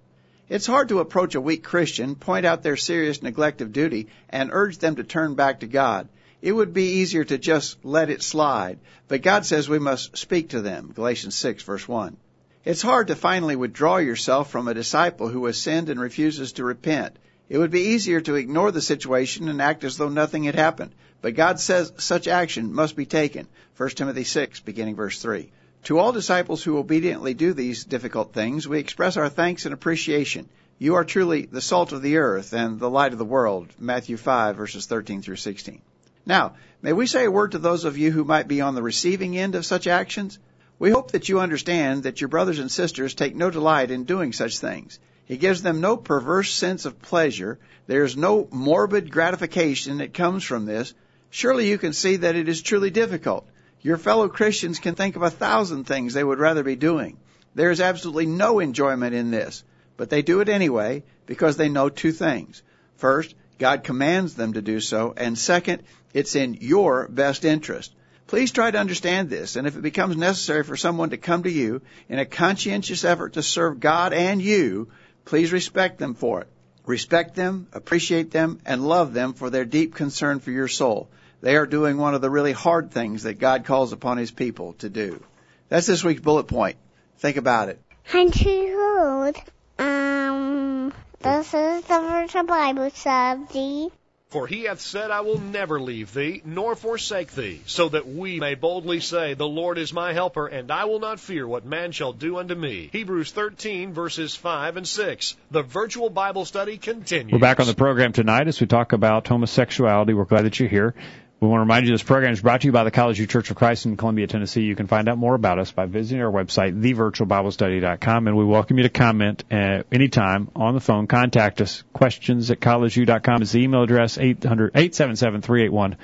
It's 0.48 0.66
hard 0.66 0.90
to 0.90 1.00
approach 1.00 1.34
a 1.34 1.40
weak 1.40 1.64
Christian, 1.64 2.14
point 2.14 2.46
out 2.46 2.62
their 2.62 2.76
serious 2.76 3.22
neglect 3.22 3.60
of 3.62 3.72
duty, 3.72 4.08
and 4.28 4.50
urge 4.52 4.78
them 4.78 4.96
to 4.96 5.04
turn 5.04 5.34
back 5.34 5.60
to 5.60 5.66
God. 5.66 6.08
It 6.40 6.52
would 6.52 6.72
be 6.72 7.00
easier 7.00 7.24
to 7.24 7.38
just 7.38 7.84
let 7.84 8.10
it 8.10 8.22
slide. 8.22 8.78
But 9.08 9.22
God 9.22 9.46
says 9.46 9.68
we 9.68 9.78
must 9.78 10.16
speak 10.16 10.50
to 10.50 10.60
them. 10.60 10.92
Galatians 10.94 11.34
6 11.34 11.62
verse 11.62 11.88
1. 11.88 12.16
It's 12.64 12.82
hard 12.82 13.08
to 13.08 13.16
finally 13.16 13.56
withdraw 13.56 13.96
yourself 13.96 14.48
from 14.48 14.68
a 14.68 14.74
disciple 14.74 15.28
who 15.28 15.46
has 15.46 15.60
sinned 15.60 15.88
and 15.88 15.98
refuses 15.98 16.52
to 16.52 16.64
repent. 16.64 17.16
It 17.48 17.58
would 17.58 17.72
be 17.72 17.88
easier 17.88 18.20
to 18.20 18.36
ignore 18.36 18.70
the 18.70 18.80
situation 18.80 19.48
and 19.48 19.60
act 19.60 19.82
as 19.82 19.96
though 19.96 20.08
nothing 20.08 20.44
had 20.44 20.54
happened. 20.54 20.92
But 21.22 21.34
God 21.34 21.58
says 21.58 21.92
such 21.96 22.28
action 22.28 22.72
must 22.72 22.94
be 22.94 23.04
taken. 23.04 23.48
1 23.78 23.88
Timothy 23.90 24.22
6, 24.22 24.60
beginning 24.60 24.94
verse 24.94 25.20
3. 25.20 25.50
To 25.84 25.98
all 25.98 26.12
disciples 26.12 26.62
who 26.62 26.78
obediently 26.78 27.34
do 27.34 27.52
these 27.52 27.82
difficult 27.82 28.32
things, 28.32 28.68
we 28.68 28.78
express 28.78 29.16
our 29.16 29.28
thanks 29.28 29.64
and 29.64 29.74
appreciation. 29.74 30.48
You 30.78 30.94
are 30.94 31.04
truly 31.04 31.46
the 31.46 31.60
salt 31.60 31.90
of 31.90 32.00
the 32.00 32.18
earth 32.18 32.52
and 32.52 32.78
the 32.78 32.88
light 32.88 33.10
of 33.10 33.18
the 33.18 33.24
world. 33.24 33.72
Matthew 33.80 34.16
5, 34.16 34.54
verses 34.54 34.86
13 34.86 35.20
through 35.20 35.34
16. 35.34 35.82
Now, 36.24 36.54
may 36.80 36.92
we 36.92 37.08
say 37.08 37.24
a 37.24 37.30
word 37.30 37.52
to 37.52 37.58
those 37.58 37.84
of 37.84 37.98
you 37.98 38.12
who 38.12 38.22
might 38.22 38.46
be 38.46 38.60
on 38.60 38.76
the 38.76 38.82
receiving 38.82 39.36
end 39.36 39.56
of 39.56 39.66
such 39.66 39.88
actions? 39.88 40.38
We 40.82 40.90
hope 40.90 41.12
that 41.12 41.28
you 41.28 41.38
understand 41.38 42.02
that 42.02 42.20
your 42.20 42.26
brothers 42.26 42.58
and 42.58 42.68
sisters 42.68 43.14
take 43.14 43.36
no 43.36 43.50
delight 43.50 43.92
in 43.92 44.02
doing 44.02 44.32
such 44.32 44.58
things. 44.58 44.98
It 45.28 45.36
gives 45.36 45.62
them 45.62 45.80
no 45.80 45.96
perverse 45.96 46.52
sense 46.52 46.86
of 46.86 47.00
pleasure. 47.00 47.60
There 47.86 48.02
is 48.02 48.16
no 48.16 48.48
morbid 48.50 49.12
gratification 49.12 49.98
that 49.98 50.12
comes 50.12 50.42
from 50.42 50.66
this. 50.66 50.92
Surely 51.30 51.70
you 51.70 51.78
can 51.78 51.92
see 51.92 52.16
that 52.16 52.34
it 52.34 52.48
is 52.48 52.60
truly 52.60 52.90
difficult. 52.90 53.46
Your 53.80 53.96
fellow 53.96 54.28
Christians 54.28 54.80
can 54.80 54.96
think 54.96 55.14
of 55.14 55.22
a 55.22 55.30
thousand 55.30 55.84
things 55.84 56.14
they 56.14 56.24
would 56.24 56.40
rather 56.40 56.64
be 56.64 56.74
doing. 56.74 57.16
There 57.54 57.70
is 57.70 57.80
absolutely 57.80 58.26
no 58.26 58.58
enjoyment 58.58 59.14
in 59.14 59.30
this, 59.30 59.62
but 59.96 60.10
they 60.10 60.22
do 60.22 60.40
it 60.40 60.48
anyway 60.48 61.04
because 61.26 61.56
they 61.56 61.68
know 61.68 61.90
two 61.90 62.10
things. 62.10 62.60
First, 62.96 63.36
God 63.56 63.84
commands 63.84 64.34
them 64.34 64.54
to 64.54 64.62
do 64.62 64.80
so, 64.80 65.14
and 65.16 65.38
second, 65.38 65.84
it's 66.12 66.34
in 66.34 66.54
your 66.54 67.06
best 67.06 67.44
interest. 67.44 67.94
Please 68.32 68.50
try 68.50 68.70
to 68.70 68.78
understand 68.78 69.28
this, 69.28 69.56
and 69.56 69.66
if 69.66 69.76
it 69.76 69.82
becomes 69.82 70.16
necessary 70.16 70.64
for 70.64 70.74
someone 70.74 71.10
to 71.10 71.18
come 71.18 71.42
to 71.42 71.50
you 71.50 71.82
in 72.08 72.18
a 72.18 72.24
conscientious 72.24 73.04
effort 73.04 73.34
to 73.34 73.42
serve 73.42 73.78
God 73.78 74.14
and 74.14 74.40
you, 74.40 74.88
please 75.26 75.52
respect 75.52 75.98
them 75.98 76.14
for 76.14 76.40
it. 76.40 76.48
Respect 76.86 77.34
them, 77.34 77.66
appreciate 77.74 78.30
them, 78.30 78.58
and 78.64 78.88
love 78.88 79.12
them 79.12 79.34
for 79.34 79.50
their 79.50 79.66
deep 79.66 79.94
concern 79.94 80.40
for 80.40 80.50
your 80.50 80.66
soul. 80.66 81.10
They 81.42 81.56
are 81.56 81.66
doing 81.66 81.98
one 81.98 82.14
of 82.14 82.22
the 82.22 82.30
really 82.30 82.52
hard 82.52 82.90
things 82.90 83.24
that 83.24 83.38
God 83.38 83.66
calls 83.66 83.92
upon 83.92 84.16
His 84.16 84.30
people 84.30 84.72
to 84.78 84.88
do. 84.88 85.22
That's 85.68 85.86
this 85.86 86.02
week's 86.02 86.22
bullet 86.22 86.44
point. 86.44 86.78
Think 87.18 87.36
about 87.36 87.68
it. 87.68 87.82
Country 88.06 88.74
Road. 88.74 89.34
Um, 89.78 90.94
this 91.20 91.52
is 91.52 91.84
the 91.84 92.00
Virtual 92.00 92.44
Bible 92.44 92.88
Study. 92.92 93.90
For 94.32 94.46
he 94.46 94.62
hath 94.62 94.80
said, 94.80 95.10
I 95.10 95.20
will 95.20 95.38
never 95.38 95.78
leave 95.78 96.14
thee, 96.14 96.40
nor 96.42 96.74
forsake 96.74 97.32
thee, 97.32 97.60
so 97.66 97.90
that 97.90 98.08
we 98.08 98.40
may 98.40 98.54
boldly 98.54 99.00
say, 99.00 99.34
The 99.34 99.46
Lord 99.46 99.76
is 99.76 99.92
my 99.92 100.14
helper, 100.14 100.46
and 100.46 100.70
I 100.70 100.86
will 100.86 101.00
not 101.00 101.20
fear 101.20 101.46
what 101.46 101.66
man 101.66 101.92
shall 101.92 102.14
do 102.14 102.38
unto 102.38 102.54
me. 102.54 102.88
Hebrews 102.92 103.30
13, 103.32 103.92
verses 103.92 104.34
5 104.34 104.78
and 104.78 104.88
6. 104.88 105.36
The 105.50 105.62
virtual 105.62 106.08
Bible 106.08 106.46
study 106.46 106.78
continues. 106.78 107.30
We're 107.30 107.40
back 107.40 107.60
on 107.60 107.66
the 107.66 107.74
program 107.74 108.14
tonight 108.14 108.48
as 108.48 108.58
we 108.58 108.66
talk 108.66 108.94
about 108.94 109.28
homosexuality. 109.28 110.14
We're 110.14 110.24
glad 110.24 110.46
that 110.46 110.58
you're 110.58 110.70
here. 110.70 110.94
We 111.42 111.48
want 111.48 111.58
to 111.58 111.62
remind 111.62 111.86
you 111.86 111.92
this 111.92 112.04
program 112.04 112.32
is 112.32 112.40
brought 112.40 112.60
to 112.60 112.68
you 112.68 112.72
by 112.72 112.84
the 112.84 112.92
College 112.92 113.16
View 113.16 113.26
Church 113.26 113.50
of 113.50 113.56
Christ 113.56 113.84
in 113.84 113.96
Columbia, 113.96 114.28
Tennessee. 114.28 114.62
You 114.62 114.76
can 114.76 114.86
find 114.86 115.08
out 115.08 115.18
more 115.18 115.34
about 115.34 115.58
us 115.58 115.72
by 115.72 115.86
visiting 115.86 116.22
our 116.22 116.30
website, 116.30 116.80
thevirtualbiblestudy.com, 116.80 118.28
and 118.28 118.36
we 118.36 118.44
welcome 118.44 118.76
you 118.76 118.84
to 118.84 118.88
comment 118.88 119.42
uh, 119.50 119.82
anytime 119.90 120.52
on 120.54 120.74
the 120.74 120.80
phone. 120.80 121.08
Contact 121.08 121.60
us. 121.60 121.82
Questions 121.92 122.52
at 122.52 122.60
collegeview.com 122.60 123.42
is 123.42 123.50
the 123.50 123.60
email 123.60 123.82
address. 123.82 124.18
800 124.18 124.70
877 124.76 125.96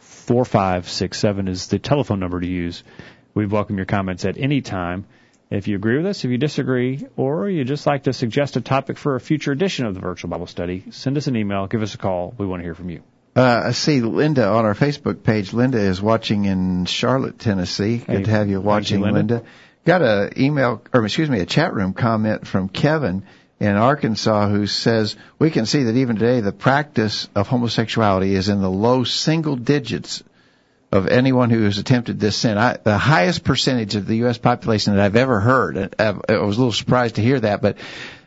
4567 0.00 1.46
is 1.46 1.68
the 1.68 1.78
telephone 1.78 2.18
number 2.18 2.40
to 2.40 2.48
use. 2.48 2.82
We 3.32 3.46
welcome 3.46 3.76
your 3.76 3.86
comments 3.86 4.24
at 4.24 4.38
any 4.38 4.60
time. 4.60 5.06
If 5.50 5.68
you 5.68 5.76
agree 5.76 5.98
with 5.98 6.06
us, 6.06 6.24
if 6.24 6.32
you 6.32 6.38
disagree, 6.38 7.06
or 7.16 7.48
you 7.48 7.62
just 7.62 7.86
like 7.86 8.02
to 8.04 8.12
suggest 8.12 8.56
a 8.56 8.60
topic 8.60 8.98
for 8.98 9.14
a 9.14 9.20
future 9.20 9.52
edition 9.52 9.86
of 9.86 9.94
the 9.94 10.00
Virtual 10.00 10.30
Bible 10.30 10.48
Study, 10.48 10.86
send 10.90 11.16
us 11.16 11.28
an 11.28 11.36
email, 11.36 11.68
give 11.68 11.82
us 11.82 11.94
a 11.94 11.98
call. 11.98 12.34
We 12.36 12.44
want 12.44 12.58
to 12.58 12.64
hear 12.64 12.74
from 12.74 12.90
you. 12.90 13.04
Uh, 13.36 13.62
I 13.66 13.70
see 13.72 14.00
Linda 14.00 14.46
on 14.46 14.64
our 14.64 14.74
Facebook 14.74 15.22
page. 15.22 15.52
Linda 15.52 15.78
is 15.78 16.02
watching 16.02 16.46
in 16.46 16.84
Charlotte, 16.86 17.38
Tennessee. 17.38 17.98
Good 17.98 18.08
Hey, 18.08 18.22
to 18.24 18.30
have 18.30 18.48
you 18.48 18.60
watching, 18.60 19.00
you, 19.00 19.04
Linda. 19.04 19.34
Linda. 19.34 19.48
Got 19.84 20.02
a 20.02 20.30
email, 20.36 20.82
or 20.92 21.04
excuse 21.04 21.30
me, 21.30 21.40
a 21.40 21.46
chat 21.46 21.72
room 21.72 21.92
comment 21.92 22.46
from 22.46 22.68
Kevin 22.68 23.22
in 23.60 23.76
Arkansas 23.76 24.48
who 24.48 24.66
says, 24.66 25.16
we 25.38 25.50
can 25.50 25.66
see 25.66 25.84
that 25.84 25.96
even 25.96 26.16
today 26.16 26.40
the 26.40 26.52
practice 26.52 27.28
of 27.34 27.46
homosexuality 27.46 28.34
is 28.34 28.48
in 28.48 28.60
the 28.60 28.70
low 28.70 29.04
single 29.04 29.56
digits 29.56 30.22
of 30.92 31.06
anyone 31.06 31.50
who 31.50 31.62
has 31.64 31.78
attempted 31.78 32.18
this 32.18 32.36
sin. 32.36 32.58
I, 32.58 32.78
the 32.82 32.98
highest 32.98 33.44
percentage 33.44 33.94
of 33.94 34.06
the 34.06 34.16
U.S. 34.18 34.38
population 34.38 34.96
that 34.96 35.04
I've 35.04 35.16
ever 35.16 35.38
heard, 35.38 35.94
I, 35.98 36.08
I 36.28 36.38
was 36.38 36.56
a 36.56 36.60
little 36.60 36.72
surprised 36.72 37.14
to 37.14 37.22
hear 37.22 37.38
that, 37.38 37.62
but 37.62 37.76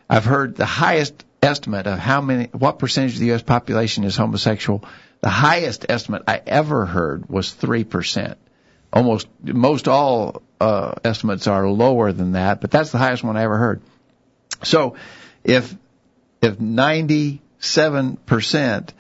I've 0.10 0.26
heard 0.26 0.56
the 0.56 0.66
highest 0.66 1.26
estimate 1.44 1.88
of 1.88 2.00
how 2.00 2.22
many, 2.22 2.46
what 2.46 2.80
percentage 2.80 3.14
of 3.14 3.20
the 3.20 3.28
U.S. 3.28 3.42
population 3.42 4.04
is 4.04 4.16
homosexual. 4.16 4.84
The 5.22 5.30
highest 5.30 5.86
estimate 5.90 6.24
I 6.28 6.42
ever 6.46 6.86
heard 6.86 7.30
was 7.30 7.52
three 7.52 7.84
percent. 7.84 8.38
Almost 8.92 9.28
most 9.42 9.88
all 9.88 10.44
uh, 10.60 10.94
estimates 11.04 11.48
are 11.48 11.68
lower 11.68 12.12
than 12.12 12.34
that, 12.34 12.62
but 12.62 12.72
that's 12.72 12.92
the 12.92 12.98
highest 12.98 13.24
one 13.24 13.38
I 13.38 13.44
ever 13.44 13.58
heard. 13.58 13.82
So, 14.64 14.96
if 15.44 15.76
if 16.42 16.60
ninety 16.60 17.42
seven 17.60 18.18
percent 18.18 18.94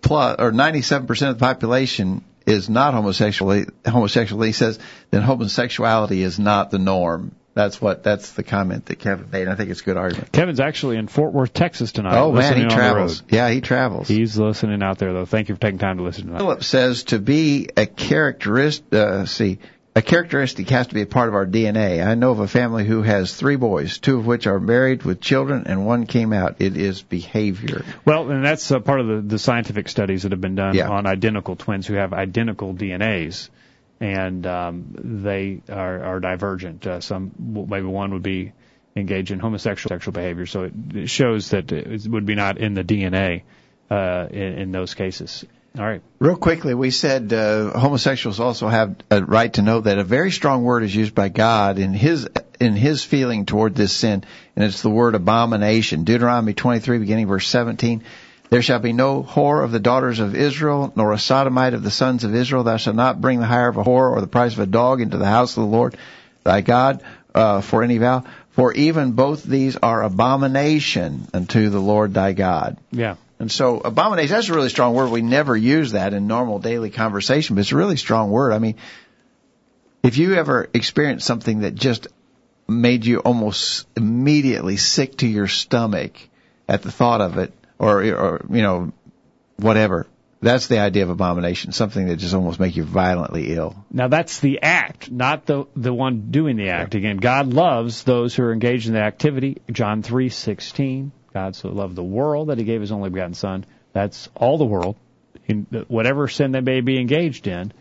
plus 0.00 0.36
or 0.38 0.52
ninety 0.52 0.82
seven 0.82 1.06
percent 1.06 1.30
of 1.30 1.38
the 1.38 1.44
population 1.44 2.24
is 2.46 2.68
not 2.68 2.94
homosexual, 2.94 3.64
homosexual, 3.86 4.42
he 4.42 4.52
says, 4.52 4.78
then 5.10 5.22
homosexuality 5.22 6.22
is 6.22 6.38
not 6.38 6.70
the 6.70 6.78
norm. 6.78 7.34
That's 7.52 7.80
what 7.80 8.04
that's 8.04 8.32
the 8.32 8.42
comment 8.44 8.86
that 8.86 9.00
Kevin 9.00 9.28
made. 9.30 9.48
I 9.48 9.56
think 9.56 9.70
it's 9.70 9.80
a 9.80 9.84
good 9.84 9.96
argument. 9.96 10.30
Kevin's 10.30 10.60
actually 10.60 10.96
in 10.98 11.08
Fort 11.08 11.32
Worth, 11.32 11.52
Texas 11.52 11.90
tonight. 11.90 12.16
Oh 12.16 12.32
man, 12.32 12.56
he 12.56 12.64
travels. 12.66 13.22
Yeah, 13.28 13.50
he 13.50 13.60
travels. 13.60 14.06
He's 14.06 14.38
listening 14.38 14.82
out 14.82 14.98
there, 14.98 15.12
though. 15.12 15.26
Thank 15.26 15.48
you 15.48 15.56
for 15.56 15.60
taking 15.60 15.78
time 15.78 15.96
to 15.96 16.04
listen 16.04 16.26
tonight. 16.26 16.38
Philip 16.38 16.62
says 16.62 17.04
to 17.04 17.18
be 17.18 17.68
a 17.76 17.86
characteristic, 17.86 18.92
uh, 18.94 19.26
see, 19.26 19.58
a 19.96 20.02
characteristic 20.02 20.70
has 20.70 20.86
to 20.86 20.94
be 20.94 21.02
a 21.02 21.06
part 21.06 21.28
of 21.28 21.34
our 21.34 21.44
DNA. 21.44 22.06
I 22.06 22.14
know 22.14 22.30
of 22.30 22.38
a 22.38 22.46
family 22.46 22.84
who 22.84 23.02
has 23.02 23.34
three 23.34 23.56
boys, 23.56 23.98
two 23.98 24.18
of 24.20 24.26
which 24.26 24.46
are 24.46 24.60
married 24.60 25.02
with 25.02 25.20
children, 25.20 25.64
and 25.66 25.84
one 25.84 26.06
came 26.06 26.32
out. 26.32 26.56
It 26.60 26.76
is 26.76 27.02
behavior. 27.02 27.84
Well, 28.04 28.30
and 28.30 28.44
that's 28.44 28.70
uh, 28.70 28.78
part 28.78 29.00
of 29.00 29.08
the, 29.08 29.20
the 29.22 29.38
scientific 29.40 29.88
studies 29.88 30.22
that 30.22 30.30
have 30.30 30.40
been 30.40 30.54
done 30.54 30.76
Yeah. 30.76 30.88
on 30.88 31.06
identical 31.06 31.56
twins 31.56 31.88
who 31.88 31.94
have 31.94 32.12
identical 32.12 32.72
DNAs, 32.72 33.48
and 34.00 34.46
um, 34.46 34.86
they 34.94 35.60
are, 35.68 36.02
are 36.02 36.20
divergent. 36.20 36.86
Uh, 36.86 37.00
some 37.00 37.32
maybe 37.38 37.86
one 37.86 38.12
would 38.14 38.22
be 38.22 38.52
engaged 38.96 39.30
in 39.30 39.38
homosexual 39.38 39.94
sexual 39.94 40.12
behavior, 40.12 40.46
so 40.46 40.64
it, 40.64 40.72
it 40.94 41.10
shows 41.10 41.50
that 41.50 41.70
it 41.70 42.06
would 42.08 42.26
be 42.26 42.34
not 42.34 42.58
in 42.58 42.74
the 42.74 42.82
DNA 42.82 43.42
uh, 43.90 44.26
in, 44.30 44.58
in 44.58 44.72
those 44.72 44.94
cases. 44.94 45.44
All 45.78 45.84
right. 45.84 46.02
Real 46.18 46.36
quickly, 46.36 46.74
we 46.74 46.90
said 46.90 47.32
uh, 47.32 47.78
homosexuals 47.78 48.40
also 48.40 48.66
have 48.66 48.96
a 49.08 49.22
right 49.22 49.52
to 49.52 49.62
know 49.62 49.80
that 49.80 49.98
a 49.98 50.04
very 50.04 50.32
strong 50.32 50.64
word 50.64 50.82
is 50.82 50.94
used 50.94 51.14
by 51.14 51.28
God 51.28 51.78
in 51.78 51.94
His 51.94 52.28
in 52.58 52.74
His 52.74 53.04
feeling 53.04 53.46
toward 53.46 53.76
this 53.76 53.92
sin, 53.92 54.24
and 54.56 54.64
it's 54.64 54.82
the 54.82 54.90
word 54.90 55.14
abomination. 55.14 56.02
Deuteronomy 56.02 56.54
23, 56.54 56.98
beginning 56.98 57.28
verse 57.28 57.46
17. 57.46 58.02
There 58.50 58.62
shall 58.62 58.80
be 58.80 58.92
no 58.92 59.22
whore 59.22 59.62
of 59.62 59.70
the 59.70 59.78
daughters 59.78 60.18
of 60.18 60.34
Israel, 60.34 60.92
nor 60.96 61.12
a 61.12 61.18
sodomite 61.18 61.72
of 61.72 61.84
the 61.84 61.90
sons 61.90 62.24
of 62.24 62.34
Israel. 62.34 62.64
Thou 62.64 62.76
shalt 62.78 62.96
not 62.96 63.20
bring 63.20 63.38
the 63.38 63.46
hire 63.46 63.68
of 63.68 63.76
a 63.76 63.84
whore 63.84 64.10
or 64.10 64.20
the 64.20 64.26
price 64.26 64.52
of 64.52 64.58
a 64.58 64.66
dog 64.66 65.00
into 65.00 65.18
the 65.18 65.26
house 65.26 65.56
of 65.56 65.62
the 65.62 65.68
Lord 65.68 65.96
thy 66.42 66.60
God 66.60 67.02
uh, 67.32 67.60
for 67.60 67.84
any 67.84 67.98
vow. 67.98 68.24
For 68.50 68.72
even 68.72 69.12
both 69.12 69.44
these 69.44 69.76
are 69.76 70.02
abomination 70.02 71.28
unto 71.32 71.68
the 71.68 71.78
Lord 71.78 72.12
thy 72.12 72.32
God. 72.32 72.76
Yeah. 72.90 73.14
And 73.38 73.50
so 73.50 73.80
abomination, 73.80 74.34
that's 74.34 74.48
a 74.48 74.54
really 74.54 74.68
strong 74.68 74.94
word. 74.94 75.10
We 75.10 75.22
never 75.22 75.56
use 75.56 75.92
that 75.92 76.12
in 76.12 76.26
normal 76.26 76.58
daily 76.58 76.90
conversation, 76.90 77.54
but 77.54 77.60
it's 77.60 77.72
a 77.72 77.76
really 77.76 77.96
strong 77.96 78.30
word. 78.30 78.52
I 78.52 78.58
mean, 78.58 78.74
if 80.02 80.18
you 80.18 80.34
ever 80.34 80.68
experienced 80.74 81.26
something 81.26 81.60
that 81.60 81.76
just 81.76 82.08
made 82.68 83.06
you 83.06 83.20
almost 83.20 83.86
immediately 83.96 84.76
sick 84.76 85.18
to 85.18 85.26
your 85.26 85.46
stomach 85.46 86.12
at 86.68 86.82
the 86.82 86.90
thought 86.90 87.20
of 87.20 87.38
it, 87.38 87.52
or, 87.80 88.04
or, 88.04 88.46
you 88.50 88.62
know, 88.62 88.92
whatever, 89.56 90.06
that's 90.42 90.68
the 90.68 90.78
idea 90.78 91.02
of 91.02 91.10
abomination, 91.10 91.72
something 91.72 92.06
that 92.06 92.16
just 92.16 92.34
almost 92.34 92.60
makes 92.60 92.76
you 92.76 92.84
violently 92.84 93.52
ill. 93.52 93.84
Now 93.90 94.08
that's 94.08 94.40
the 94.40 94.62
act, 94.62 95.10
not 95.10 95.46
the 95.46 95.66
the 95.76 95.92
one 95.92 96.30
doing 96.30 96.56
the 96.56 96.70
act. 96.70 96.94
Again, 96.94 97.18
God 97.18 97.48
loves 97.48 98.04
those 98.04 98.34
who 98.34 98.44
are 98.44 98.52
engaged 98.52 98.86
in 98.86 98.94
the 98.94 99.02
activity. 99.02 99.60
John 99.70 100.02
three 100.02 100.28
sixteen. 100.30 101.12
God 101.34 101.56
so 101.56 101.68
loved 101.68 101.94
the 101.94 102.02
world 102.02 102.48
that 102.48 102.58
He 102.58 102.64
gave 102.64 102.80
His 102.80 102.90
only 102.90 103.10
begotten 103.10 103.34
Son. 103.34 103.66
That's 103.92 104.28
all 104.34 104.56
the 104.56 104.64
world, 104.64 104.96
in 105.46 105.66
whatever 105.88 106.26
sin 106.28 106.52
they 106.52 106.60
may 106.60 106.80
be 106.80 106.98
engaged 106.98 107.46
in. 107.46 107.72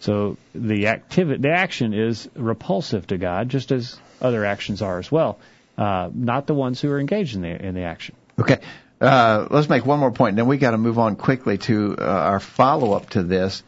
So 0.00 0.36
the 0.54 0.88
activity, 0.88 1.40
the 1.40 1.52
action 1.52 1.94
is 1.94 2.28
repulsive 2.34 3.06
to 3.06 3.16
God, 3.16 3.48
just 3.48 3.72
as 3.72 3.98
other 4.20 4.44
actions 4.44 4.82
are 4.82 4.98
as 4.98 5.10
well. 5.10 5.38
Uh, 5.78 6.10
not 6.12 6.46
the 6.46 6.54
ones 6.54 6.80
who 6.80 6.90
are 6.90 7.00
engaged 7.00 7.36
in 7.36 7.42
the 7.42 7.66
in 7.66 7.74
the 7.74 7.84
action. 7.84 8.16
Okay. 8.38 8.60
Uh, 9.02 9.48
let's 9.50 9.68
make 9.68 9.84
one 9.84 9.98
more 9.98 10.12
point, 10.12 10.30
and 10.30 10.38
then 10.38 10.46
we 10.46 10.58
got 10.58 10.70
to 10.70 10.78
move 10.78 10.98
on 10.98 11.16
quickly 11.16 11.58
to 11.58 11.96
uh, 11.98 12.04
our 12.04 12.38
follow-up 12.38 13.10
to 13.10 13.24
this. 13.24 13.64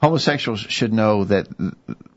Homosexuals 0.00 0.60
should 0.60 0.92
know 0.92 1.24
that 1.24 1.48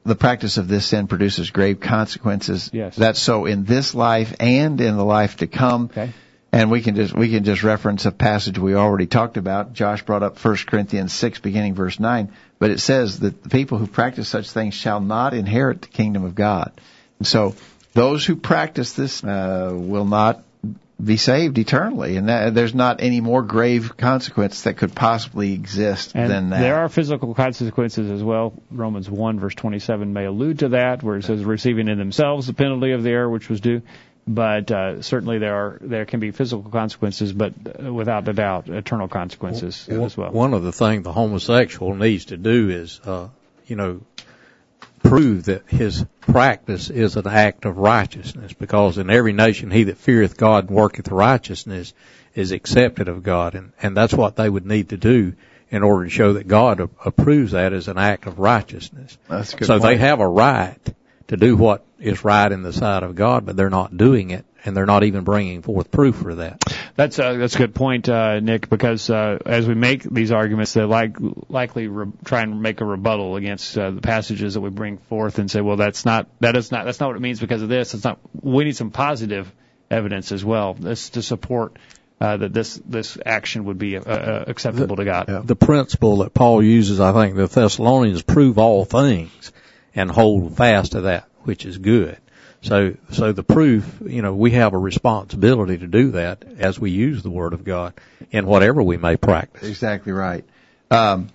the 0.06 0.16
practice 0.16 0.58
of 0.58 0.68
this 0.68 0.86
sin 0.86 1.08
produces 1.08 1.50
grave 1.50 1.80
consequences. 1.80 2.70
Yes. 2.72 2.96
That's 2.96 3.20
so 3.20 3.46
in 3.46 3.64
this 3.66 3.96
life 3.96 4.36
and 4.40 4.80
in 4.80 4.98
the 4.98 5.06
life 5.06 5.38
to 5.38 5.48
come. 5.48 5.86
Okay. 5.86 6.12
and 6.52 6.70
we 6.70 6.82
can 6.82 6.96
just 6.96 7.16
we 7.16 7.30
can 7.30 7.44
just 7.44 7.64
reference 7.64 8.06
a 8.06 8.12
passage 8.12 8.60
we 8.60 8.76
already 8.76 9.08
talked 9.08 9.38
about. 9.38 9.74
Josh 9.74 10.04
brought 10.04 10.24
up 10.24 10.44
1 10.44 10.58
Corinthians 10.68 11.14
6 11.14 11.40
beginning 11.40 11.74
verse 11.74 12.00
9, 12.00 12.32
but 12.60 12.70
it 12.70 12.80
says 12.80 13.20
that 13.20 13.42
the 13.44 13.50
people 13.50 13.78
who 13.78 13.88
practice 13.88 14.28
such 14.28 14.52
things 14.52 14.74
shall 14.74 15.00
not 15.00 15.34
inherit 15.34 15.82
the 15.82 15.88
kingdom 15.88 16.24
of 16.24 16.36
God. 16.36 16.72
And 17.18 17.28
so 17.28 17.56
those 17.94 18.26
who 18.26 18.36
practice 18.36 18.94
this 18.94 19.24
uh, 19.24 19.72
will 19.74 20.06
not 20.06 20.44
be 21.04 21.18
saved 21.18 21.58
eternally, 21.58 22.18
and 22.18 22.28
that, 22.28 22.54
there's 22.54 22.76
not 22.76 23.02
any 23.02 23.22
more 23.22 23.42
grave 23.42 23.96
consequence 23.96 24.64
that 24.64 24.76
could 24.76 24.94
possibly 24.94 25.54
exist 25.54 26.12
And 26.14 26.30
than 26.30 26.50
that. 26.50 26.60
there 26.60 26.76
are 26.80 26.90
physical 26.90 27.34
consequences 27.34 28.12
as 28.12 28.22
well. 28.22 28.54
Romans 28.70 29.10
1 29.10 29.40
verse 29.40 29.56
27 29.56 30.12
may 30.12 30.26
allude 30.26 30.60
to 30.60 30.70
that, 30.70 31.02
where 31.02 31.18
it 31.18 31.24
says 31.24 31.44
receiving 31.44 31.88
in 31.88 31.98
themselves 31.98 32.48
the 32.48 32.54
penalty 32.54 32.92
of 32.92 33.04
the 33.04 33.10
error 33.12 33.30
which 33.30 33.50
was 33.50 33.62
due. 33.62 33.82
But 34.28 34.70
uh, 34.70 35.02
certainly 35.02 35.40
there 35.40 35.56
are 35.56 35.78
there 35.82 36.06
can 36.06 36.20
be 36.20 36.30
physical 36.32 36.70
consequences, 36.70 37.34
but 37.34 37.54
uh, 37.84 37.92
without 37.92 38.28
a 38.28 38.34
doubt, 38.34 38.70
eternal 38.70 39.08
consequences 39.08 39.88
as 39.90 40.16
well. 40.16 40.32
One 40.32 40.54
of 40.54 40.62
the 40.62 40.72
things 40.72 41.04
the 41.04 41.14
homosexual 41.14 41.96
needs 41.96 42.26
to 42.26 42.38
do 42.38 42.70
is, 42.70 43.00
uh, 43.06 43.30
you 43.66 43.76
know, 43.76 44.02
prove 45.10 45.46
that 45.46 45.64
his 45.68 46.06
practice 46.22 46.90
is 46.90 47.16
an 47.16 47.28
act 47.28 47.66
of 47.66 47.78
righteousness, 47.78 48.54
because 48.54 48.98
in 48.98 49.10
every 49.10 49.34
nation 49.34 49.72
he 49.72 49.86
that 49.86 49.98
feareth 49.98 50.38
God 50.38 50.68
and 50.68 50.76
worketh 50.76 51.10
righteousness 51.10 51.94
is 52.36 52.52
accepted 52.52 53.08
of 53.08 53.24
God, 53.24 53.56
and 53.56 53.72
and 53.82 53.98
that's 53.98 54.14
what 54.14 54.36
they 54.36 54.50
would 54.50 54.66
need 54.66 54.90
to 54.90 54.98
do 54.98 55.34
in 55.72 55.84
order 55.84 56.06
to 56.06 56.10
show 56.10 56.34
that 56.34 56.48
God 56.48 56.80
a- 56.80 56.90
approves 57.06 57.52
that 57.52 57.74
as 57.74 57.88
an 57.88 57.98
act 57.98 58.26
of 58.26 58.40
righteousness. 58.40 59.18
That's 59.28 59.54
good 59.54 59.66
so 59.66 59.80
they 59.80 59.98
have 59.98 60.20
a 60.20 60.28
right 60.28 60.80
to 61.28 61.38
do 61.38 61.56
what 61.56 61.86
is 62.00 62.24
right 62.24 62.52
in 62.52 62.64
the 62.64 62.74
sight 62.74 63.04
of 63.04 63.16
God, 63.16 63.46
but 63.46 63.56
they're 63.56 63.70
not 63.70 63.96
doing 63.96 64.32
it, 64.32 64.46
and 64.66 64.76
they're 64.76 64.86
not 64.86 65.04
even 65.04 65.24
bringing 65.24 65.62
forth 65.62 65.92
proof 65.92 66.18
for 66.18 66.36
that. 66.36 66.62
That's 66.96 67.18
a 67.20 67.38
that's 67.38 67.56
a 67.56 67.58
good 67.58 67.76
point, 67.76 68.10
uh, 68.10 68.40
Nick. 68.40 68.70
Because 68.70 69.10
uh, 69.10 69.40
as 69.46 69.68
we 69.68 69.76
make 69.76 70.04
these 70.04 70.32
arguments, 70.32 70.74
they 70.74 70.84
like 70.84 71.18
likely 71.48 71.88
re- 71.88 72.12
try 72.26 72.42
and 72.42 72.62
make 72.62 72.82
a 72.82 72.86
rebuttal 72.86 73.36
against 73.36 73.78
uh, 73.78 73.92
the 73.92 74.02
passages 74.02 74.56
that 74.56 74.62
we 74.62 74.70
bring 74.70 74.98
forth 74.98 75.40
and 75.40 75.50
say, 75.50 75.62
well, 75.62 75.78
that's 75.78 76.06
not 76.06 76.28
that 76.42 76.56
is 76.56 76.72
not 76.72 76.86
that's 76.86 77.00
not 77.00 77.08
what 77.08 77.16
it 77.16 77.22
means 77.22 77.40
because 77.40 77.62
of 77.62 77.70
this. 77.70 77.94
It's 77.94 78.04
not. 78.04 78.20
We 78.42 78.66
need 78.66 78.76
some 78.76 78.92
positive 78.92 79.52
evidence 79.90 80.32
as 80.32 80.44
well. 80.44 80.74
This 80.74 81.12
to 81.12 81.22
support 81.22 81.78
uh, 82.20 82.38
that 82.38 82.54
this 82.54 82.82
this 82.86 83.18
action 83.26 83.66
would 83.66 83.78
be 83.78 83.98
uh, 83.98 84.02
uh, 84.02 84.44
acceptable 84.48 84.98
to 84.98 85.06
God. 85.06 85.48
the 85.48 85.56
principle 85.56 86.18
that 86.18 86.34
Paul 86.34 86.62
uses, 86.64 87.00
I 87.00 87.14
think, 87.14 87.36
the 87.36 87.48
Thessalonians 87.48 88.22
prove 88.22 88.58
all 88.58 88.86
things 88.86 89.52
and 89.96 90.12
hold 90.12 90.58
fast 90.58 90.92
to 90.94 91.02
that 91.02 91.30
which 91.44 91.66
is 91.66 91.78
good. 91.78 92.18
So, 92.62 92.96
so 93.12 93.32
the 93.32 93.44
proof, 93.44 94.02
you 94.06 94.22
know, 94.22 94.34
we 94.34 94.52
have 94.52 94.74
a 94.74 94.78
responsibility 94.78 95.78
to 95.78 95.88
do 95.88 96.12
that 96.12 96.44
as 96.58 96.78
we 96.78 96.92
use 96.92 97.24
the 97.24 97.30
Word 97.30 97.54
of 97.54 97.64
God 97.64 97.94
in 98.32 98.46
whatever 98.46 98.84
we 98.84 98.98
may 98.98 99.16
practice. 99.16 99.68
Exactly 99.68 100.12
right. 100.12 100.44
Um, 100.92 101.30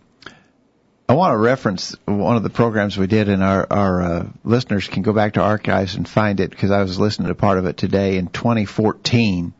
I 1.07 1.15
want 1.15 1.33
to 1.33 1.37
reference 1.37 1.95
one 2.07 2.37
of 2.37 2.43
the 2.43 2.51
programs 2.51 2.97
we 2.97 3.07
did, 3.07 3.29
and 3.29 3.43
our 3.43 3.67
our 3.71 4.03
uh, 4.03 4.27
listeners 4.43 4.89
can 4.89 5.03
go 5.03 5.13
back 5.13 5.35
to 5.35 5.43
archives 5.43 5.97
and 5.97 6.09
find 6.09 6.41
it 6.41 6.49
because 6.49 6.71
I 6.71 6.83
was 6.83 6.99
listening 6.99 7.29
to 7.29 7.35
part 7.35 7.59
of 7.59 7.67
it 7.67 7.77
today. 7.77 8.17
In 8.17 8.29
2014, 8.29 9.53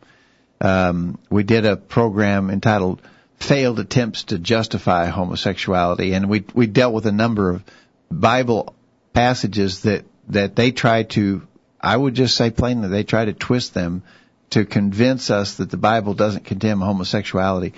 um, 0.63 1.19
we 1.29 1.43
did 1.43 1.67
a 1.67 1.77
program 1.77 2.49
entitled 2.49 3.03
"Failed 3.37 3.79
Attempts 3.79 4.25
to 4.25 4.39
Justify 4.39 5.07
Homosexuality," 5.07 6.15
and 6.15 6.31
we 6.31 6.45
we 6.55 6.67
dealt 6.67 6.95
with 6.95 7.05
a 7.05 7.13
number 7.13 7.51
of 7.51 7.63
Bible 8.11 8.75
passages 9.13 9.83
that 9.83 10.07
that 10.29 10.57
they 10.57 10.71
tried 10.71 11.11
to. 11.11 11.47
I 11.85 11.97
would 11.97 12.15
just 12.15 12.37
say 12.37 12.51
plainly, 12.51 12.89
they 12.89 13.05
try 13.05 13.27
to 13.27 13.33
twist 13.33 13.75
them 13.75 14.03
to 14.51 14.65
convince 14.65 15.31
us 15.31 15.57
that 15.57 15.71
the 15.71 15.77
Bible 15.77 16.15
doesn't 16.15 16.45
condemn 16.45 16.81
homosexuality. 16.81 17.75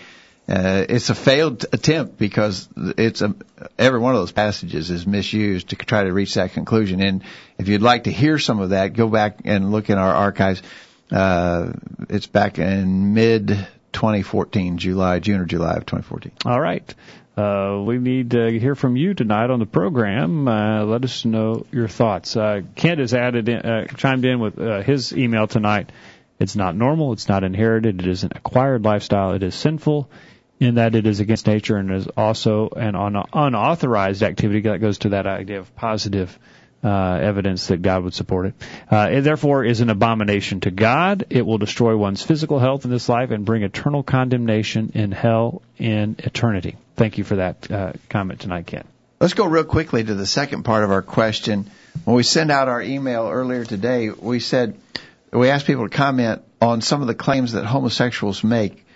Uh, 0.49 0.85
it's 0.89 1.11
a 1.11 1.15
failed 1.15 1.67
attempt 1.73 2.17
because 2.17 2.69
it's 2.77 3.21
a, 3.21 3.35
every 3.77 3.99
one 3.99 4.15
of 4.15 4.21
those 4.21 4.31
passages 4.31 4.91
is 4.91 5.07
misused 5.07 5.71
to 5.71 5.77
try 5.77 6.05
to 6.05 6.13
reach 6.13 6.35
that 6.35 6.53
conclusion. 6.53 7.01
And 7.01 7.25
if 7.59 7.67
you'd 7.67 7.83
like 7.83 8.05
to 8.05 8.13
hear 8.13 8.39
some 8.39 8.61
of 8.61 8.71
that, 8.71 8.93
go 8.93 9.09
back 9.09 9.41
and 9.45 9.73
look 9.73 9.91
in 9.91 9.99
our 9.99 10.15
archives. 10.15 10.63
Uh, 11.11 11.73
it's 12.09 12.29
back 12.29 12.61
in 12.61 13.13
mid 13.13 13.49
2014, 13.93 14.79
July, 14.79 15.19
June 15.19 15.41
or 15.41 15.47
July 15.47 15.75
of 15.75 15.87
2014. 15.87 16.33
All 16.45 16.61
right. 16.61 16.95
Uh, 17.37 17.83
we 17.85 17.99
need 17.99 18.31
to 18.31 18.59
hear 18.59 18.75
from 18.75 18.97
you 18.97 19.13
tonight 19.13 19.51
on 19.51 19.59
the 19.59 19.67
program. 19.67 20.49
Uh, 20.49 20.85
let 20.85 21.05
us 21.05 21.25
know 21.27 21.67
your 21.71 21.87
thoughts. 21.87 22.35
Uh, 22.35 22.63
Kent 22.75 23.01
has 23.01 23.13
added 23.13 23.49
in, 23.49 23.59
uh, 23.59 23.87
chimed 23.97 24.25
in 24.25 24.41
with 24.41 24.59
uh, 24.59 24.83
his 24.83 25.13
email 25.13 25.47
tonight. 25.47 25.93
It's 26.41 26.57
not 26.57 26.75
normal. 26.75 27.13
It's 27.13 27.29
not 27.29 27.45
inherited. 27.45 28.01
It 28.01 28.09
is 28.09 28.25
an 28.25 28.33
acquired 28.35 28.85
lifestyle. 28.85 29.33
It 29.33 29.43
is 29.43 29.55
sinful 29.55 30.11
in 30.59 30.77
that 30.77 30.95
it 30.95 31.07
is 31.07 31.21
against 31.21 31.47
nature 31.47 31.77
and 31.77 31.91
is 31.93 32.09
also 32.17 32.71
an 32.71 32.97
un- 32.97 33.27
unauthorized 33.33 34.23
activity 34.23 34.63
that 34.63 34.81
goes 34.81 34.99
to 34.99 35.11
that 35.11 35.27
idea 35.27 35.59
of 35.59 35.75
positive 35.77 36.39
uh, 36.87 37.19
evidence 37.21 37.67
that 37.67 37.83
God 37.83 38.05
would 38.05 38.15
support 38.15 38.47
it. 38.47 38.55
Uh, 38.89 39.09
it 39.11 39.23
therefore 39.23 39.65
is 39.65 39.81
an 39.81 39.91
abomination 39.91 40.61
to 40.61 40.71
God. 40.71 41.27
It 41.31 41.45
will 41.45 41.59
destroy 41.59 41.97
one's 41.97 42.23
physical 42.23 42.61
health 42.61 42.85
in 42.85 42.93
this 42.93 43.09
life 43.09 43.33
and 43.33 43.45
bring 43.45 43.65
eternal 43.65 44.05
condemnation 44.05 44.93
in 44.95 45.11
hell 45.11 45.63
in 45.79 46.15
eternity. 46.19 46.77
Thank 46.95 47.19
you 47.19 47.25
for 47.25 47.37
that 47.37 47.71
uh, 47.71 47.93
comment 48.09 48.41
tonight, 48.41 48.69
Ken. 48.69 48.85
Let's 49.19 49.35
go 49.35 49.47
real 49.47 49.65
quickly 49.65 50.05
to 50.05 50.15
the 50.15 50.27
second 50.27 50.63
part 50.63 50.85
of 50.85 50.93
our 50.93 51.03
question. 51.03 51.69
When 52.05 52.15
we 52.15 52.23
sent 52.23 52.53
out 52.53 52.69
our 52.69 52.81
email 52.81 53.29
earlier 53.29 53.65
today, 53.65 54.11
we 54.11 54.39
said 54.39 54.79
we 55.33 55.49
asked 55.49 55.67
people 55.67 55.89
to 55.89 55.97
comment 55.97 56.43
on 56.61 56.83
some 56.83 57.01
of 57.01 57.09
the 57.09 57.15
claims 57.15 57.53
that 57.53 57.65
homosexuals 57.65 58.45
make. 58.45 58.87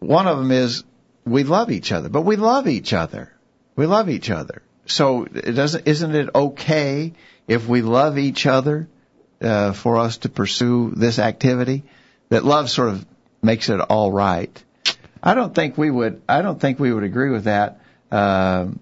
One 0.00 0.26
of 0.26 0.38
them 0.38 0.50
is 0.50 0.82
we 1.24 1.44
love 1.44 1.70
each 1.70 1.92
other, 1.92 2.08
but 2.08 2.22
we 2.22 2.34
love 2.34 2.66
each 2.66 2.92
other. 2.92 3.30
We 3.76 3.86
love 3.86 4.08
each 4.10 4.30
other. 4.30 4.62
So 4.86 5.24
it 5.24 5.52
doesn't 5.52 5.86
isn't 5.86 6.14
it 6.14 6.28
okay 6.34 7.12
if 7.48 7.66
we 7.66 7.82
love 7.82 8.18
each 8.18 8.46
other 8.46 8.88
uh, 9.40 9.72
for 9.72 9.98
us 9.98 10.18
to 10.18 10.28
pursue 10.28 10.92
this 10.94 11.18
activity? 11.18 11.84
That 12.30 12.44
love 12.44 12.70
sort 12.70 12.88
of 12.88 13.06
makes 13.42 13.68
it 13.68 13.80
all 13.80 14.10
right. 14.10 14.64
I 15.22 15.34
don't 15.34 15.54
think 15.54 15.78
we 15.78 15.90
would. 15.90 16.22
I 16.28 16.42
don't 16.42 16.60
think 16.60 16.78
we 16.78 16.92
would 16.92 17.04
agree 17.04 17.30
with 17.30 17.44
that. 17.44 17.80
Um, 18.10 18.80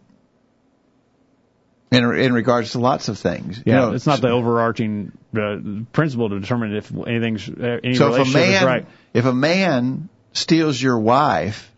in 1.92 2.04
in 2.16 2.32
regards 2.32 2.72
to 2.72 2.78
lots 2.78 3.08
of 3.08 3.18
things, 3.18 3.62
Yeah, 3.64 3.74
you 3.74 3.80
know, 3.80 3.94
it's 3.94 4.06
not 4.06 4.20
the 4.20 4.30
overarching 4.30 5.12
uh, 5.36 5.58
principle 5.92 6.30
to 6.30 6.40
determine 6.40 6.74
if 6.74 6.90
anything's 7.06 7.48
uh, 7.48 7.78
any 7.84 7.94
so 7.94 8.06
if 8.06 8.12
a 8.12 8.18
relationship 8.18 8.40
man 8.40 8.54
is 8.54 8.62
right. 8.62 8.86
if 9.12 9.24
a 9.26 9.34
man 9.34 10.08
steals 10.32 10.80
your 10.80 10.98
wife, 10.98 11.71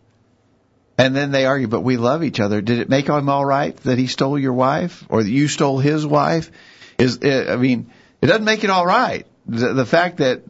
and 0.97 1.15
then 1.15 1.31
they 1.31 1.45
argue, 1.45 1.67
but 1.67 1.81
we 1.81 1.97
love 1.97 2.23
each 2.23 2.39
other, 2.39 2.61
did 2.61 2.79
it 2.79 2.89
make 2.89 3.07
him 3.07 3.29
all 3.29 3.45
right 3.45 3.75
that 3.77 3.97
he 3.97 4.07
stole 4.07 4.39
your 4.39 4.53
wife 4.53 5.03
or 5.09 5.23
that 5.23 5.29
you 5.29 5.47
stole 5.47 5.79
his 5.79 6.05
wife? 6.05 6.51
Is 6.97 7.17
it, 7.17 7.49
I 7.49 7.57
mean, 7.57 7.91
it 8.21 8.27
doesn't 8.27 8.45
make 8.45 8.63
it 8.63 8.69
all 8.69 8.85
right. 8.85 9.25
The, 9.47 9.73
the 9.73 9.85
fact 9.85 10.17
that 10.17 10.41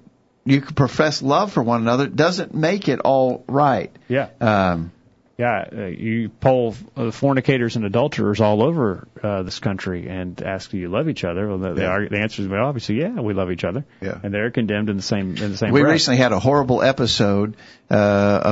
you 0.45 0.61
could 0.61 0.75
profess 0.75 1.21
love 1.23 1.51
for 1.51 1.63
one 1.63 1.81
another 1.81 2.07
doesn't 2.07 2.53
make 2.53 2.87
it 2.87 2.99
all 2.99 3.43
right. 3.47 3.91
Yeah. 4.07 4.29
Um, 4.39 4.91
Yeah, 5.37 5.65
uh, 5.69 5.85
you 5.87 6.29
poll 6.29 6.75
uh, 6.95 7.11
fornicators 7.11 7.75
and 7.75 7.83
adulterers 7.83 8.39
all 8.39 8.63
over 8.63 9.05
uh, 9.21 9.43
this 9.43 9.59
country 9.59 10.07
and 10.07 10.41
ask, 10.41 10.71
"Do 10.71 10.77
you 10.77 10.87
love 10.87 11.09
each 11.09 11.25
other?" 11.25 11.49
Well, 11.49 11.57
the, 11.57 11.73
the, 11.73 11.81
Yeah. 11.81 12.05
the 12.09 12.19
answer 12.21 12.41
is, 12.43 12.47
well, 12.47 12.63
obviously, 12.65 13.01
yeah, 13.01 13.19
we 13.19 13.33
love 13.33 13.51
each 13.51 13.65
other, 13.65 13.83
Yeah. 13.99 14.17
and 14.23 14.33
they're 14.33 14.49
condemned 14.51 14.89
in 14.89 14.95
the 14.95 15.03
same 15.03 15.35
in 15.35 15.51
the 15.51 15.57
same. 15.57 15.73
we 15.73 15.81
breath. 15.81 15.91
recently 15.91 16.19
had 16.19 16.31
a 16.31 16.39
horrible 16.39 16.81
episode 16.81 17.57
uh, 17.91 17.95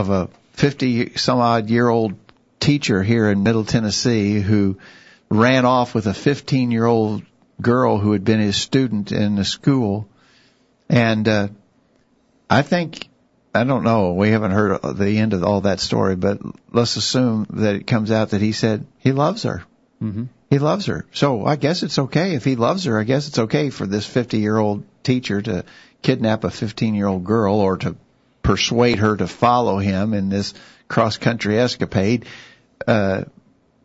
of 0.02 0.10
a 0.10 0.30
50 0.54 1.18
some 1.18 1.40
odd 1.40 1.70
year 1.70 1.88
old 1.88 2.14
teacher 2.60 3.04
here 3.04 3.30
in 3.30 3.44
Middle 3.44 3.66
Tennessee 3.66 4.40
who 4.40 4.78
ran 5.30 5.66
off 5.66 5.94
with 5.94 6.08
a 6.08 6.14
15 6.14 6.72
year 6.72 6.86
old 6.86 7.24
girl 7.62 7.98
who 7.98 8.12
had 8.12 8.24
been 8.24 8.40
his 8.40 8.56
student 8.56 9.12
in 9.12 9.36
the 9.36 9.46
school, 9.46 10.08
and 10.90 11.28
uh, 11.28 11.48
I 12.50 12.62
think 12.62 13.10
I 13.54 13.64
don't 13.64 13.84
know. 13.84 14.14
We 14.14 14.30
haven't 14.30 14.52
heard 14.52 14.82
the 14.98 15.18
end 15.18 15.34
of 15.34 15.44
all 15.44 15.62
that 15.62 15.80
story, 15.80 16.16
but 16.16 16.40
let's 16.72 16.96
assume 16.96 17.48
that 17.52 17.76
it 17.76 17.88
comes 17.88 18.12
out 18.12 18.32
that 18.32 18.42
he 18.42 18.52
said 18.52 18.86
he 19.00 19.12
loves 19.12 19.44
her. 19.44 19.64
Mm-hmm. 20.02 20.26
He 20.50 20.60
loves 20.60 20.86
her. 20.88 21.06
So 21.14 21.46
I 21.46 21.56
guess 21.56 21.84
it's 21.84 22.00
okay 22.00 22.36
if 22.36 22.44
he 22.44 22.56
loves 22.56 22.86
her. 22.86 23.00
I 23.00 23.04
guess 23.04 23.28
it's 23.28 23.40
okay 23.40 23.70
for 23.70 23.88
this 23.88 24.06
50 24.06 24.40
year 24.40 24.58
old 24.58 24.84
teacher 25.04 25.42
to 25.42 25.66
kidnap 26.02 26.44
a 26.44 26.52
15 26.52 26.96
year 26.96 27.08
old 27.08 27.24
girl 27.24 27.56
or 27.56 27.78
to 27.78 27.96
persuade 28.44 29.00
her 29.00 29.18
to 29.18 29.28
follow 29.28 29.78
him 29.78 30.14
in 30.14 30.30
this 30.30 30.54
cross 30.88 31.18
country 31.18 31.58
escapade. 31.58 32.26
Uh, 32.88 33.24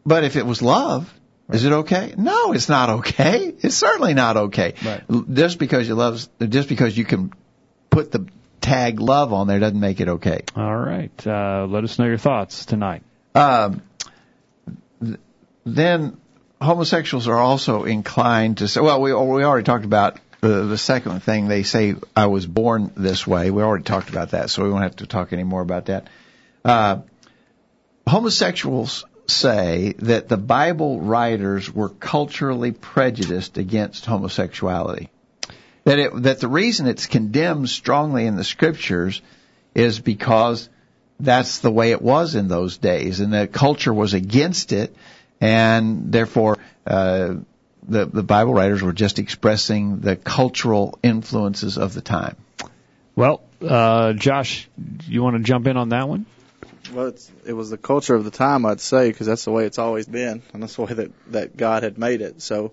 but 0.04 0.24
if 0.24 0.36
it 0.36 0.44
was 0.44 0.60
love, 0.60 1.12
is 1.50 1.64
it 1.64 1.72
okay? 1.72 2.12
No, 2.18 2.52
it's 2.52 2.68
not 2.68 2.90
okay. 2.90 3.54
It's 3.60 3.76
certainly 3.76 4.14
not 4.14 4.36
okay. 4.36 4.74
Right. 4.84 5.02
Just 5.32 5.58
because 5.58 5.88
you 5.88 5.94
love, 5.94 6.28
just 6.40 6.68
because 6.68 6.96
you 6.96 7.04
can 7.04 7.32
put 7.88 8.12
the 8.12 8.26
tag 8.60 9.00
love 9.00 9.32
on 9.32 9.46
there 9.46 9.58
doesn't 9.58 9.80
make 9.80 10.00
it 10.00 10.08
okay. 10.08 10.42
All 10.54 10.76
right, 10.76 11.26
uh, 11.26 11.66
let 11.68 11.84
us 11.84 11.98
know 11.98 12.04
your 12.06 12.18
thoughts 12.18 12.66
tonight. 12.66 13.02
Um, 13.34 13.82
then 15.64 16.18
homosexuals 16.60 17.28
are 17.28 17.38
also 17.38 17.84
inclined 17.84 18.58
to 18.58 18.68
say, 18.68 18.80
well, 18.80 19.00
we 19.00 19.12
we 19.12 19.44
already 19.44 19.64
talked 19.64 19.84
about 19.84 20.18
the, 20.40 20.78
second 20.78 21.22
thing 21.22 21.48
they 21.48 21.62
say, 21.62 21.96
I 22.14 22.26
was 22.26 22.46
born 22.46 22.92
this 22.96 23.26
way. 23.26 23.50
We 23.50 23.62
already 23.62 23.84
talked 23.84 24.08
about 24.08 24.30
that, 24.30 24.50
so 24.50 24.62
we 24.62 24.70
won't 24.70 24.84
have 24.84 24.96
to 24.96 25.06
talk 25.06 25.32
any 25.32 25.44
more 25.44 25.62
about 25.62 25.86
that. 25.86 26.08
Uh, 26.64 26.98
homosexuals 28.06 29.04
say 29.26 29.94
that 29.98 30.28
the 30.28 30.36
Bible 30.36 31.00
writers 31.00 31.72
were 31.72 31.88
culturally 31.88 32.72
prejudiced 32.72 33.58
against 33.58 34.06
homosexuality. 34.06 35.10
That 35.84 35.98
it, 35.98 36.22
that 36.22 36.40
the 36.40 36.48
reason 36.48 36.86
it's 36.86 37.06
condemned 37.06 37.68
strongly 37.68 38.26
in 38.26 38.36
the 38.36 38.44
scriptures 38.44 39.20
is 39.74 40.00
because 40.00 40.68
that's 41.20 41.58
the 41.58 41.70
way 41.70 41.90
it 41.90 42.02
was 42.02 42.34
in 42.34 42.48
those 42.48 42.78
days, 42.78 43.20
and 43.20 43.32
the 43.32 43.46
culture 43.46 43.92
was 43.92 44.14
against 44.14 44.72
it, 44.72 44.94
and 45.40 46.12
therefore 46.12 46.58
uh, 46.86 47.34
the 47.88 48.06
the 48.06 48.22
Bible 48.22 48.54
writers 48.54 48.82
were 48.82 48.92
just 48.92 49.18
expressing 49.18 50.00
the 50.00 50.16
cultural 50.16 50.98
influences 51.02 51.78
of 51.78 51.94
the 51.94 52.00
time. 52.00 52.36
Well, 53.16 53.42
uh, 53.60 54.12
Josh, 54.12 54.68
you 55.06 55.22
want 55.22 55.36
to 55.36 55.42
jump 55.42 55.66
in 55.66 55.76
on 55.76 55.88
that 55.88 56.08
one? 56.08 56.26
Well, 56.92 57.08
it's, 57.08 57.30
it 57.44 57.52
was 57.52 57.70
the 57.70 57.76
culture 57.76 58.14
of 58.14 58.24
the 58.24 58.30
time, 58.30 58.64
I'd 58.64 58.80
say, 58.80 59.10
because 59.10 59.26
that's 59.26 59.44
the 59.44 59.50
way 59.50 59.66
it's 59.66 59.78
always 59.78 60.06
been, 60.06 60.42
and 60.52 60.62
that's 60.62 60.76
the 60.76 60.82
way 60.82 60.92
that 60.94 61.32
that 61.32 61.56
God 61.56 61.82
had 61.82 61.98
made 61.98 62.20
it. 62.20 62.40
So, 62.40 62.72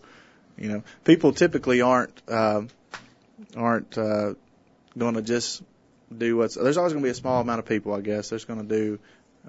you 0.58 0.70
know, 0.70 0.84
people 1.04 1.34
typically 1.34 1.82
aren't 1.82 2.22
uh, 2.28 2.62
aren't 3.56 3.98
uh, 3.98 4.36
going 4.98 5.16
to 5.16 5.22
just 5.22 5.64
do 6.16 6.38
what's. 6.38 6.56
There's 6.56 6.78
always 6.78 6.94
going 6.94 7.04
to 7.04 7.08
be 7.08 7.12
a 7.12 7.16
small 7.16 7.42
amount 7.42 7.60
of 7.60 7.66
people, 7.66 7.94
I 7.94 8.02
guess. 8.02 8.30
There's 8.30 8.46
going 8.46 8.68
to 8.68 8.68
do 8.68 9.00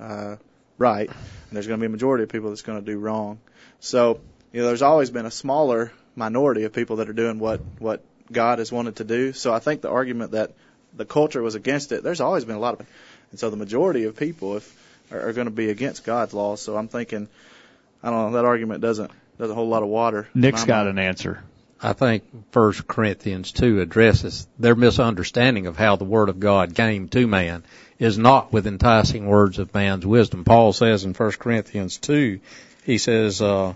uh, 0.01 0.37
right, 0.79 1.09
and 1.09 1.53
there's 1.53 1.67
going 1.67 1.79
to 1.79 1.83
be 1.83 1.87
a 1.87 1.91
majority 1.91 2.25
of 2.25 2.31
people 2.31 2.49
that's 2.49 2.63
going 2.63 2.83
to 2.83 2.85
do 2.85 2.99
wrong. 2.99 3.39
So, 3.81 4.21
you 4.57 4.63
know, 4.63 4.69
there's 4.69 4.81
always 4.81 5.11
been 5.11 5.27
a 5.27 5.31
smaller 5.31 5.93
minority 6.15 6.65
of 6.65 6.73
people 6.73 6.97
that 6.97 7.11
are 7.11 7.13
doing 7.13 7.39
what 7.39 7.61
what 7.79 8.03
God 8.33 8.59
has 8.59 8.73
wanted 8.73 8.97
to 8.97 9.05
do. 9.05 9.35
So, 9.35 9.53
I 9.53 9.59
think 9.59 9.83
the 9.83 9.91
argument 9.91 10.31
that 10.31 10.53
the 10.95 11.05
culture 11.05 11.43
was 11.43 11.57
against 11.57 11.93
it, 11.93 12.03
there's 12.03 12.23
always 12.23 12.47
been 12.47 12.57
a 12.57 12.59
lot 12.59 12.73
of 12.73 12.81
it, 12.81 12.87
and 13.33 13.39
so 13.39 13.51
the 13.51 13.59
majority 13.59 14.05
of 14.05 14.17
people 14.17 14.57
if, 14.57 15.13
are, 15.13 15.29
are 15.29 15.33
going 15.35 15.45
to 15.45 15.51
be 15.51 15.69
against 15.69 16.05
God's 16.05 16.33
laws. 16.33 16.63
So 16.63 16.75
I'm 16.75 16.89
thinking, 16.89 17.29
I 18.03 18.09
don't 18.09 18.33
know, 18.33 18.39
that 18.39 18.47
argument 18.47 18.81
doesn't 18.81 19.11
doesn't 19.39 19.55
hold 19.55 19.69
a 19.69 19.71
lot 19.71 19.83
of 19.83 19.91
water. 19.91 20.27
Nick's 20.35 20.65
got 20.65 20.87
mind. 20.87 20.99
an 20.99 21.05
answer. 21.05 21.45
I 21.83 21.93
think 21.93 22.25
First 22.53 22.87
Corinthians 22.87 23.53
two 23.53 23.83
addresses 23.83 24.49
their 24.59 24.75
misunderstanding 24.75 25.67
of 25.67 25.77
how 25.77 25.97
the 25.97 26.05
Word 26.05 26.31
of 26.31 26.41
God 26.41 26.75
came 26.75 27.09
to 27.11 27.27
man 27.27 27.63
is 27.99 28.17
not 28.17 28.55
with 28.55 28.67
enticing 28.67 29.27
words 29.27 29.59
of 29.59 29.75
man's 29.75 30.07
wisdom. 30.07 30.45
Paul 30.45 30.73
says 30.73 31.05
in 31.05 31.13
First 31.13 31.39
Corinthians 31.39 31.99
two, 31.99 32.41
he 32.85 32.97
says, 32.97 33.43
uh, 33.43 33.75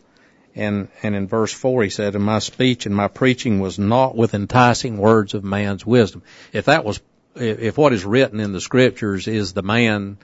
and 0.55 0.89
and 1.03 1.15
in 1.15 1.29
verse 1.29 1.53
four 1.53 1.83
he 1.83 1.91
said, 1.91 2.15
"And 2.15 2.25
my 2.25 2.39
speech 2.39 2.87
and 2.87 2.95
my 2.95 3.09
preaching 3.09 3.61
was 3.61 3.79
not 3.79 4.17
with 4.17 4.35
enticing 4.35 4.99
words 4.99 5.35
of 5.35 5.45
man's 5.45 5.85
wisdom." 5.87 6.23
If 6.53 6.67
that 6.67 6.85
was, 6.85 7.01
if, 7.35 7.77
what 7.79 7.93
is 7.93 8.05
written 8.05 8.41
in 8.41 8.53
the 8.53 8.61
Scriptures 8.61 9.29
is 9.29 9.53
the 9.53 9.63
man 9.63 10.19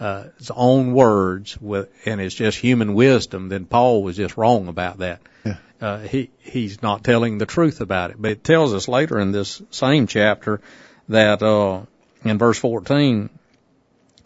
uh, 0.00 0.24
his 0.38 0.50
own 0.54 0.92
words 0.92 1.60
with, 1.60 1.88
and 2.06 2.20
it's 2.20 2.34
just 2.34 2.58
human 2.58 2.94
wisdom, 2.94 3.48
then 3.48 3.64
Paul 3.64 4.02
was 4.02 4.16
just 4.16 4.36
wrong 4.36 4.68
about 4.68 4.98
that. 4.98 5.20
Yeah. 5.44 5.56
Uh, 5.80 5.98
he 5.98 6.30
he's 6.38 6.82
not 6.82 7.04
telling 7.04 7.38
the 7.38 7.46
truth 7.46 7.80
about 7.80 8.10
it. 8.10 8.16
But 8.20 8.32
it 8.32 8.44
tells 8.44 8.74
us 8.74 8.88
later 8.88 9.18
in 9.18 9.32
this 9.32 9.62
same 9.70 10.06
chapter 10.06 10.60
that 11.08 11.42
uh, 11.42 11.82
in 12.24 12.38
verse 12.38 12.58
14, 12.58 13.30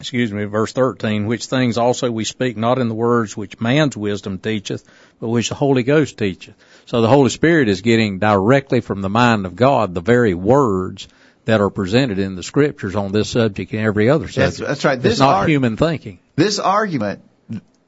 excuse 0.03 0.33
me, 0.33 0.43
verse 0.47 0.73
13, 0.73 1.27
which 1.27 1.47
things 1.47 1.79
also 1.79 2.11
we 2.11 2.25
speak 2.25 2.57
not 2.57 2.81
in 2.81 2.89
the 2.89 2.95
words 2.95 3.37
which 3.37 3.61
man's 3.61 3.97
wisdom 3.97 4.37
teacheth, 4.37 4.83
but 5.21 5.29
which 5.29 5.49
the 5.49 5.55
Holy 5.55 5.85
Ghost 5.85 6.19
teacheth. 6.19 6.57
So 6.87 7.03
the 7.03 7.09
Holy 7.09 7.31
Spirit 7.31 7.69
is 7.69 7.83
getting 7.83 8.19
directly 8.19 8.81
from 8.81 9.01
the 9.01 9.09
mind 9.09 9.47
of 9.47 9.55
God 9.55 9.95
the 9.95 10.01
very 10.01 10.35
words 10.35 11.07
that 11.45 11.61
are 11.61 11.71
presented 11.71 12.19
in 12.19 12.35
the 12.35 12.43
scriptures 12.43 12.97
on 12.97 13.13
this 13.13 13.31
subject 13.31 13.73
and 13.73 13.81
every 13.81 14.11
other 14.11 14.27
subject. 14.27 14.59
That's, 14.59 14.69
that's 14.69 14.85
right. 14.85 15.01
This 15.01 15.13
it's 15.13 15.21
not 15.21 15.49
human 15.49 15.77
thinking. 15.77 16.19
this 16.35 16.59
argument 16.59 17.23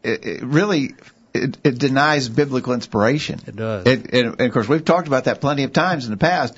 it, 0.04 0.24
it 0.24 0.42
really 0.44 0.94
it, 1.34 1.58
it 1.64 1.78
denies 1.78 2.28
biblical 2.28 2.74
inspiration. 2.74 3.40
It 3.44 3.56
does. 3.56 3.86
And 3.86 4.40
of 4.40 4.52
course, 4.52 4.68
we've 4.68 4.84
talked 4.84 5.08
about 5.08 5.24
that 5.24 5.40
plenty 5.40 5.64
of 5.64 5.72
times 5.72 6.04
in 6.04 6.12
the 6.12 6.16
past. 6.16 6.54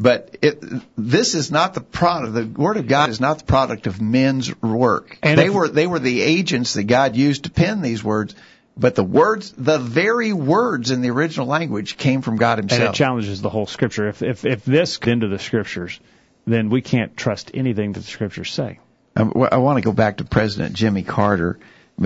But 0.00 0.36
it, 0.42 0.62
this 0.96 1.34
is 1.34 1.50
not 1.50 1.74
the 1.74 1.80
product. 1.80 2.34
The 2.34 2.46
Word 2.46 2.76
of 2.76 2.86
God 2.86 3.10
is 3.10 3.20
not 3.20 3.38
the 3.38 3.44
product 3.44 3.88
of 3.88 4.00
men's 4.00 4.54
work. 4.62 5.18
And 5.24 5.38
they 5.38 5.46
if- 5.46 5.52
were 5.52 5.68
they 5.68 5.88
were 5.88 5.98
the 5.98 6.22
agents 6.22 6.74
that 6.74 6.84
God 6.84 7.16
used 7.16 7.44
to 7.44 7.50
pen 7.50 7.82
these 7.82 8.02
words. 8.02 8.36
But 8.76 8.94
the 8.94 9.02
words, 9.02 9.52
the 9.58 9.78
very 9.78 10.32
words 10.32 10.92
in 10.92 11.00
the 11.02 11.10
original 11.10 11.48
language, 11.48 11.96
came 11.96 12.22
from 12.22 12.36
God 12.36 12.58
Himself. 12.58 12.80
And 12.80 12.90
it 12.90 12.94
challenges 12.94 13.42
the 13.42 13.50
whole 13.50 13.66
scripture. 13.66 14.08
If 14.08 14.22
if 14.22 14.44
if 14.44 14.64
this 14.64 14.98
into 14.98 15.26
the 15.26 15.40
scriptures, 15.40 15.98
then 16.46 16.70
we 16.70 16.80
can't 16.80 17.16
trust 17.16 17.50
anything 17.54 17.92
that 17.94 18.00
the 18.00 18.06
scriptures 18.06 18.52
say. 18.52 18.78
I 19.16 19.56
want 19.56 19.78
to 19.78 19.82
go 19.82 19.92
back 19.92 20.18
to 20.18 20.24
President 20.24 20.76
Jimmy 20.76 21.02
Carter. 21.02 21.58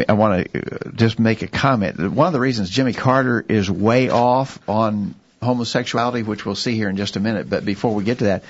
I 0.09 0.15
want 0.15 0.51
to 0.51 0.89
uh, 0.89 0.91
just 0.93 1.19
make 1.19 1.43
a 1.43 1.47
comment. 1.47 2.11
One 2.11 2.27
of 2.27 2.33
the 2.33 2.41
reasons 2.41 2.71
Jimmy 2.71 2.95
Carter 2.95 3.45
is 3.47 3.71
way 3.71 4.09
off 4.09 4.59
on 4.67 5.15
homosexuality, 5.43 6.23
which 6.23 6.47
we'll 6.47 6.55
see 6.55 6.75
here 6.75 6.89
in 6.89 6.97
just 6.97 7.17
a 7.17 7.21
minute, 7.21 7.51
but 7.51 7.65
before 7.65 7.95
we 7.95 8.05
get 8.05 8.19
to 8.19 8.25
that, 8.25 8.45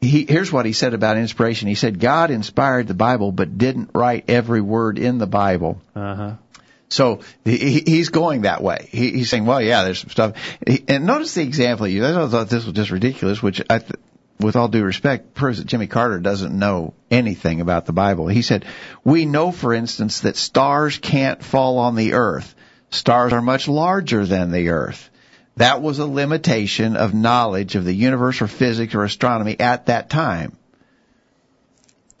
he, 0.00 0.26
here's 0.28 0.52
what 0.52 0.66
he 0.66 0.72
said 0.72 0.94
about 0.94 1.16
inspiration. 1.16 1.68
He 1.68 1.74
said, 1.74 1.98
God 1.98 2.30
inspired 2.30 2.86
the 2.86 2.94
Bible, 2.94 3.32
but 3.32 3.58
didn't 3.58 3.90
write 3.94 4.26
every 4.28 4.60
word 4.60 4.98
in 4.98 5.18
the 5.18 5.26
Bible. 5.26 5.80
Uh 5.94 6.14
huh. 6.14 6.32
So 6.90 7.20
he, 7.44 7.82
he's 7.84 8.08
going 8.08 8.42
that 8.42 8.62
way. 8.62 8.88
He, 8.90 9.10
he's 9.10 9.28
saying, 9.28 9.44
well, 9.44 9.60
yeah, 9.60 9.84
there's 9.84 10.00
some 10.00 10.10
stuff. 10.10 10.36
He, 10.66 10.84
and 10.88 11.04
notice 11.04 11.34
the 11.34 11.42
example 11.42 11.86
he 11.86 11.94
used. 11.94 12.06
I 12.06 12.28
thought 12.28 12.48
this 12.48 12.64
was 12.64 12.74
just 12.74 12.90
ridiculous, 12.90 13.42
which 13.42 13.60
I, 13.68 13.78
th- 13.80 13.92
with 14.40 14.56
all 14.56 14.68
due 14.68 14.84
respect, 14.84 15.34
proves 15.34 15.58
that 15.58 15.66
Jimmy 15.66 15.86
Carter 15.86 16.18
doesn't 16.18 16.56
know 16.56 16.94
anything 17.10 17.60
about 17.60 17.84
the 17.86 17.92
Bible. 17.92 18.28
He 18.28 18.42
said, 18.42 18.64
we 19.04 19.26
know, 19.26 19.50
for 19.52 19.74
instance, 19.74 20.20
that 20.20 20.36
stars 20.36 20.96
can't 20.96 21.42
fall 21.42 21.78
on 21.78 21.94
the 21.94 22.14
earth. 22.14 22.54
Stars 22.90 23.32
are 23.32 23.42
much 23.42 23.68
larger 23.68 24.24
than 24.24 24.50
the 24.50 24.70
earth. 24.70 25.10
That 25.58 25.82
was 25.82 25.98
a 25.98 26.06
limitation 26.06 26.96
of 26.96 27.14
knowledge 27.14 27.74
of 27.74 27.84
the 27.84 27.92
universe 27.92 28.40
or 28.42 28.46
physics 28.46 28.94
or 28.94 29.02
astronomy 29.02 29.58
at 29.58 29.86
that 29.86 30.08
time. 30.08 30.56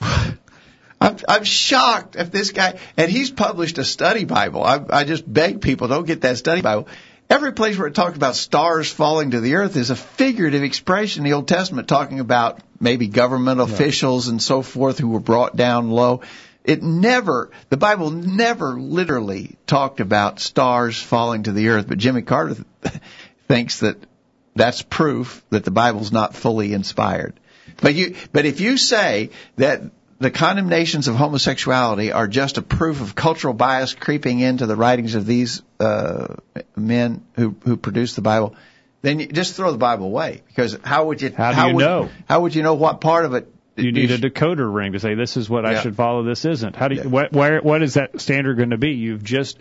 I'm, 0.00 0.36
I'm 1.00 1.44
shocked 1.44 2.16
if 2.16 2.32
this 2.32 2.50
guy, 2.50 2.80
and 2.96 3.08
he's 3.08 3.30
published 3.30 3.78
a 3.78 3.84
study 3.84 4.24
Bible. 4.24 4.64
I, 4.64 4.84
I 4.90 5.04
just 5.04 5.32
beg 5.32 5.60
people 5.60 5.86
don't 5.86 6.06
get 6.06 6.22
that 6.22 6.36
study 6.36 6.62
Bible. 6.62 6.88
Every 7.30 7.52
place 7.52 7.78
where 7.78 7.86
it 7.86 7.94
talks 7.94 8.16
about 8.16 8.34
stars 8.34 8.90
falling 8.90 9.30
to 9.30 9.40
the 9.40 9.54
earth 9.54 9.76
is 9.76 9.90
a 9.90 9.96
figurative 9.96 10.64
expression 10.64 11.20
in 11.24 11.30
the 11.30 11.36
Old 11.36 11.46
Testament 11.46 11.86
talking 11.86 12.18
about 12.18 12.60
maybe 12.80 13.06
government 13.06 13.60
officials 13.60 14.26
and 14.26 14.42
so 14.42 14.62
forth 14.62 14.98
who 14.98 15.10
were 15.10 15.20
brought 15.20 15.54
down 15.54 15.90
low. 15.90 16.22
It 16.64 16.82
never, 16.82 17.50
the 17.70 17.76
Bible 17.76 18.10
never 18.10 18.80
literally 18.80 19.56
talked 19.66 20.00
about 20.00 20.40
stars 20.40 21.00
falling 21.00 21.44
to 21.44 21.52
the 21.52 21.68
earth, 21.68 21.86
but 21.88 21.98
Jimmy 21.98 22.22
Carter 22.22 22.56
thinks 23.48 23.80
that 23.80 23.96
that's 24.54 24.82
proof 24.82 25.42
that 25.50 25.64
the 25.64 25.70
Bible's 25.70 26.12
not 26.12 26.34
fully 26.34 26.72
inspired. 26.72 27.38
But 27.80 27.94
you, 27.94 28.16
but 28.32 28.44
if 28.44 28.60
you 28.60 28.76
say 28.76 29.30
that 29.56 29.82
the 30.18 30.30
condemnations 30.30 31.06
of 31.06 31.14
homosexuality 31.14 32.10
are 32.12 32.26
just 32.26 32.58
a 32.58 32.62
proof 32.62 33.00
of 33.00 33.14
cultural 33.14 33.54
bias 33.54 33.94
creeping 33.94 34.40
into 34.40 34.66
the 34.66 34.74
writings 34.74 35.14
of 35.14 35.26
these 35.26 35.62
uh, 35.78 36.34
men 36.74 37.24
who 37.34 37.54
who 37.64 37.76
produced 37.76 38.16
the 38.16 38.22
Bible, 38.22 38.56
then 39.02 39.20
you 39.20 39.26
just 39.28 39.54
throw 39.54 39.70
the 39.70 39.78
Bible 39.78 40.06
away 40.06 40.42
because 40.48 40.76
how 40.82 41.06
would 41.06 41.22
you 41.22 41.30
How 41.30 41.52
do 41.52 41.68
you 41.68 41.74
would, 41.76 41.84
know? 41.84 42.08
how 42.28 42.40
would 42.40 42.54
you 42.54 42.62
know 42.64 42.74
what 42.74 43.00
part 43.00 43.26
of 43.26 43.34
it 43.34 43.52
You 43.76 43.92
need 43.92 44.10
a 44.10 44.18
decoder 44.18 44.72
ring 44.72 44.92
to 44.94 44.98
say 44.98 45.14
this 45.14 45.36
is 45.36 45.48
what 45.48 45.64
I 45.64 45.80
should 45.82 45.94
follow. 45.94 46.24
This 46.24 46.44
isn't. 46.44 46.74
How 46.74 46.88
do 46.88 46.96
you, 46.96 47.02
Yeah. 47.02 47.08
what, 47.08 47.32
where, 47.32 47.60
what 47.60 47.82
is 47.84 47.94
that 47.94 48.20
standard 48.20 48.56
going 48.56 48.70
to 48.70 48.78
be? 48.78 48.90
You've 48.94 49.22
just 49.22 49.56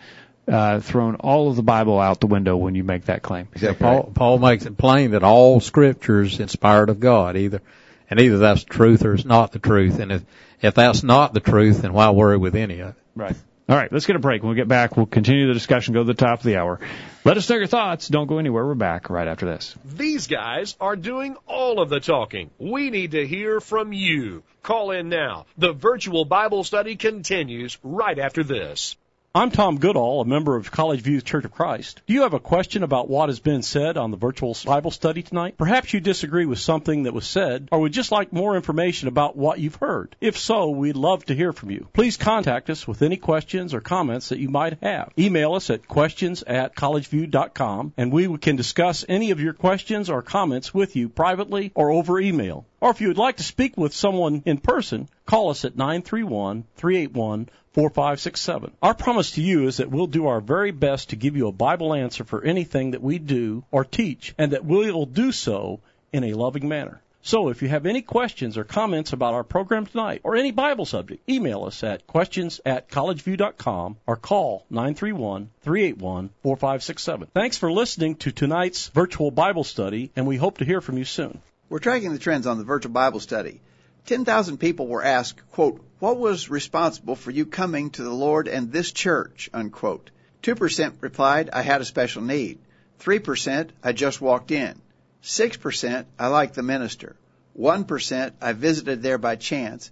uh, 0.47 0.79
thrown 0.79 1.15
all 1.15 1.49
of 1.49 1.55
the 1.55 1.63
Bible 1.63 1.99
out 1.99 2.19
the 2.19 2.27
window 2.27 2.55
when 2.55 2.75
you 2.75 2.83
make 2.83 3.05
that 3.05 3.21
claim. 3.21 3.47
Exactly 3.53 3.83
Paul, 3.83 4.03
right. 4.03 4.13
Paul 4.13 4.39
makes 4.39 4.65
it 4.65 4.77
plain 4.77 5.11
that 5.11 5.23
all 5.23 5.59
scripture 5.59 6.21
is 6.21 6.39
inspired 6.39 6.89
of 6.89 6.99
God, 6.99 7.35
either, 7.35 7.61
and 8.09 8.19
either 8.19 8.37
that's 8.37 8.63
the 8.63 8.69
truth 8.69 9.05
or 9.05 9.13
it's 9.13 9.25
not 9.25 9.51
the 9.51 9.59
truth. 9.59 9.99
And 9.99 10.11
if, 10.11 10.23
if 10.61 10.75
that's 10.75 11.03
not 11.03 11.33
the 11.33 11.39
truth, 11.39 11.81
then 11.81 11.93
why 11.93 12.09
worry 12.11 12.37
with 12.37 12.55
any 12.55 12.79
of 12.79 12.89
it? 12.89 12.95
Right. 13.15 13.35
All 13.69 13.75
right, 13.75 13.91
let's 13.91 14.05
get 14.05 14.15
a 14.15 14.19
break. 14.19 14.43
When 14.43 14.51
we 14.51 14.55
get 14.55 14.69
back, 14.69 14.95
we'll 14.95 15.07
continue 15.07 15.47
the 15.47 15.53
discussion, 15.53 15.93
go 15.93 15.99
to 15.99 16.05
the 16.05 16.13
top 16.13 16.39
of 16.39 16.45
the 16.45 16.55
hour. 16.55 16.79
Let 17.25 17.35
us 17.35 17.49
know 17.49 17.57
your 17.57 17.67
thoughts. 17.67 18.07
Don't 18.07 18.27
go 18.27 18.37
anywhere. 18.37 18.65
We're 18.65 18.75
back 18.75 19.09
right 19.09 19.27
after 19.27 19.45
this. 19.45 19.75
These 19.83 20.27
guys 20.27 20.77
are 20.79 20.95
doing 20.95 21.35
all 21.47 21.81
of 21.81 21.89
the 21.89 21.99
talking. 21.99 22.49
We 22.57 22.89
need 22.91 23.11
to 23.11 23.27
hear 23.27 23.59
from 23.59 23.91
you. 23.91 24.43
Call 24.63 24.91
in 24.91 25.09
now. 25.09 25.47
The 25.57 25.73
virtual 25.73 26.23
Bible 26.23 26.63
study 26.63 26.95
continues 26.95 27.77
right 27.83 28.17
after 28.17 28.41
this. 28.45 28.95
I'm 29.37 29.51
Tom 29.51 29.77
Goodall, 29.77 30.21
a 30.21 30.25
member 30.25 30.55
of 30.55 30.71
College 30.71 31.01
View 31.01 31.21
Church 31.21 31.45
of 31.45 31.51
Christ. 31.51 32.01
Do 32.07 32.15
you 32.15 32.23
have 32.23 32.33
a 32.33 32.39
question 32.39 32.81
about 32.81 33.07
what 33.07 33.29
has 33.29 33.39
been 33.39 33.61
said 33.61 33.95
on 33.95 34.09
the 34.09 34.17
virtual 34.17 34.57
Bible 34.65 34.89
study 34.89 35.21
tonight? 35.21 35.59
Perhaps 35.59 35.93
you 35.93 35.99
disagree 35.99 36.47
with 36.47 36.57
something 36.57 37.03
that 37.03 37.13
was 37.13 37.27
said, 37.27 37.69
or 37.71 37.81
would 37.81 37.93
just 37.93 38.11
like 38.11 38.33
more 38.33 38.55
information 38.55 39.07
about 39.07 39.37
what 39.37 39.59
you've 39.59 39.75
heard. 39.75 40.15
If 40.19 40.39
so, 40.39 40.71
we'd 40.71 40.95
love 40.95 41.23
to 41.25 41.35
hear 41.35 41.53
from 41.53 41.69
you. 41.69 41.87
Please 41.93 42.17
contact 42.17 42.71
us 42.71 42.87
with 42.87 43.03
any 43.03 43.17
questions 43.17 43.75
or 43.75 43.79
comments 43.79 44.29
that 44.29 44.39
you 44.39 44.49
might 44.49 44.79
have. 44.81 45.13
Email 45.19 45.53
us 45.53 45.69
at 45.69 45.87
questions 45.87 46.41
at 46.41 46.75
collegeview.com, 46.75 47.93
and 47.95 48.11
we 48.11 48.35
can 48.39 48.55
discuss 48.55 49.05
any 49.07 49.29
of 49.29 49.39
your 49.39 49.53
questions 49.53 50.09
or 50.09 50.23
comments 50.23 50.73
with 50.73 50.95
you 50.95 51.09
privately 51.09 51.71
or 51.75 51.91
over 51.91 52.19
email. 52.19 52.65
Or 52.81 52.89
if 52.89 53.01
you 53.01 53.09
would 53.09 53.17
like 53.17 53.37
to 53.37 53.43
speak 53.43 53.77
with 53.77 53.93
someone 53.93 54.41
in 54.47 54.57
person, 54.57 55.09
call 55.27 55.49
us 55.49 55.63
at 55.63 55.75
931 55.75 56.63
381 56.75 57.49
4567. 57.77 58.73
Our 58.81 58.95
promise 58.95 59.31
to 59.33 59.41
you 59.43 59.67
is 59.67 59.77
that 59.77 59.91
we'll 59.91 60.07
do 60.07 60.25
our 60.25 60.41
very 60.41 60.71
best 60.71 61.11
to 61.11 61.15
give 61.15 61.37
you 61.37 61.47
a 61.47 61.51
Bible 61.51 61.93
answer 61.93 62.23
for 62.23 62.43
anything 62.43 62.89
that 62.91 63.03
we 63.03 63.19
do 63.19 63.63
or 63.69 63.85
teach, 63.85 64.33
and 64.39 64.53
that 64.53 64.65
we 64.65 64.91
will 64.91 65.05
do 65.05 65.31
so 65.31 65.79
in 66.11 66.23
a 66.23 66.33
loving 66.33 66.67
manner. 66.67 66.99
So 67.21 67.49
if 67.49 67.61
you 67.61 67.67
have 67.67 67.85
any 67.85 68.01
questions 68.01 68.57
or 68.57 68.63
comments 68.63 69.13
about 69.13 69.35
our 69.35 69.43
program 69.43 69.85
tonight 69.85 70.21
or 70.23 70.35
any 70.35 70.49
Bible 70.49 70.85
subject, 70.85 71.29
email 71.29 71.65
us 71.65 71.83
at 71.83 72.07
questions 72.07 72.59
at 72.65 72.89
collegeview.com 72.89 73.97
or 74.07 74.15
call 74.15 74.65
931-381-4567. 74.71 77.27
Thanks 77.31 77.59
for 77.59 77.71
listening 77.71 78.15
to 78.15 78.31
tonight's 78.31 78.87
virtual 78.87 79.29
Bible 79.29 79.63
study, 79.63 80.09
and 80.15 80.25
we 80.25 80.37
hope 80.37 80.57
to 80.57 80.65
hear 80.65 80.81
from 80.81 80.97
you 80.97 81.05
soon. 81.05 81.43
We're 81.69 81.77
tracking 81.77 82.11
the 82.11 82.17
trends 82.17 82.47
on 82.47 82.57
the 82.57 82.63
virtual 82.63 82.91
Bible 82.91 83.19
study. 83.19 83.61
10,000 84.07 84.57
people 84.57 84.87
were 84.87 85.03
asked, 85.03 85.41
quote, 85.51 85.83
what 85.99 86.17
was 86.17 86.49
responsible 86.49 87.17
for 87.17 87.29
you 87.29 87.45
coming 87.45 87.89
to 87.91 88.03
the 88.03 88.13
Lord 88.13 88.47
and 88.47 88.71
this 88.71 88.91
church, 88.93 89.49
unquote. 89.53 90.11
2% 90.43 90.93
replied, 91.01 91.49
I 91.51 91.61
had 91.61 91.81
a 91.81 91.85
special 91.85 92.21
need. 92.21 92.59
3%, 93.01 93.69
I 93.83 93.91
just 93.91 94.21
walked 94.21 94.51
in. 94.51 94.81
6%, 95.23 96.05
I 96.17 96.27
like 96.27 96.53
the 96.53 96.63
minister. 96.63 97.17
1%, 97.59 98.31
I 98.41 98.53
visited 98.53 99.01
there 99.01 99.17
by 99.17 99.35
chance. 99.35 99.91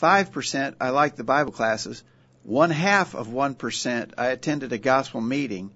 5%, 0.00 0.74
I 0.80 0.90
like 0.90 1.16
the 1.16 1.24
Bible 1.24 1.52
classes. 1.52 2.04
One 2.44 2.70
half 2.70 3.16
of 3.16 3.26
1%, 3.26 4.12
I 4.16 4.26
attended 4.28 4.72
a 4.72 4.78
gospel 4.78 5.20
meeting. 5.20 5.72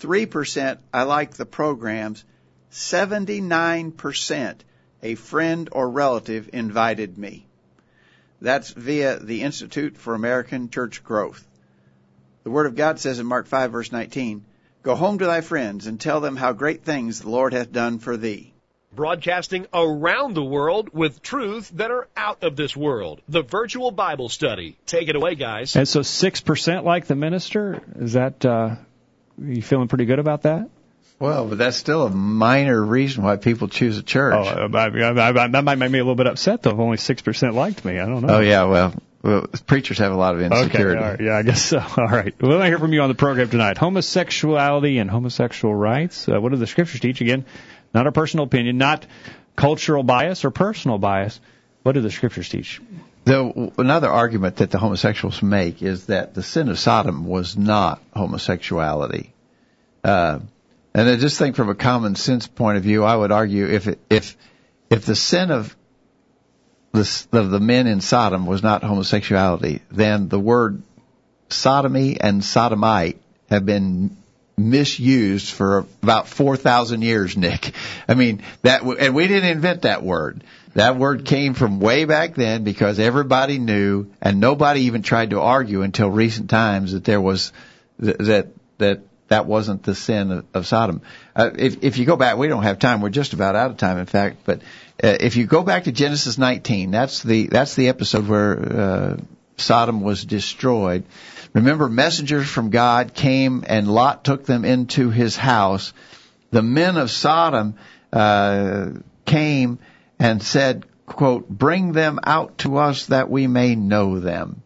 3%, 0.00 0.78
I 0.94 1.02
like 1.02 1.34
the 1.34 1.46
programs. 1.46 2.24
79%, 2.70 4.54
a 5.02 5.14
friend 5.14 5.68
or 5.72 5.90
relative 5.90 6.50
invited 6.52 7.18
me. 7.18 7.46
That's 8.40 8.70
via 8.70 9.18
the 9.18 9.42
Institute 9.42 9.96
for 9.96 10.14
American 10.14 10.68
Church 10.68 11.04
Growth. 11.04 11.46
The 12.44 12.50
Word 12.50 12.66
of 12.66 12.74
God 12.74 12.98
says 12.98 13.18
in 13.18 13.26
Mark 13.26 13.46
5 13.46 13.70
verse 13.70 13.92
19, 13.92 14.44
Go 14.82 14.96
home 14.96 15.18
to 15.18 15.26
thy 15.26 15.42
friends 15.42 15.86
and 15.86 16.00
tell 16.00 16.20
them 16.20 16.36
how 16.36 16.52
great 16.52 16.82
things 16.82 17.20
the 17.20 17.30
Lord 17.30 17.52
hath 17.52 17.70
done 17.70 18.00
for 18.00 18.16
thee. 18.16 18.52
Broadcasting 18.94 19.66
around 19.72 20.34
the 20.34 20.44
world 20.44 20.90
with 20.92 21.22
truths 21.22 21.70
that 21.70 21.90
are 21.90 22.08
out 22.16 22.42
of 22.42 22.56
this 22.56 22.76
world. 22.76 23.22
The 23.28 23.42
virtual 23.42 23.92
Bible 23.92 24.28
study. 24.28 24.76
Take 24.86 25.08
it 25.08 25.16
away, 25.16 25.36
guys. 25.36 25.76
And 25.76 25.88
so 25.88 26.00
6% 26.00 26.84
like 26.84 27.06
the 27.06 27.14
minister? 27.14 27.80
Is 27.94 28.14
that, 28.14 28.44
uh, 28.44 28.74
you 29.40 29.62
feeling 29.62 29.88
pretty 29.88 30.04
good 30.04 30.18
about 30.18 30.42
that? 30.42 30.68
Well, 31.22 31.46
but 31.46 31.58
that's 31.58 31.76
still 31.76 32.04
a 32.04 32.10
minor 32.10 32.84
reason 32.84 33.22
why 33.22 33.36
people 33.36 33.68
choose 33.68 33.96
a 33.96 34.02
church. 34.02 34.34
Oh, 34.36 34.68
I, 34.74 34.86
I, 34.88 35.28
I, 35.28 35.46
that 35.46 35.62
might 35.62 35.78
make 35.78 35.92
me 35.92 36.00
a 36.00 36.02
little 36.02 36.16
bit 36.16 36.26
upset 36.26 36.62
though 36.62 36.70
if 36.70 36.78
only 36.80 36.96
6% 36.96 37.54
liked 37.54 37.84
me. 37.84 38.00
I 38.00 38.06
don't 38.06 38.22
know. 38.22 38.38
Oh 38.38 38.40
yeah, 38.40 38.64
well, 38.64 38.92
well, 39.22 39.46
preachers 39.68 39.98
have 39.98 40.10
a 40.10 40.16
lot 40.16 40.34
of 40.34 40.40
insecurity. 40.40 40.98
Okay, 40.98 41.10
right. 41.10 41.20
yeah, 41.20 41.36
I 41.36 41.42
guess 41.42 41.62
so. 41.62 41.78
All 41.96 42.08
right. 42.08 42.34
Well, 42.42 42.50
let 42.50 42.62
me 42.62 42.66
hear 42.66 42.80
from 42.80 42.92
you 42.92 43.02
on 43.02 43.08
the 43.08 43.14
program 43.14 43.48
tonight. 43.48 43.78
Homosexuality 43.78 44.98
and 44.98 45.08
homosexual 45.08 45.72
rights. 45.72 46.28
Uh, 46.28 46.40
what 46.40 46.50
do 46.50 46.58
the 46.58 46.66
scriptures 46.66 46.98
teach? 46.98 47.20
Again, 47.20 47.44
not 47.94 48.08
a 48.08 48.12
personal 48.12 48.44
opinion, 48.44 48.78
not 48.78 49.06
cultural 49.54 50.02
bias 50.02 50.44
or 50.44 50.50
personal 50.50 50.98
bias. 50.98 51.38
What 51.84 51.92
do 51.92 52.00
the 52.00 52.10
scriptures 52.10 52.48
teach? 52.48 52.80
The, 53.26 53.70
another 53.78 54.08
argument 54.08 54.56
that 54.56 54.72
the 54.72 54.78
homosexuals 54.78 55.40
make 55.40 55.82
is 55.82 56.06
that 56.06 56.34
the 56.34 56.42
sin 56.42 56.68
of 56.68 56.80
Sodom 56.80 57.26
was 57.26 57.56
not 57.56 58.02
homosexuality. 58.12 59.32
Uh, 60.02 60.40
and 60.94 61.08
I 61.08 61.16
just 61.16 61.38
think 61.38 61.56
from 61.56 61.68
a 61.68 61.74
common 61.74 62.14
sense 62.14 62.46
point 62.46 62.76
of 62.76 62.82
view, 62.82 63.04
I 63.04 63.16
would 63.16 63.32
argue 63.32 63.66
if 63.66 63.88
it, 63.88 63.98
if 64.10 64.36
if 64.90 65.04
the 65.04 65.16
sin 65.16 65.50
of 65.50 65.74
the 66.92 67.26
of 67.32 67.50
the 67.50 67.60
men 67.60 67.86
in 67.86 68.00
Sodom 68.00 68.46
was 68.46 68.62
not 68.62 68.82
homosexuality, 68.82 69.80
then 69.90 70.28
the 70.28 70.40
word 70.40 70.82
sodomy 71.48 72.20
and 72.20 72.44
sodomite 72.44 73.18
have 73.48 73.64
been 73.64 74.16
misused 74.56 75.50
for 75.50 75.86
about 76.02 76.28
4,000 76.28 77.02
years, 77.02 77.36
Nick. 77.36 77.72
I 78.08 78.14
mean, 78.14 78.42
that, 78.62 78.82
and 78.82 79.14
we 79.14 79.26
didn't 79.26 79.50
invent 79.50 79.82
that 79.82 80.02
word. 80.02 80.44
That 80.74 80.96
word 80.96 81.24
came 81.24 81.54
from 81.54 81.80
way 81.80 82.04
back 82.04 82.34
then 82.34 82.64
because 82.64 82.98
everybody 82.98 83.58
knew 83.58 84.10
and 84.20 84.40
nobody 84.40 84.82
even 84.82 85.02
tried 85.02 85.30
to 85.30 85.40
argue 85.40 85.82
until 85.82 86.10
recent 86.10 86.48
times 86.48 86.92
that 86.92 87.04
there 87.04 87.20
was, 87.20 87.52
that, 87.98 88.48
that 88.78 89.00
that 89.28 89.46
wasn't 89.46 89.82
the 89.82 89.94
sin 89.94 90.44
of, 90.52 90.66
Sodom. 90.66 91.00
Uh, 91.34 91.50
if, 91.56 91.82
if 91.82 91.98
you 91.98 92.04
go 92.04 92.16
back, 92.16 92.36
we 92.36 92.48
don't 92.48 92.64
have 92.64 92.78
time. 92.78 93.00
We're 93.00 93.10
just 93.10 93.32
about 93.32 93.56
out 93.56 93.70
of 93.70 93.76
time, 93.76 93.98
in 93.98 94.06
fact. 94.06 94.38
But 94.44 94.60
uh, 95.02 95.16
if 95.20 95.36
you 95.36 95.46
go 95.46 95.62
back 95.62 95.84
to 95.84 95.92
Genesis 95.92 96.38
19, 96.38 96.90
that's 96.90 97.22
the 97.22 97.46
that's 97.46 97.74
the 97.74 97.88
episode 97.88 98.28
where 98.28 98.58
uh, 98.58 99.16
Sodom 99.56 100.02
was 100.02 100.24
destroyed. 100.24 101.04
Remember, 101.54 101.88
messengers 101.88 102.48
from 102.48 102.70
God 102.70 103.14
came, 103.14 103.64
and 103.66 103.88
Lot 103.88 104.24
took 104.24 104.44
them 104.44 104.64
into 104.64 105.10
his 105.10 105.36
house. 105.36 105.92
The 106.50 106.62
men 106.62 106.96
of 106.96 107.10
Sodom 107.10 107.74
uh, 108.12 108.90
came 109.24 109.78
and 110.18 110.42
said, 110.42 110.84
"quote 111.06 111.48
Bring 111.48 111.92
them 111.92 112.20
out 112.24 112.58
to 112.58 112.78
us 112.78 113.06
that 113.06 113.30
we 113.30 113.46
may 113.46 113.74
know 113.76 114.20
them." 114.20 114.62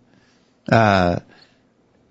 Uh, 0.70 1.20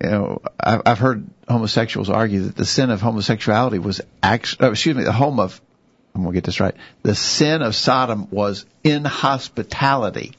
you 0.02 0.10
know, 0.10 0.42
I've 0.58 0.98
heard 0.98 1.26
homosexuals 1.48 2.10
argue 2.10 2.42
that 2.42 2.56
the 2.56 2.64
sin 2.64 2.90
of 2.90 3.00
homosexuality 3.00 3.78
was 3.78 4.00
actually, 4.22 4.64
oh, 4.64 4.68
uh, 4.68 4.72
excuse 4.72 4.96
me, 4.96 5.04
the 5.04 5.12
home 5.12 5.40
of, 5.40 5.60
I'm 6.14 6.22
going 6.22 6.32
to 6.32 6.36
get 6.36 6.44
this 6.44 6.60
right, 6.60 6.74
the 7.02 7.14
sin 7.14 7.62
of 7.62 7.74
Sodom 7.74 8.28
was 8.30 8.66
inhospitality. 8.82 10.34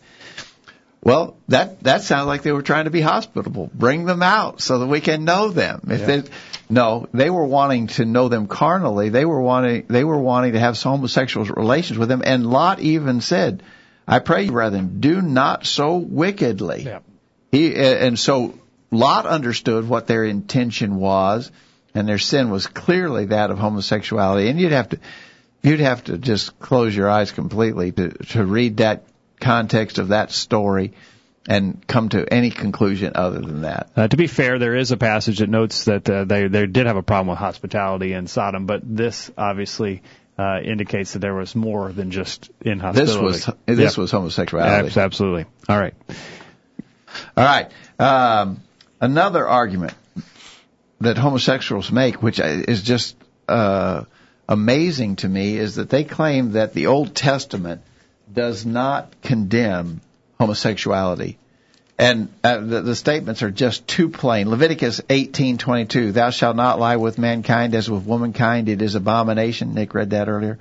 Well, 1.03 1.37
that 1.47 1.83
that 1.83 2.01
sounds 2.01 2.27
like 2.27 2.41
they 2.41 2.51
were 2.51 2.63
trying 2.63 2.85
to 2.85 2.91
be 2.91 2.99
hospitable. 2.99 3.69
Bring 3.73 4.03
them 4.03 4.21
out 4.21 4.59
so 4.59 4.79
that 4.79 4.87
we 4.87 4.99
can 4.99 5.23
know 5.23 5.49
them. 5.49 5.81
If 5.89 6.01
yeah. 6.01 6.05
they, 6.05 6.23
no, 6.69 7.07
they 7.13 7.29
were 7.29 7.45
wanting 7.45 7.87
to 7.87 8.03
know 8.03 8.27
them 8.27 8.47
carnally. 8.47 9.07
They 9.07 9.23
were 9.23 9.39
wanting 9.39 9.85
they 9.87 10.03
were 10.03 10.17
wanting 10.17 10.53
to 10.53 10.59
have 10.59 10.77
some 10.77 10.93
homosexual 10.93 11.45
relations 11.45 11.97
with 11.97 12.09
them. 12.09 12.23
And 12.25 12.49
Lot 12.49 12.81
even 12.81 13.21
said, 13.21 13.63
"I 14.05 14.19
pray 14.19 14.45
you, 14.45 14.51
brethren, 14.51 14.99
do 14.99 15.21
not 15.21 15.65
so 15.65 15.95
wickedly." 15.95 16.81
Yeah. 16.81 16.99
He 17.53 17.73
and 17.75 18.19
so 18.19 18.59
Lot 18.91 19.25
understood 19.25 19.87
what 19.87 20.07
their 20.07 20.23
intention 20.23 20.95
was, 20.95 21.51
and 21.93 22.07
their 22.07 22.17
sin 22.17 22.49
was 22.49 22.67
clearly 22.67 23.25
that 23.25 23.51
of 23.51 23.59
homosexuality. 23.59 24.49
And 24.49 24.59
you'd 24.59 24.71
have 24.71 24.89
to, 24.89 24.99
you'd 25.61 25.79
have 25.79 26.03
to 26.05 26.17
just 26.17 26.59
close 26.59 26.95
your 26.95 27.09
eyes 27.09 27.31
completely 27.31 27.91
to, 27.91 28.09
to 28.09 28.45
read 28.45 28.77
that 28.77 29.03
context 29.39 29.97
of 29.97 30.09
that 30.09 30.31
story 30.31 30.93
and 31.47 31.85
come 31.87 32.09
to 32.09 32.25
any 32.31 32.51
conclusion 32.51 33.13
other 33.15 33.39
than 33.39 33.61
that. 33.61 33.89
Uh, 33.95 34.07
to 34.07 34.17
be 34.17 34.27
fair, 34.27 34.59
there 34.59 34.75
is 34.75 34.91
a 34.91 34.97
passage 34.97 35.39
that 35.39 35.49
notes 35.49 35.85
that 35.85 36.09
uh, 36.09 36.25
they 36.25 36.47
they 36.47 36.65
did 36.65 36.87
have 36.87 36.97
a 36.97 37.03
problem 37.03 37.27
with 37.27 37.39
hospitality 37.39 38.13
in 38.13 38.27
Sodom, 38.27 38.65
but 38.65 38.81
this 38.83 39.31
obviously 39.37 40.03
uh, 40.37 40.59
indicates 40.61 41.13
that 41.13 41.19
there 41.19 41.33
was 41.33 41.55
more 41.55 41.91
than 41.91 42.11
just 42.11 42.51
inhospitality. 42.61 43.31
This 43.31 43.47
was 43.47 43.55
this 43.65 43.97
was 43.97 44.11
homosexuality. 44.11 44.99
absolutely. 44.99 45.45
All 45.69 45.79
right. 45.79 45.93
All 47.35 47.43
right. 47.45 47.71
Um, 47.97 48.61
another 48.99 49.47
argument 49.47 49.93
that 51.01 51.17
homosexuals 51.17 51.91
make, 51.91 52.21
which 52.21 52.39
is 52.39 52.81
just 52.81 53.15
uh, 53.47 54.03
amazing 54.49 55.17
to 55.17 55.29
me, 55.29 55.57
is 55.57 55.75
that 55.75 55.89
they 55.89 56.03
claim 56.03 56.53
that 56.53 56.73
the 56.73 56.87
Old 56.87 57.15
Testament 57.15 57.81
does 58.31 58.65
not 58.65 59.21
condemn 59.21 60.01
homosexuality. 60.39 61.37
And 61.99 62.29
uh, 62.43 62.59
the, 62.59 62.81
the 62.81 62.95
statements 62.95 63.41
are 63.41 63.49
just 63.49 63.87
too 63.87 64.09
plain. 64.09 64.49
Leviticus 64.49 65.01
18:22, 65.09 66.13
"Thou 66.13 66.29
shalt 66.29 66.55
not 66.55 66.79
lie 66.79 66.97
with 66.97 67.17
mankind 67.17 67.73
as 67.73 67.89
with 67.89 68.05
womankind; 68.05 68.69
it 68.69 68.83
is 68.83 68.93
abomination." 68.93 69.73
Nick 69.73 69.95
read 69.95 70.11
that 70.11 70.29
earlier. 70.29 70.59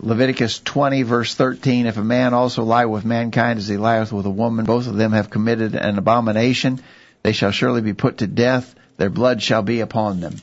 Leviticus 0.00 0.60
20 0.60 1.02
verse 1.02 1.34
13, 1.34 1.86
"If 1.86 1.96
a 1.96 2.04
man 2.04 2.34
also 2.34 2.64
lie 2.64 2.84
with 2.84 3.06
mankind 3.06 3.58
as 3.58 3.66
he 3.66 3.78
lieth 3.78 4.12
with 4.12 4.26
a 4.26 4.30
woman, 4.30 4.66
both 4.66 4.86
of 4.86 4.96
them 4.96 5.12
have 5.12 5.30
committed 5.30 5.74
an 5.74 5.96
abomination." 5.96 6.80
They 7.22 7.32
shall 7.32 7.50
surely 7.50 7.80
be 7.80 7.94
put 7.94 8.18
to 8.18 8.26
death. 8.26 8.74
Their 8.96 9.10
blood 9.10 9.42
shall 9.42 9.62
be 9.62 9.80
upon 9.80 10.20
them. 10.20 10.36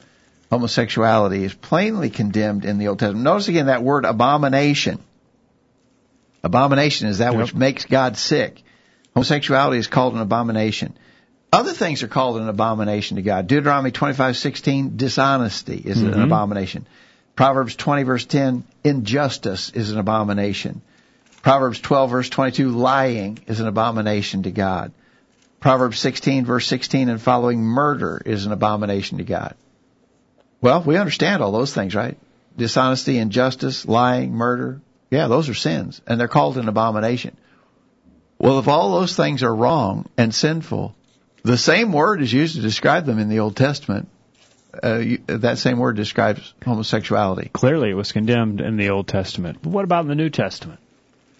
Homosexuality 0.52 1.44
is 1.44 1.54
plainly 1.54 2.10
condemned 2.10 2.66
in 2.66 2.78
the 2.78 2.88
Old 2.88 3.00
Testament. 3.00 3.24
Notice 3.24 3.48
again 3.48 3.66
that 3.66 3.84
word 3.84 4.06
abomination. 4.06 5.00
Abomination 6.44 7.08
is 7.08 7.18
that 7.18 7.34
yep. 7.34 7.42
which 7.42 7.56
makes 7.56 7.86
God 7.86 8.18
sick. 8.18 8.62
Homosexuality 9.16 9.80
is 9.80 9.88
called 9.88 10.14
an 10.14 10.22
abomination. 10.22 10.94
Other 11.52 11.72
things 11.72 12.04
are 12.04 12.08
called 12.08 12.38
an 12.38 12.50
abomination 12.50 13.16
to 13.16 13.24
God. 13.24 13.48
Deuteronomy 13.48 13.92
25:16, 13.92 14.98
dishonesty 14.98 15.82
is 15.84 16.02
an 16.02 16.12
Mhm. 16.12 16.24
abomination. 16.24 16.86
Proverbs 17.36 17.76
20 17.76 18.04
verse 18.04 18.26
10, 18.26 18.64
injustice 18.84 19.70
is 19.72 19.92
an 19.92 19.98
abomination. 19.98 20.82
Proverbs 21.42 21.80
12 21.80 22.12
verse 22.12 22.30
22, 22.30 22.70
lying 22.70 23.40
is 23.48 23.60
an 23.60 23.68
abomination 23.68 24.44
to 24.44 24.52
God. 24.52 24.92
Proverbs 25.66 25.97
16 25.97 26.45
verse 26.45 26.68
16 26.68 27.09
and 27.09 27.20
following, 27.20 27.59
murder 27.59 28.22
is 28.24 28.45
an 28.45 28.51
abomination 28.51 29.18
to 29.18 29.24
God. 29.24 29.55
Well, 30.61 30.84
we 30.84 30.95
understand 30.95 31.41
all 31.41 31.51
those 31.51 31.74
things, 31.74 31.95
right? 31.95 32.20
Dishonesty, 32.55 33.18
injustice, 33.18 33.88
lying, 33.88 34.32
murder. 34.32 34.80
Yeah, 35.09 35.28
those 35.28 35.49
are 35.49 35.55
sins, 35.55 36.01
and 36.05 36.20
they're 36.20 36.28
called 36.28 36.59
an 36.59 36.68
abomination. 36.68 37.36
Well, 38.38 38.59
if 38.59 38.68
all 38.68 38.99
those 38.99 39.16
things 39.16 39.41
are 39.41 39.55
wrong 39.55 40.05
and 40.20 40.36
sinful, 40.36 40.93
the 41.41 41.57
same 41.57 41.91
word 41.91 42.22
is 42.22 42.32
used 42.32 42.57
to 42.57 42.61
describe 42.61 43.07
them 43.07 43.18
in 43.18 43.30
the 43.30 43.39
Old 43.39 43.55
Testament. 43.55 44.07
Uh, 44.84 44.97
you- 44.97 45.24
that 45.26 45.57
same 45.57 45.80
word 45.80 45.95
describes 45.95 46.53
homosexuality. 46.63 47.49
Clearly, 47.51 47.89
it 47.89 47.95
was 47.95 48.11
condemned 48.11 48.61
in 48.61 48.78
the 48.78 48.91
Old 48.91 49.07
Testament. 49.07 49.57
But 49.63 49.72
what 49.72 49.84
about 49.84 50.03
in 50.03 50.09
the 50.09 50.16
New 50.16 50.30
Testament? 50.30 50.80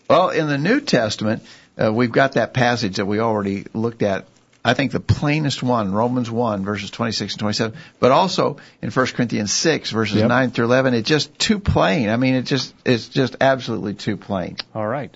Well, 0.09 0.30
in 0.30 0.47
the 0.47 0.57
New 0.57 0.82
Testament, 0.82 1.43
uh, 1.82 1.91
we've 1.93 2.11
got 2.11 2.34
that 2.34 2.53
passage 2.53 2.97
that 2.97 3.05
we 3.05 3.19
already 3.19 3.65
looked 3.73 4.01
at. 4.03 4.26
I 4.63 4.73
think 4.73 4.91
the 4.91 4.99
plainest 4.99 5.61
one, 5.61 5.91
Romans 5.93 6.32
1, 6.32 6.65
verses 6.65 6.89
26 6.89 7.34
and 7.34 7.39
27, 7.39 7.78
but 7.99 8.11
also 8.11 8.57
in 8.82 8.89
1 8.89 9.05
Corinthians 9.07 9.51
6, 9.53 9.91
verses 9.91 10.17
Yep. 10.17 10.28
9 10.28 10.51
through 10.51 10.65
11. 10.65 10.93
It's 10.95 11.07
just 11.07 11.38
too 11.38 11.59
plain. 11.59 12.09
I 12.09 12.17
mean, 12.17 12.34
it 12.34 12.43
just, 12.43 12.73
it's 12.84 13.07
just 13.07 13.36
absolutely 13.41 13.93
too 13.93 14.17
plain. 14.17 14.57
All 14.73 14.88
right. 14.88 15.15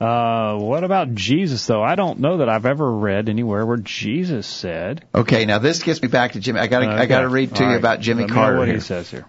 Uh, 0.00 0.56
what 0.56 0.82
about 0.82 1.14
Jesus, 1.14 1.66
though? 1.66 1.82
I 1.82 1.94
don't 1.94 2.20
know 2.20 2.38
that 2.38 2.48
I've 2.48 2.64
ever 2.66 2.90
read 2.90 3.28
anywhere 3.28 3.64
where 3.66 3.76
Jesus 3.76 4.46
said. 4.46 5.04
Okay, 5.14 5.44
now 5.44 5.58
this 5.58 5.82
gets 5.82 6.00
me 6.00 6.08
back 6.08 6.32
to 6.32 6.40
Jimmy. 6.40 6.58
I 6.58 6.66
got 6.68 6.80
to, 6.80 6.86
I 6.88 7.06
got 7.06 7.20
to 7.20 7.28
read 7.28 7.54
to 7.56 7.62
All 7.62 7.68
you 7.68 7.74
right. 7.74 7.78
about 7.78 8.00
Jimmy 8.00 8.22
Let 8.22 8.30
Carter. 8.32 8.56
what 8.58 8.66
here. 8.66 8.76
he 8.76 8.80
says 8.80 9.10
here. 9.10 9.26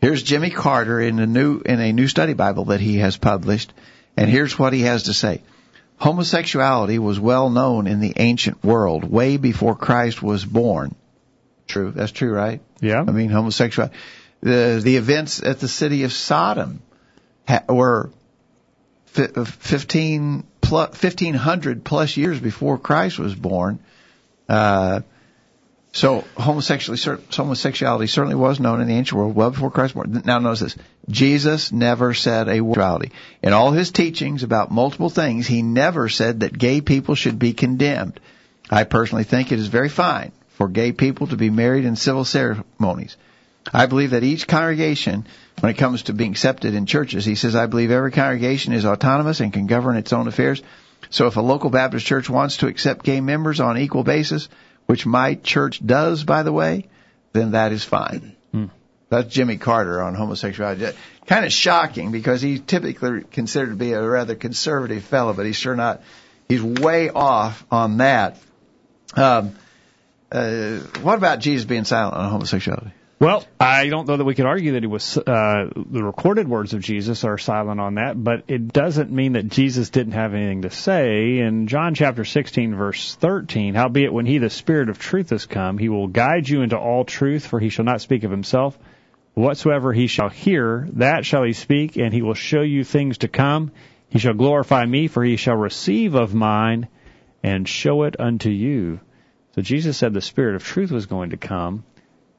Here's 0.00 0.22
Jimmy 0.22 0.50
Carter 0.50 1.00
in 1.00 1.18
a 1.18 1.26
new 1.26 1.60
in 1.60 1.78
a 1.78 1.92
new 1.92 2.08
study 2.08 2.32
Bible 2.32 2.64
that 2.66 2.80
he 2.80 2.96
has 2.98 3.16
published, 3.18 3.72
and 4.16 4.28
here's 4.30 4.58
what 4.58 4.72
he 4.72 4.80
has 4.82 5.04
to 5.04 5.14
say. 5.14 5.42
Homosexuality 5.96 6.98
was 6.98 7.18
well 7.18 7.50
known 7.50 7.86
in 7.86 8.00
the 8.00 8.14
ancient 8.16 8.62
world 8.64 9.04
way 9.04 9.36
before 9.36 9.74
Christ 9.74 10.22
was 10.22 10.44
born. 10.44 10.94
True, 11.66 11.92
that's 11.92 12.12
true, 12.12 12.32
right? 12.32 12.60
Yeah. 12.80 13.00
I 13.06 13.10
mean, 13.10 13.30
homosexuality. 13.30 13.96
The 14.40 14.80
the 14.82 14.96
events 14.96 15.42
at 15.42 15.60
the 15.60 15.68
city 15.68 16.04
of 16.04 16.12
Sodom 16.12 16.82
ha, 17.48 17.62
were 17.68 18.10
fi- 19.06 19.44
15 19.44 20.44
plus, 20.60 20.90
1500 20.90 21.84
plus 21.84 22.16
years 22.16 22.38
before 22.40 22.76
Christ 22.78 23.18
was 23.18 23.34
born. 23.34 23.78
Uh, 24.48 25.00
so 25.94 26.24
homosexuality, 26.36 27.22
homosexuality 27.30 28.08
certainly 28.08 28.34
was 28.34 28.58
known 28.58 28.80
in 28.80 28.88
the 28.88 28.94
ancient 28.94 29.16
world 29.16 29.36
well 29.36 29.52
before 29.52 29.70
Christ. 29.70 29.94
Now 29.94 30.40
notice 30.40 30.58
this. 30.58 30.76
Jesus 31.08 31.70
never 31.70 32.14
said 32.14 32.48
a 32.48 32.60
word. 32.60 33.12
In 33.44 33.52
all 33.52 33.70
his 33.70 33.92
teachings 33.92 34.42
about 34.42 34.72
multiple 34.72 35.08
things, 35.08 35.46
he 35.46 35.62
never 35.62 36.08
said 36.08 36.40
that 36.40 36.58
gay 36.58 36.80
people 36.80 37.14
should 37.14 37.38
be 37.38 37.52
condemned. 37.52 38.18
I 38.68 38.82
personally 38.82 39.22
think 39.22 39.52
it 39.52 39.60
is 39.60 39.68
very 39.68 39.88
fine 39.88 40.32
for 40.48 40.66
gay 40.66 40.90
people 40.90 41.28
to 41.28 41.36
be 41.36 41.48
married 41.48 41.84
in 41.84 41.94
civil 41.94 42.24
ceremonies. 42.24 43.16
I 43.72 43.86
believe 43.86 44.10
that 44.10 44.24
each 44.24 44.48
congregation, 44.48 45.28
when 45.60 45.70
it 45.70 45.78
comes 45.78 46.02
to 46.02 46.12
being 46.12 46.32
accepted 46.32 46.74
in 46.74 46.86
churches, 46.86 47.24
he 47.24 47.36
says, 47.36 47.54
I 47.54 47.66
believe 47.66 47.92
every 47.92 48.10
congregation 48.10 48.72
is 48.72 48.84
autonomous 48.84 49.38
and 49.38 49.52
can 49.52 49.68
govern 49.68 49.96
its 49.96 50.12
own 50.12 50.26
affairs. 50.26 50.60
So 51.10 51.28
if 51.28 51.36
a 51.36 51.40
local 51.40 51.70
Baptist 51.70 52.04
church 52.04 52.28
wants 52.28 52.56
to 52.56 52.66
accept 52.66 53.04
gay 53.04 53.20
members 53.20 53.60
on 53.60 53.78
equal 53.78 54.02
basis, 54.02 54.48
which 54.86 55.06
my 55.06 55.34
church 55.34 55.84
does, 55.84 56.24
by 56.24 56.42
the 56.42 56.52
way, 56.52 56.88
then 57.32 57.52
that 57.52 57.72
is 57.72 57.84
fine. 57.84 58.36
Hmm. 58.52 58.66
That's 59.08 59.32
Jimmy 59.32 59.56
Carter 59.56 60.02
on 60.02 60.14
homosexuality. 60.14 60.96
Kind 61.26 61.44
of 61.44 61.52
shocking 61.52 62.12
because 62.12 62.42
he's 62.42 62.60
typically 62.60 63.22
considered 63.24 63.70
to 63.70 63.76
be 63.76 63.92
a 63.92 64.02
rather 64.02 64.34
conservative 64.34 65.04
fellow, 65.04 65.32
but 65.32 65.46
he's 65.46 65.56
sure 65.56 65.76
not. 65.76 66.02
He's 66.48 66.62
way 66.62 67.10
off 67.10 67.64
on 67.70 67.98
that. 67.98 68.38
Um, 69.14 69.54
uh, 70.30 70.78
what 71.02 71.16
about 71.16 71.38
Jesus 71.38 71.64
being 71.64 71.84
silent 71.84 72.16
on 72.16 72.30
homosexuality? 72.30 72.92
Well, 73.20 73.44
I 73.60 73.88
don't 73.88 74.08
know 74.08 74.16
that 74.16 74.24
we 74.24 74.34
could 74.34 74.46
argue 74.46 74.72
that 74.72 74.82
he 74.82 74.88
was. 74.88 75.16
Uh, 75.16 75.70
the 75.76 76.02
recorded 76.02 76.48
words 76.48 76.74
of 76.74 76.80
Jesus 76.80 77.22
are 77.22 77.38
silent 77.38 77.80
on 77.80 77.94
that, 77.94 78.22
but 78.22 78.42
it 78.48 78.72
doesn't 78.72 79.12
mean 79.12 79.34
that 79.34 79.48
Jesus 79.48 79.90
didn't 79.90 80.14
have 80.14 80.34
anything 80.34 80.62
to 80.62 80.70
say. 80.70 81.38
In 81.38 81.68
John 81.68 81.94
chapter 81.94 82.24
16, 82.24 82.74
verse 82.74 83.14
13, 83.14 83.74
howbeit 83.74 84.12
when 84.12 84.26
he, 84.26 84.38
the 84.38 84.50
Spirit 84.50 84.88
of 84.88 84.98
truth, 84.98 85.30
is 85.30 85.46
come, 85.46 85.78
he 85.78 85.88
will 85.88 86.08
guide 86.08 86.48
you 86.48 86.62
into 86.62 86.76
all 86.76 87.04
truth, 87.04 87.46
for 87.46 87.60
he 87.60 87.68
shall 87.68 87.84
not 87.84 88.00
speak 88.00 88.24
of 88.24 88.32
himself. 88.32 88.76
Whatsoever 89.34 89.92
he 89.92 90.08
shall 90.08 90.28
hear, 90.28 90.88
that 90.94 91.24
shall 91.24 91.44
he 91.44 91.52
speak, 91.52 91.96
and 91.96 92.12
he 92.12 92.22
will 92.22 92.34
show 92.34 92.62
you 92.62 92.82
things 92.82 93.18
to 93.18 93.28
come. 93.28 93.70
He 94.08 94.18
shall 94.18 94.34
glorify 94.34 94.84
me, 94.84 95.06
for 95.06 95.22
he 95.22 95.36
shall 95.36 95.56
receive 95.56 96.14
of 96.14 96.34
mine 96.34 96.88
and 97.44 97.68
show 97.68 98.02
it 98.04 98.18
unto 98.18 98.50
you. 98.50 98.98
So 99.54 99.62
Jesus 99.62 99.96
said 99.96 100.14
the 100.14 100.20
Spirit 100.20 100.56
of 100.56 100.64
truth 100.64 100.90
was 100.90 101.06
going 101.06 101.30
to 101.30 101.36
come 101.36 101.84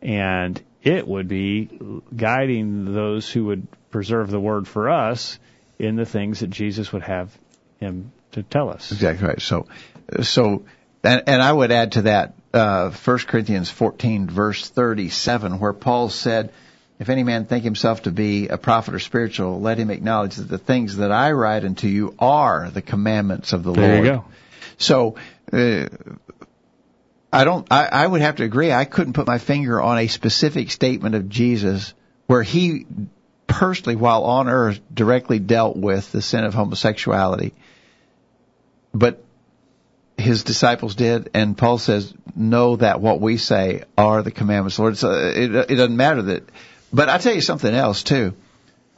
and 0.05 0.61
it 0.83 1.07
would 1.07 1.27
be 1.27 1.67
guiding 2.15 2.93
those 2.93 3.29
who 3.29 3.45
would 3.45 3.67
preserve 3.89 4.29
the 4.29 4.39
word 4.39 4.67
for 4.67 4.89
us 4.89 5.39
in 5.79 5.95
the 5.95 6.05
things 6.05 6.41
that 6.41 6.51
Jesus 6.51 6.93
would 6.93 7.01
have 7.01 7.35
him 7.79 8.11
to 8.33 8.43
tell 8.43 8.69
us. 8.69 8.91
Exactly 8.91 9.27
right. 9.27 9.41
So, 9.41 9.65
so, 10.21 10.65
and, 11.03 11.23
and 11.25 11.41
I 11.41 11.51
would 11.51 11.71
add 11.71 11.93
to 11.93 12.03
that, 12.03 12.35
uh, 12.53 12.91
1 12.91 13.17
Corinthians 13.19 13.71
14 13.71 14.27
verse 14.27 14.69
37, 14.69 15.59
where 15.59 15.73
Paul 15.73 16.09
said, 16.09 16.53
if 16.99 17.09
any 17.09 17.23
man 17.23 17.45
think 17.45 17.63
himself 17.63 18.03
to 18.03 18.11
be 18.11 18.47
a 18.47 18.57
prophet 18.57 18.93
or 18.93 18.99
spiritual, 18.99 19.59
let 19.59 19.79
him 19.79 19.89
acknowledge 19.89 20.35
that 20.35 20.47
the 20.47 20.59
things 20.59 20.97
that 20.97 21.11
I 21.11 21.31
write 21.31 21.65
unto 21.65 21.87
you 21.87 22.15
are 22.19 22.69
the 22.69 22.83
commandments 22.83 23.53
of 23.53 23.63
the 23.63 23.73
There 23.73 23.95
Lord. 23.95 24.05
you 24.05 24.11
go. 24.11 24.25
So, 24.77 25.15
uh, 25.51 25.87
I 27.35 27.43
don't, 27.43 27.67
I, 27.69 27.87
I 27.87 28.07
would 28.07 28.21
have 28.21 28.37
to 28.37 28.43
agree, 28.43 28.71
I 28.71 28.85
couldn't 28.85 29.11
put 29.11 29.27
my 29.27 29.39
finger 29.39 29.81
on 29.81 29.97
a 29.97 30.07
specific 30.07 30.71
statement 30.71 31.15
of 31.15 31.27
Jesus 31.27 31.93
where 32.27 32.43
he 32.43 32.85
personally, 33.45 33.97
while 33.97 34.23
on 34.23 34.47
earth, 34.47 34.79
directly 34.93 35.39
dealt 35.39 35.75
with 35.75 36.13
the 36.13 36.21
sin 36.21 36.45
of 36.45 36.53
homosexuality. 36.53 37.53
But 38.93 39.21
his 40.17 40.45
disciples 40.45 40.95
did, 40.95 41.29
and 41.33 41.57
Paul 41.57 41.77
says, 41.77 42.13
know 42.37 42.77
that 42.77 43.01
what 43.01 43.19
we 43.19 43.35
say 43.35 43.83
are 43.97 44.23
the 44.23 44.31
commandments 44.31 44.79
Lord. 44.79 44.97
So 44.97 45.11
it, 45.11 45.53
it 45.53 45.75
doesn't 45.75 45.97
matter 45.97 46.21
that, 46.21 46.43
but 46.93 47.09
I 47.09 47.17
tell 47.17 47.35
you 47.35 47.41
something 47.41 47.73
else 47.73 48.03
too. 48.03 48.33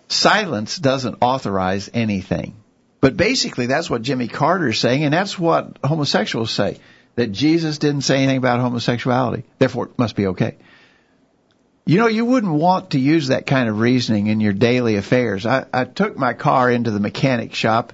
Silence 0.10 0.78
doesn't 0.78 1.18
authorize 1.22 1.90
anything. 1.92 2.56
But 3.02 3.18
basically 3.18 3.66
that's 3.66 3.90
what 3.90 4.04
Jimmy 4.04 4.28
Carter 4.28 4.68
is 4.68 4.80
saying, 4.80 5.04
and 5.04 5.12
that's 5.12 5.40
what 5.40 5.80
homosexuals 5.84 6.52
say. 6.52 6.78
That 7.18 7.32
Jesus 7.32 7.80
didn't 7.80 8.02
say 8.02 8.18
anything 8.18 8.38
about 8.38 8.60
homosexuality. 8.60 9.44
Therefore 9.60 9.88
it 9.88 9.98
must 10.00 10.16
be 10.16 10.28
okay. 10.28 10.56
You 11.86 11.98
know, 11.98 12.08
you 12.08 12.26
wouldn't 12.26 12.54
want 12.54 12.92
to 12.92 13.00
use 13.00 13.30
that 13.30 13.46
kind 13.46 13.68
of 13.70 13.80
reasoning 13.80 14.28
in 14.28 14.40
your 14.40 14.54
daily 14.54 14.98
affairs. 14.98 15.46
I, 15.46 15.66
I 15.74 15.86
took 15.86 16.16
my 16.18 16.34
car 16.34 16.70
into 16.70 16.92
the 16.92 17.00
mechanic 17.00 17.54
shop 17.56 17.94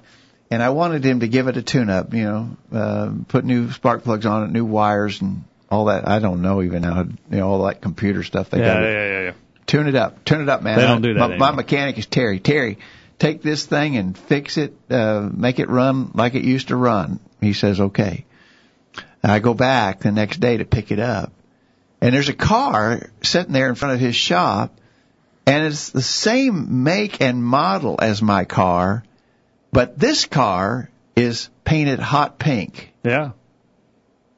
and 0.50 0.62
I 0.62 0.70
wanted 0.70 1.04
him 1.04 1.20
to 1.20 1.28
give 1.28 1.48
it 1.48 1.56
a 1.56 1.62
tune 1.62 1.90
up, 1.90 2.12
you 2.12 2.24
know, 2.24 2.56
uh, 2.72 3.12
put 3.28 3.44
new 3.44 3.70
spark 3.72 4.04
plugs 4.04 4.26
on 4.26 4.44
it, 4.44 4.50
new 4.50 4.64
wires 4.64 5.22
and 5.22 5.44
all 5.70 5.86
that. 5.86 6.06
I 6.06 6.18
don't 6.18 6.42
know 6.42 6.60
even 6.62 6.82
now, 6.82 7.02
you 7.04 7.16
know, 7.38 7.48
all 7.48 7.64
that 7.64 7.80
computer 7.80 8.22
stuff 8.24 8.50
they 8.50 8.58
Yeah, 8.58 8.74
got. 8.74 8.82
yeah, 8.82 8.90
yeah, 8.90 9.22
yeah. 9.22 9.32
Tune 9.66 9.86
it 9.86 9.94
up. 9.94 10.24
Tune 10.24 10.42
it 10.42 10.48
up, 10.50 10.62
man. 10.62 10.76
They 10.76 10.86
don't 10.86 11.00
do 11.02 11.14
that 11.14 11.30
My, 11.30 11.36
my 11.36 11.50
mechanic 11.52 11.96
is 11.96 12.04
Terry. 12.06 12.40
Terry, 12.40 12.78
take 13.18 13.40
this 13.42 13.64
thing 13.64 13.96
and 13.96 14.18
fix 14.18 14.58
it, 14.58 14.74
uh, 14.90 15.30
make 15.32 15.58
it 15.60 15.70
run 15.70 16.10
like 16.14 16.34
it 16.34 16.44
used 16.44 16.68
to 16.68 16.76
run. 16.76 17.20
He 17.40 17.54
says, 17.54 17.80
okay. 17.80 18.26
I 19.30 19.38
go 19.38 19.54
back 19.54 20.00
the 20.00 20.12
next 20.12 20.38
day 20.38 20.58
to 20.58 20.64
pick 20.64 20.90
it 20.90 20.98
up. 20.98 21.32
And 22.00 22.14
there's 22.14 22.28
a 22.28 22.34
car 22.34 23.10
sitting 23.22 23.52
there 23.52 23.68
in 23.68 23.74
front 23.74 23.94
of 23.94 24.00
his 24.00 24.14
shop 24.14 24.78
and 25.46 25.64
it's 25.64 25.90
the 25.90 26.02
same 26.02 26.84
make 26.84 27.20
and 27.20 27.44
model 27.44 27.96
as 28.00 28.22
my 28.22 28.44
car, 28.44 29.04
but 29.72 29.98
this 29.98 30.24
car 30.26 30.90
is 31.16 31.50
painted 31.64 31.98
hot 31.98 32.38
pink. 32.38 32.92
Yeah. 33.02 33.32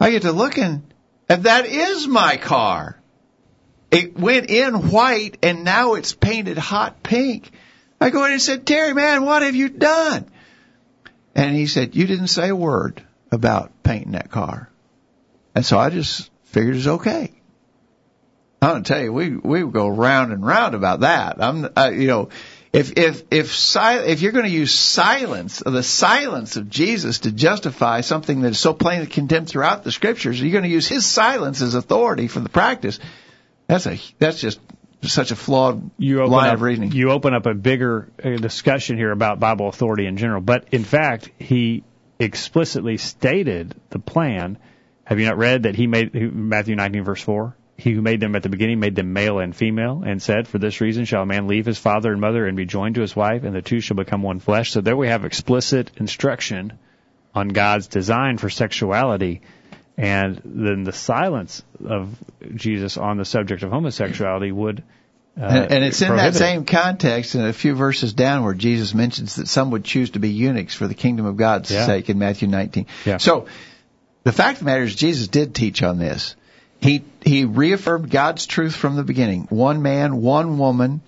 I 0.00 0.10
get 0.10 0.22
to 0.22 0.32
looking, 0.32 0.82
and 1.28 1.44
that 1.44 1.66
is 1.66 2.06
my 2.08 2.36
car. 2.36 3.00
It 3.90 4.18
went 4.18 4.50
in 4.50 4.90
white, 4.90 5.38
and 5.42 5.64
now 5.64 5.94
it's 5.94 6.12
painted 6.12 6.58
hot 6.58 7.02
pink. 7.02 7.50
I 8.00 8.10
go 8.10 8.24
in 8.24 8.32
and 8.32 8.42
said, 8.42 8.66
Terry, 8.66 8.92
man, 8.92 9.24
what 9.24 9.42
have 9.42 9.54
you 9.54 9.68
done? 9.68 10.26
And 11.34 11.54
he 11.54 11.66
said, 11.66 11.94
you 11.94 12.06
didn't 12.06 12.28
say 12.28 12.48
a 12.48 12.56
word 12.56 13.02
about 13.30 13.82
painting 13.82 14.12
that 14.12 14.30
car. 14.30 14.70
And 15.56 15.66
so 15.66 15.78
I 15.78 15.90
just 15.90 16.30
figured 16.44 16.76
it's 16.76 16.86
okay. 16.86 17.32
I'm 18.62 18.74
gonna 18.74 18.84
tell 18.84 19.02
you, 19.02 19.12
we 19.12 19.30
we 19.30 19.64
would 19.64 19.72
go 19.72 19.88
round 19.88 20.32
and 20.32 20.46
round 20.46 20.74
about 20.74 21.00
that. 21.00 21.42
I'm, 21.42 21.68
I, 21.76 21.90
you 21.90 22.06
know, 22.06 22.28
If 22.72 22.92
if 22.98 23.22
if 23.30 23.54
si- 23.54 24.04
if 24.12 24.20
you're 24.20 24.32
going 24.32 24.44
to 24.44 24.50
use 24.50 24.74
silence, 24.74 25.62
the 25.64 25.82
silence 25.82 26.56
of 26.56 26.68
Jesus 26.68 27.20
to 27.20 27.32
justify 27.32 28.02
something 28.02 28.42
that 28.42 28.50
is 28.50 28.58
so 28.58 28.74
plainly 28.74 29.06
condemned 29.06 29.48
throughout 29.48 29.82
the 29.82 29.90
scriptures, 29.90 30.38
you're 30.38 30.52
going 30.52 30.64
to 30.64 30.68
use 30.68 30.86
his 30.86 31.06
silence 31.06 31.62
as 31.62 31.74
authority 31.74 32.28
for 32.28 32.40
the 32.40 32.50
practice. 32.50 32.98
That's 33.66 33.86
a 33.86 33.98
that's 34.18 34.40
just 34.40 34.60
such 35.02 35.30
a 35.30 35.36
flawed 35.36 35.90
you 35.96 36.20
open 36.20 36.32
line 36.32 36.48
up, 36.48 36.54
of 36.56 36.60
reasoning. 36.62 36.92
You 36.92 37.12
open 37.12 37.32
up 37.32 37.46
a 37.46 37.54
bigger 37.54 38.10
uh, 38.22 38.36
discussion 38.36 38.98
here 38.98 39.10
about 39.10 39.40
Bible 39.40 39.68
authority 39.68 40.04
in 40.06 40.18
general. 40.18 40.42
But 40.42 40.66
in 40.72 40.84
fact, 40.84 41.30
he 41.38 41.82
explicitly 42.18 42.98
stated 42.98 43.74
the 43.88 44.00
plan. 44.00 44.58
Have 45.06 45.20
you 45.20 45.26
not 45.26 45.38
read 45.38 45.62
that 45.62 45.76
he 45.76 45.86
made 45.86 46.12
Matthew 46.14 46.74
19 46.74 47.04
verse 47.04 47.22
4? 47.22 47.56
He 47.78 47.92
who 47.92 48.02
made 48.02 48.20
them 48.20 48.34
at 48.34 48.42
the 48.42 48.48
beginning 48.48 48.80
made 48.80 48.96
them 48.96 49.12
male 49.12 49.38
and 49.38 49.54
female, 49.54 50.02
and 50.04 50.20
said, 50.20 50.48
For 50.48 50.58
this 50.58 50.80
reason 50.80 51.04
shall 51.04 51.22
a 51.22 51.26
man 51.26 51.46
leave 51.46 51.64
his 51.66 51.78
father 51.78 52.10
and 52.10 52.20
mother 52.20 52.46
and 52.46 52.56
be 52.56 52.64
joined 52.64 52.96
to 52.96 53.02
his 53.02 53.14
wife, 53.14 53.44
and 53.44 53.54
the 53.54 53.62
two 53.62 53.80
shall 53.80 53.96
become 53.96 54.22
one 54.22 54.40
flesh. 54.40 54.72
So 54.72 54.80
there 54.80 54.96
we 54.96 55.08
have 55.08 55.24
explicit 55.24 55.92
instruction 55.96 56.72
on 57.34 57.48
God's 57.48 57.86
design 57.86 58.38
for 58.38 58.50
sexuality. 58.50 59.42
And 59.96 60.40
then 60.44 60.84
the 60.84 60.92
silence 60.92 61.62
of 61.86 62.18
Jesus 62.54 62.96
on 62.96 63.16
the 63.16 63.24
subject 63.24 63.62
of 63.62 63.70
homosexuality 63.70 64.50
would. 64.52 64.82
Uh, 65.38 65.44
and, 65.44 65.72
and 65.72 65.84
it's 65.84 66.02
in 66.02 66.16
that 66.16 66.34
same 66.34 66.64
context, 66.64 67.34
and 67.34 67.44
a 67.44 67.52
few 67.52 67.74
verses 67.74 68.14
down, 68.14 68.42
where 68.42 68.54
Jesus 68.54 68.94
mentions 68.94 69.36
that 69.36 69.48
some 69.48 69.70
would 69.70 69.84
choose 69.84 70.10
to 70.10 70.18
be 70.18 70.30
eunuchs 70.30 70.74
for 70.74 70.88
the 70.88 70.94
kingdom 70.94 71.26
of 71.26 71.36
God's 71.36 71.70
Yeah. 71.70 71.84
sake 71.86 72.08
in 72.08 72.18
Matthew 72.18 72.48
19. 72.48 72.86
Yeah. 73.04 73.18
So, 73.18 73.46
the 74.26 74.32
fact 74.32 74.54
of 74.54 74.58
the 74.58 74.64
matter 74.64 74.82
is, 74.82 74.96
Jesus 74.96 75.28
did 75.28 75.54
teach 75.54 75.84
on 75.84 75.98
this. 75.98 76.34
He 76.80 77.04
he 77.22 77.44
reaffirmed 77.44 78.10
God's 78.10 78.44
truth 78.46 78.74
from 78.74 78.96
the 78.96 79.04
beginning. 79.04 79.46
One 79.50 79.82
man, 79.82 80.20
one 80.20 80.58
woman, 80.58 81.00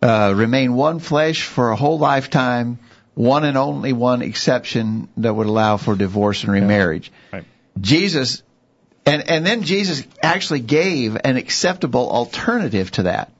uh, 0.00 0.32
remain 0.36 0.74
one 0.74 1.00
flesh 1.00 1.42
for 1.42 1.72
a 1.72 1.76
whole 1.76 1.98
lifetime. 1.98 2.78
One 3.14 3.44
and 3.44 3.58
only 3.58 3.92
one 3.92 4.22
exception 4.22 5.08
that 5.16 5.34
would 5.34 5.48
allow 5.48 5.76
for 5.76 5.96
divorce 5.96 6.44
and 6.44 6.52
remarriage. 6.52 7.10
Right. 7.32 7.44
Jesus, 7.80 8.44
and 9.04 9.28
and 9.28 9.44
then 9.44 9.64
Jesus 9.64 10.06
actually 10.22 10.60
gave 10.60 11.16
an 11.16 11.38
acceptable 11.38 12.08
alternative 12.08 12.92
to 12.92 13.02
that. 13.02 13.32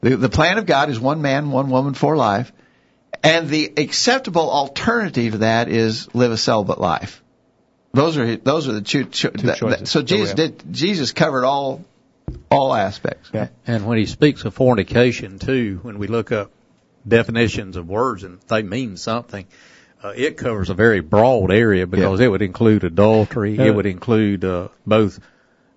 The, 0.00 0.16
the 0.16 0.28
plan 0.28 0.58
of 0.58 0.66
God 0.66 0.90
is 0.90 0.98
one 0.98 1.22
man, 1.22 1.52
one 1.52 1.70
woman 1.70 1.94
for 1.94 2.16
life, 2.16 2.52
and 3.22 3.48
the 3.48 3.72
acceptable 3.76 4.50
alternative 4.50 5.34
to 5.34 5.38
that 5.38 5.68
is 5.68 6.12
live 6.12 6.32
a 6.32 6.36
celibate 6.36 6.80
life. 6.80 7.22
Those 7.94 8.18
are 8.18 8.36
those 8.36 8.68
are 8.68 8.72
the 8.72 8.82
two. 8.82 9.04
cho- 9.04 9.30
that- 9.30 9.56
choices 9.56 9.78
that- 9.80 9.88
so 9.88 10.02
Jesus 10.02 10.34
did. 10.34 10.62
Jesus 10.70 11.12
covered 11.12 11.44
all 11.44 11.84
all 12.50 12.74
aspects. 12.74 13.30
Yeah. 13.32 13.48
And 13.66 13.86
when 13.86 13.98
he 13.98 14.06
speaks 14.06 14.44
of 14.44 14.54
fornication 14.54 15.38
too, 15.38 15.78
when 15.82 15.98
we 15.98 16.06
look 16.06 16.32
up 16.32 16.50
definitions 17.06 17.76
of 17.76 17.88
words 17.88 18.24
and 18.24 18.38
they 18.48 18.62
mean 18.62 18.96
something, 18.96 19.46
uh, 20.02 20.12
it 20.16 20.36
covers 20.36 20.70
a 20.70 20.74
very 20.74 21.00
broad 21.00 21.52
area 21.52 21.86
because 21.86 22.20
it 22.20 22.28
would 22.28 22.42
include 22.42 22.84
adultery. 22.84 23.56
Yeah. 23.56 23.64
It 23.66 23.74
would 23.74 23.86
include 23.86 24.44
uh, 24.44 24.68
both 24.86 25.20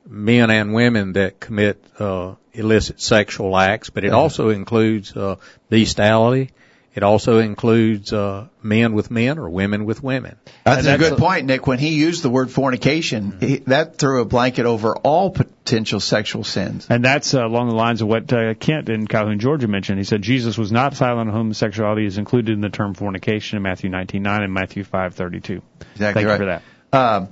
men 0.09 0.49
and 0.49 0.73
women 0.73 1.13
that 1.13 1.39
commit 1.39 1.83
uh, 1.99 2.35
illicit 2.53 3.01
sexual 3.01 3.57
acts, 3.57 3.89
but 3.89 4.03
it 4.05 4.13
also 4.13 4.49
includes 4.49 5.15
uh, 5.15 5.35
bestiality. 5.69 6.51
It 6.97 7.03
also 7.03 7.37
includes 7.37 8.11
uh, 8.11 8.47
men 8.63 8.93
with 8.93 9.11
men 9.11 9.37
or 9.37 9.47
women 9.51 9.85
with 9.85 10.01
women. 10.01 10.35
That's, 10.63 10.87
And 10.87 10.95
a 10.95 10.97
good 10.97 11.13
a- 11.13 11.15
point, 11.15 11.45
Nick. 11.45 11.67
When 11.67 11.77
he 11.77 11.89
used 11.89 12.23
the 12.23 12.29
word 12.31 12.49
fornication, 12.49 13.37
he, 13.39 13.57
that 13.67 13.99
threw 13.99 14.21
a 14.21 14.25
blanket 14.25 14.65
over 14.65 14.95
all 14.95 15.29
potential 15.29 15.99
sexual 15.99 16.43
sins. 16.43 16.87
And 16.89 17.05
that's 17.05 17.35
uh, 17.35 17.45
along 17.45 17.69
the 17.69 17.75
lines 17.75 18.01
of 18.01 18.07
what 18.07 18.33
uh, 18.33 18.55
Kent 18.55 18.89
in 18.89 19.05
Calhoun, 19.05 19.37
Georgia 19.37 19.67
mentioned. 19.67 19.99
He 19.99 20.05
said 20.05 20.23
Jesus 20.23 20.57
was 20.57 20.71
not 20.71 20.95
silent 20.95 21.29
on 21.29 21.35
homosexuality 21.35 22.03
is 22.07 22.17
included 22.17 22.53
in 22.53 22.61
the 22.61 22.69
term 22.69 22.95
fornication 22.95 23.57
in 23.57 23.61
Matthew 23.61 23.91
19:9 23.91 24.43
and 24.45 24.51
Matthew 24.51 24.83
5:32. 24.83 24.91
Exactly 25.11 25.61
Thank 25.97 26.15
right. 26.15 26.23
you 26.23 26.37
for 26.37 26.45
that. 26.45 26.61
Um, 26.93 27.27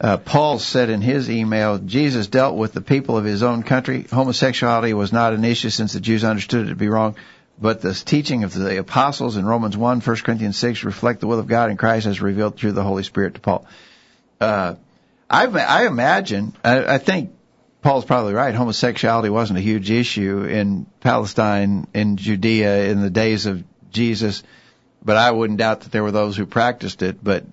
uh, 0.00 0.16
Paul 0.16 0.58
said 0.58 0.90
in 0.90 1.02
his 1.02 1.30
email, 1.30 1.78
Jesus 1.78 2.26
dealt 2.26 2.56
with 2.56 2.72
the 2.72 2.80
people 2.80 3.16
of 3.16 3.24
his 3.24 3.44
own 3.44 3.62
country. 3.62 4.06
Homosexuality 4.10 4.92
was 4.92 5.12
not 5.12 5.34
an 5.34 5.44
issue 5.44 5.70
since 5.70 5.92
the 5.92 6.00
Jews 6.00 6.24
understood 6.24 6.66
it 6.66 6.70
to 6.70 6.76
be 6.76 6.88
wrong. 6.88 7.14
But 7.60 7.80
the 7.80 7.92
teaching 7.92 8.44
of 8.44 8.54
the 8.54 8.78
apostles 8.78 9.36
in 9.36 9.44
Romans 9.44 9.76
1, 9.76 10.00
1 10.00 10.16
Corinthians 10.18 10.56
6 10.56 10.84
reflect 10.84 11.20
the 11.20 11.26
will 11.26 11.40
of 11.40 11.48
God 11.48 11.70
in 11.70 11.76
Christ 11.76 12.06
as 12.06 12.20
revealed 12.20 12.56
through 12.56 12.72
the 12.72 12.84
Holy 12.84 13.02
Spirit 13.02 13.34
to 13.34 13.40
Paul. 13.40 13.66
Uh, 14.40 14.76
I, 15.28 15.46
I 15.46 15.86
imagine, 15.86 16.54
I, 16.64 16.94
I 16.94 16.98
think 16.98 17.32
Paul's 17.82 18.04
probably 18.04 18.34
right. 18.34 18.54
Homosexuality 18.54 19.28
wasn't 19.28 19.58
a 19.58 19.62
huge 19.62 19.90
issue 19.90 20.44
in 20.44 20.86
Palestine, 21.00 21.86
in 21.94 22.16
Judea, 22.16 22.90
in 22.90 23.00
the 23.00 23.10
days 23.10 23.46
of 23.46 23.64
Jesus. 23.90 24.42
But 25.04 25.16
I 25.16 25.30
wouldn't 25.30 25.58
doubt 25.58 25.82
that 25.82 25.92
there 25.92 26.02
were 26.02 26.12
those 26.12 26.36
who 26.36 26.46
practiced 26.46 27.02
it. 27.02 27.22
But 27.22 27.44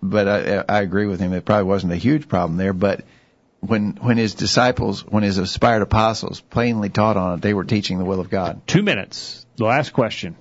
but 0.00 0.28
I, 0.28 0.64
I 0.68 0.82
agree 0.82 1.06
with 1.06 1.18
him. 1.18 1.32
It 1.32 1.44
probably 1.44 1.64
wasn't 1.64 1.92
a 1.92 1.96
huge 1.96 2.28
problem 2.28 2.56
there. 2.56 2.72
But 2.72 3.04
when 3.66 3.98
when 4.00 4.16
his 4.16 4.34
disciples, 4.34 5.04
when 5.06 5.22
his 5.22 5.38
aspired 5.38 5.82
apostles 5.82 6.40
plainly 6.40 6.88
taught 6.88 7.16
on 7.16 7.34
it, 7.34 7.42
they 7.42 7.54
were 7.54 7.64
teaching 7.64 7.98
the 7.98 8.04
will 8.04 8.20
of 8.20 8.30
God. 8.30 8.66
Two 8.66 8.82
minutes. 8.82 9.44
The 9.56 9.64
last 9.64 9.92
question: 9.92 10.36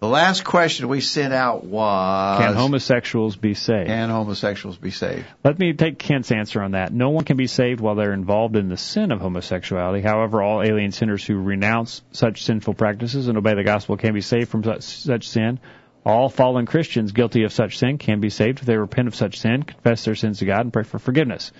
The 0.00 0.08
last 0.08 0.44
question 0.44 0.88
we 0.88 1.00
sent 1.00 1.32
out 1.32 1.64
was 1.64 2.40
Can 2.40 2.54
homosexuals 2.54 3.36
be 3.36 3.54
saved? 3.54 3.88
Can 3.88 4.10
homosexuals 4.10 4.76
be 4.76 4.90
saved? 4.90 5.26
Let 5.44 5.58
me 5.58 5.72
take 5.72 5.98
Kent's 5.98 6.32
answer 6.32 6.62
on 6.62 6.72
that. 6.72 6.92
No 6.92 7.10
one 7.10 7.24
can 7.24 7.36
be 7.36 7.46
saved 7.46 7.80
while 7.80 7.94
they're 7.94 8.12
involved 8.12 8.56
in 8.56 8.68
the 8.68 8.76
sin 8.76 9.12
of 9.12 9.20
homosexuality. 9.20 10.02
However, 10.02 10.42
all 10.42 10.62
alien 10.62 10.92
sinners 10.92 11.24
who 11.24 11.36
renounce 11.36 12.02
such 12.12 12.44
sinful 12.44 12.74
practices 12.74 13.28
and 13.28 13.38
obey 13.38 13.54
the 13.54 13.64
gospel 13.64 13.96
can 13.96 14.14
be 14.14 14.20
saved 14.20 14.48
from 14.48 14.64
such, 14.64 14.82
such 14.82 15.28
sin. 15.28 15.60
All 16.04 16.28
fallen 16.28 16.64
Christians 16.64 17.12
guilty 17.12 17.42
of 17.42 17.52
such 17.52 17.76
sin 17.76 17.98
can 17.98 18.20
be 18.20 18.30
saved 18.30 18.60
if 18.60 18.66
they 18.66 18.76
repent 18.76 19.08
of 19.08 19.14
such 19.14 19.38
sin, 19.38 19.62
confess 19.62 20.04
their 20.04 20.14
sins 20.14 20.38
to 20.38 20.46
God, 20.46 20.60
and 20.60 20.72
pray 20.72 20.84
for 20.84 20.98
forgiveness. 20.98 21.52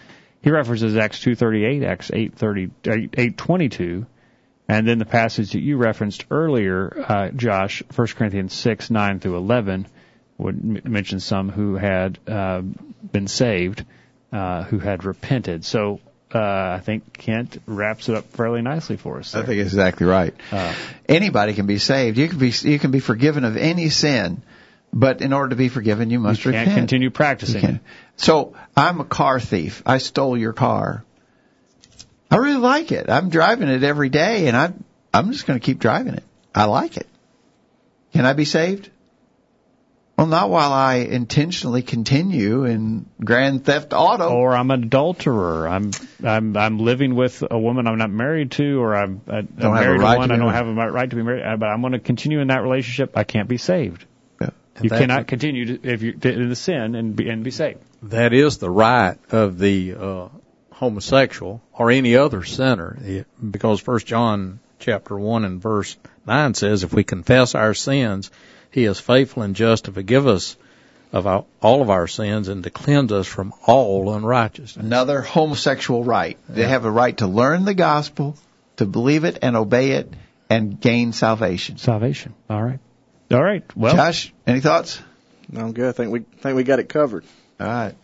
He 0.42 0.50
references 0.50 0.96
Acts 0.96 1.20
2:38, 1.20 1.84
Acts 1.84 2.10
8:30, 2.10 2.70
8:22, 2.84 4.06
and 4.68 4.86
then 4.86 4.98
the 4.98 5.04
passage 5.04 5.52
that 5.52 5.60
you 5.60 5.76
referenced 5.76 6.26
earlier, 6.30 7.04
uh, 7.08 7.28
Josh, 7.30 7.82
1 7.94 8.06
Corinthians 8.08 8.52
6, 8.54 8.90
9 8.90 9.18
through 9.20 9.36
11, 9.36 9.86
would 10.38 10.54
m- 10.56 10.80
mention 10.92 11.20
some 11.20 11.48
who 11.48 11.74
had 11.76 12.18
uh, 12.28 12.62
been 13.12 13.26
saved, 13.26 13.84
uh, 14.32 14.62
who 14.64 14.78
had 14.78 15.04
repented. 15.04 15.64
So 15.64 16.00
uh, 16.32 16.38
I 16.38 16.80
think 16.84 17.12
Kent 17.14 17.60
wraps 17.66 18.08
it 18.08 18.14
up 18.14 18.26
fairly 18.26 18.62
nicely 18.62 18.96
for 18.96 19.18
us. 19.18 19.34
I 19.34 19.42
think 19.42 19.60
exactly 19.60 20.06
right. 20.06 20.34
Uh, 20.52 20.74
Anybody 21.08 21.54
can 21.54 21.66
be 21.66 21.78
saved. 21.78 22.18
You 22.18 22.28
can 22.28 22.38
be 22.38 22.52
you 22.62 22.78
can 22.78 22.90
be 22.90 23.00
forgiven 23.00 23.44
of 23.44 23.56
any 23.56 23.88
sin, 23.88 24.42
but 24.92 25.20
in 25.20 25.32
order 25.32 25.50
to 25.50 25.56
be 25.56 25.68
forgiven, 25.68 26.10
you 26.10 26.18
must 26.18 26.44
you 26.44 26.52
can't 26.52 26.68
repent. 26.68 26.78
continue 26.78 27.10
practicing. 27.10 27.80
So 28.16 28.54
I'm 28.76 29.00
a 29.00 29.04
car 29.04 29.38
thief. 29.38 29.82
I 29.86 29.98
stole 29.98 30.36
your 30.36 30.52
car. 30.52 31.04
I 32.30 32.36
really 32.36 32.58
like 32.58 32.92
it. 32.92 33.08
I'm 33.08 33.30
driving 33.30 33.68
it 33.68 33.82
every 33.82 34.08
day, 34.08 34.48
and 34.48 34.56
I 34.56 34.72
I'm 35.12 35.32
just 35.32 35.46
going 35.46 35.58
to 35.58 35.64
keep 35.64 35.78
driving 35.78 36.14
it. 36.14 36.24
I 36.54 36.64
like 36.64 36.96
it. 36.96 37.06
Can 38.12 38.26
I 38.26 38.32
be 38.32 38.44
saved? 38.44 38.90
Well, 40.16 40.26
not 40.26 40.50
while 40.50 40.72
I 40.72 40.96
intentionally 40.96 41.82
continue 41.82 42.64
in 42.64 43.06
grand 43.24 43.64
theft 43.64 43.92
auto. 43.92 44.30
Or 44.30 44.52
I'm 44.52 44.68
an 44.72 44.82
adulterer. 44.82 45.68
I'm 45.68 45.92
I'm 46.24 46.56
I'm 46.56 46.78
living 46.80 47.14
with 47.14 47.44
a 47.48 47.56
woman 47.56 47.86
I'm 47.86 47.98
not 47.98 48.10
married 48.10 48.50
to, 48.52 48.82
or 48.82 48.96
I'm, 48.96 49.20
I, 49.28 49.38
I'm 49.38 49.46
Don't 49.46 49.76
a 49.76 49.80
married 49.80 49.98
to 50.00 50.04
one. 50.04 50.32
I 50.32 50.36
don't 50.36 50.52
have 50.52 50.66
a 50.66 50.72
right 50.72 51.08
to 51.08 51.14
be 51.14 51.22
married, 51.22 51.44
uh, 51.44 51.56
but 51.56 51.66
I'm 51.66 51.82
going 51.82 51.92
to 51.92 52.00
continue 52.00 52.40
in 52.40 52.48
that 52.48 52.62
relationship. 52.62 53.16
I 53.16 53.22
can't 53.22 53.48
be 53.48 53.58
saved. 53.58 54.06
Yeah. 54.78 54.84
You 54.84 54.90
That's 54.90 55.00
cannot 55.00 55.26
continue 55.26 55.78
to, 55.78 55.92
if 55.92 56.02
you 56.02 56.18
in 56.22 56.48
the 56.48 56.56
sin 56.56 56.94
and 56.94 57.16
be 57.16 57.28
and 57.28 57.44
be 57.44 57.50
saved. 57.50 57.80
That 58.04 58.32
is 58.32 58.58
the 58.58 58.70
right 58.70 59.18
of 59.30 59.58
the 59.58 59.94
uh, 59.94 60.28
homosexual 60.72 61.60
or 61.72 61.90
any 61.90 62.16
other 62.16 62.44
sinner, 62.44 62.96
because 63.50 63.80
First 63.80 64.06
John 64.06 64.60
chapter 64.78 65.18
one 65.18 65.44
and 65.44 65.60
verse 65.60 65.96
nine 66.26 66.54
says, 66.54 66.84
"If 66.84 66.92
we 66.92 67.04
confess 67.04 67.54
our 67.54 67.74
sins, 67.74 68.30
He 68.70 68.84
is 68.84 69.00
faithful 69.00 69.42
and 69.42 69.56
just 69.56 69.86
to 69.86 69.92
forgive 69.92 70.26
us 70.26 70.56
of 71.10 71.26
our, 71.26 71.44
all 71.60 71.82
of 71.82 71.90
our 71.90 72.06
sins 72.06 72.48
and 72.48 72.62
to 72.62 72.70
cleanse 72.70 73.10
us 73.12 73.26
from 73.26 73.52
all 73.66 74.14
unrighteousness." 74.14 74.84
Another 74.84 75.22
homosexual 75.22 76.04
right. 76.04 76.38
They 76.48 76.68
have 76.68 76.84
a 76.84 76.90
right 76.90 77.16
to 77.18 77.26
learn 77.26 77.64
the 77.64 77.74
gospel, 77.74 78.36
to 78.76 78.86
believe 78.86 79.24
it 79.24 79.38
and 79.42 79.56
obey 79.56 79.92
it, 79.92 80.12
and 80.48 80.80
gain 80.80 81.12
salvation. 81.12 81.78
Salvation. 81.78 82.34
All 82.48 82.62
right. 82.62 82.78
All 83.30 83.42
right. 83.42 83.64
Well, 83.76 83.94
Josh, 83.94 84.32
any 84.46 84.60
thoughts? 84.60 85.00
No, 85.50 85.60
I'm 85.60 85.72
good. 85.72 85.88
I 85.88 85.92
think 85.92 86.12
we 86.12 86.20
think 86.20 86.56
we 86.56 86.64
got 86.64 86.78
it 86.78 86.88
covered. 86.88 87.24
All 87.60 87.66
right. 87.66 87.94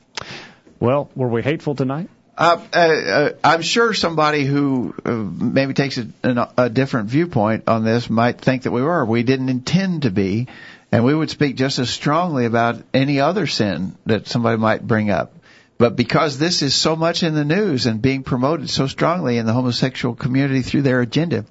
well, 0.81 1.11
were 1.15 1.29
we 1.29 1.43
hateful 1.43 1.75
tonight? 1.75 2.09
Uh, 2.37 2.61
uh, 2.73 2.79
uh, 2.79 3.31
I'm 3.45 3.63
sure 3.63 3.95
somebody 3.95 4.45
who 4.45 4.95
uh, 5.05 5.13
maybe 5.13 5.73
takes 5.73 5.99
a, 5.99 6.09
an, 6.25 6.45
a 6.59 6.69
different 6.69 7.09
viewpoint 7.09 7.69
on 7.69 7.85
this 7.85 8.11
might 8.11 8.41
think 8.41 8.65
that 8.65 8.73
we 8.73 8.83
were. 8.83 9.05
We 9.05 9.23
didn't 9.23 9.51
intend 9.51 10.03
to 10.03 10.11
be, 10.11 10.49
and 10.91 11.05
we 11.05 11.15
would 11.15 11.31
speak 11.31 11.57
just 11.57 11.79
as 11.79 11.91
strongly 11.91 12.45
about 12.45 12.83
any 12.93 13.21
other 13.21 13.47
sin 13.47 13.97
that 14.07 14.27
somebody 14.27 14.59
might 14.59 14.87
bring 14.87 15.11
up. 15.11 15.37
But 15.79 15.97
because 15.97 16.39
this 16.39 16.63
is 16.63 16.75
so 16.75 16.97
much 16.97 17.23
in 17.23 17.35
the 17.35 17.45
news 17.45 17.87
and 17.87 18.03
being 18.03 18.25
promoted 18.25 18.69
so 18.69 18.87
strongly 18.89 19.39
in 19.39 19.47
the 19.47 19.53
homosexual 19.53 20.15
community 20.15 20.63
through 20.63 20.83
their 20.83 21.01
agenda, 21.01 21.45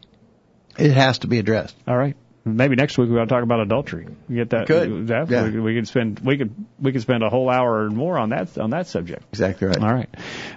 it 0.78 0.92
has 0.92 1.20
to 1.20 1.28
be 1.28 1.40
addressed. 1.40 1.76
All 1.88 1.98
right. 1.98 2.16
Maybe 2.46 2.76
next 2.76 2.98
week 2.98 3.10
we 3.10 3.16
want 3.16 3.30
to 3.30 3.34
talk 3.36 3.44
about 3.44 3.62
adultery. 3.62 4.06
You 4.28 4.36
get 4.36 4.50
that? 4.50 4.68
Could. 4.68 5.08
That, 5.08 5.30
Yeah. 5.30 5.46
we, 5.46 5.62
we 5.62 5.76
could 5.76 5.88
spend 5.88 6.20
we 6.20 6.38
could 6.38 6.54
we 6.78 6.92
could 6.92 7.02
spend 7.02 7.24
a 7.24 7.30
whole 7.30 7.50
hour 7.50 7.86
or 7.86 7.90
more 7.90 8.18
on 8.18 8.30
that 8.30 8.58
on 8.58 8.72
that 8.72 8.88
subject. 8.88 9.24
Exactly 9.32 9.68
right. 9.68 9.80
All 9.82 9.94
right, 9.94 10.10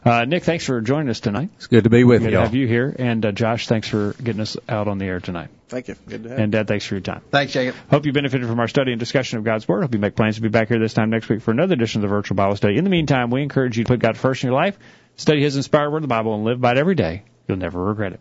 uh, 0.05 0.25
Nick, 0.25 0.43
thanks 0.43 0.65
for 0.65 0.81
joining 0.81 1.09
us 1.11 1.21
tonight. 1.21 1.51
It's 1.57 1.69
good 1.69 1.85
to 1.85 1.91
be 1.91 2.03
with 2.03 2.23
Good 2.23 2.29
to 2.29 2.33
y'all. 2.33 2.43
have 2.43 2.57
you 2.57 2.67
here, 2.67 2.95
and 2.99 3.25
uh, 3.25 3.31
Josh, 3.31 3.69
thanks 3.69 3.87
for 3.87 4.15
getting 4.15 4.41
us 4.41 4.57
out 4.69 4.89
on 4.89 4.99
the 4.99 5.05
air 5.05 5.21
tonight. 5.21 5.49
Thank 5.69 5.87
you. 5.87 5.95
Good 6.09 6.25
to 6.25 6.29
have 6.31 6.39
And 6.41 6.51
Dad, 6.51 6.67
thanks 6.67 6.87
for 6.87 6.95
your 6.95 7.03
time. 7.03 7.23
Thanks, 7.31 7.53
Jacob. 7.53 7.77
Hope 7.89 8.05
you 8.05 8.13
benefited 8.13 8.49
from 8.49 8.59
our 8.59 8.69
study 8.69 8.91
and 8.91 8.99
discussion 8.99 9.39
of 9.39 9.45
God's 9.45 9.69
Word. 9.69 9.83
Hope 9.83 9.95
you 9.95 10.01
make 10.01 10.17
plans 10.17 10.37
to 10.37 10.43
be 10.43 10.49
back 10.49 10.69
here 10.69 10.81
this 10.81 10.95
time 10.95 11.11
next 11.11 11.29
week 11.29 11.41
for 11.41 11.53
another 11.53 11.75
edition 11.75 12.01
of 12.01 12.11
the 12.11 12.15
Virtual 12.15 12.35
Bible 12.35 12.57
Study. 12.57 12.79
In 12.79 12.85
the 12.85 12.91
meantime, 12.91 13.31
we 13.31 13.43
encourage 13.43 13.79
you 13.79 13.85
to 13.85 13.89
put 13.89 14.01
God 14.01 14.17
first 14.17 14.43
in 14.43 14.49
your 14.49 14.57
life, 14.57 14.77
study 15.17 15.41
His 15.41 15.55
inspired 15.57 15.91
Word 15.91 15.99
of 15.99 16.03
the 16.03 16.09
Bible, 16.09 16.35
and 16.35 16.45
live 16.45 16.61
by 16.61 16.73
it 16.73 16.79
every 16.79 16.97
day. 16.97 17.23
You'll 17.47 17.59
never 17.59 17.81
regret 17.83 18.13
it. 18.13 18.21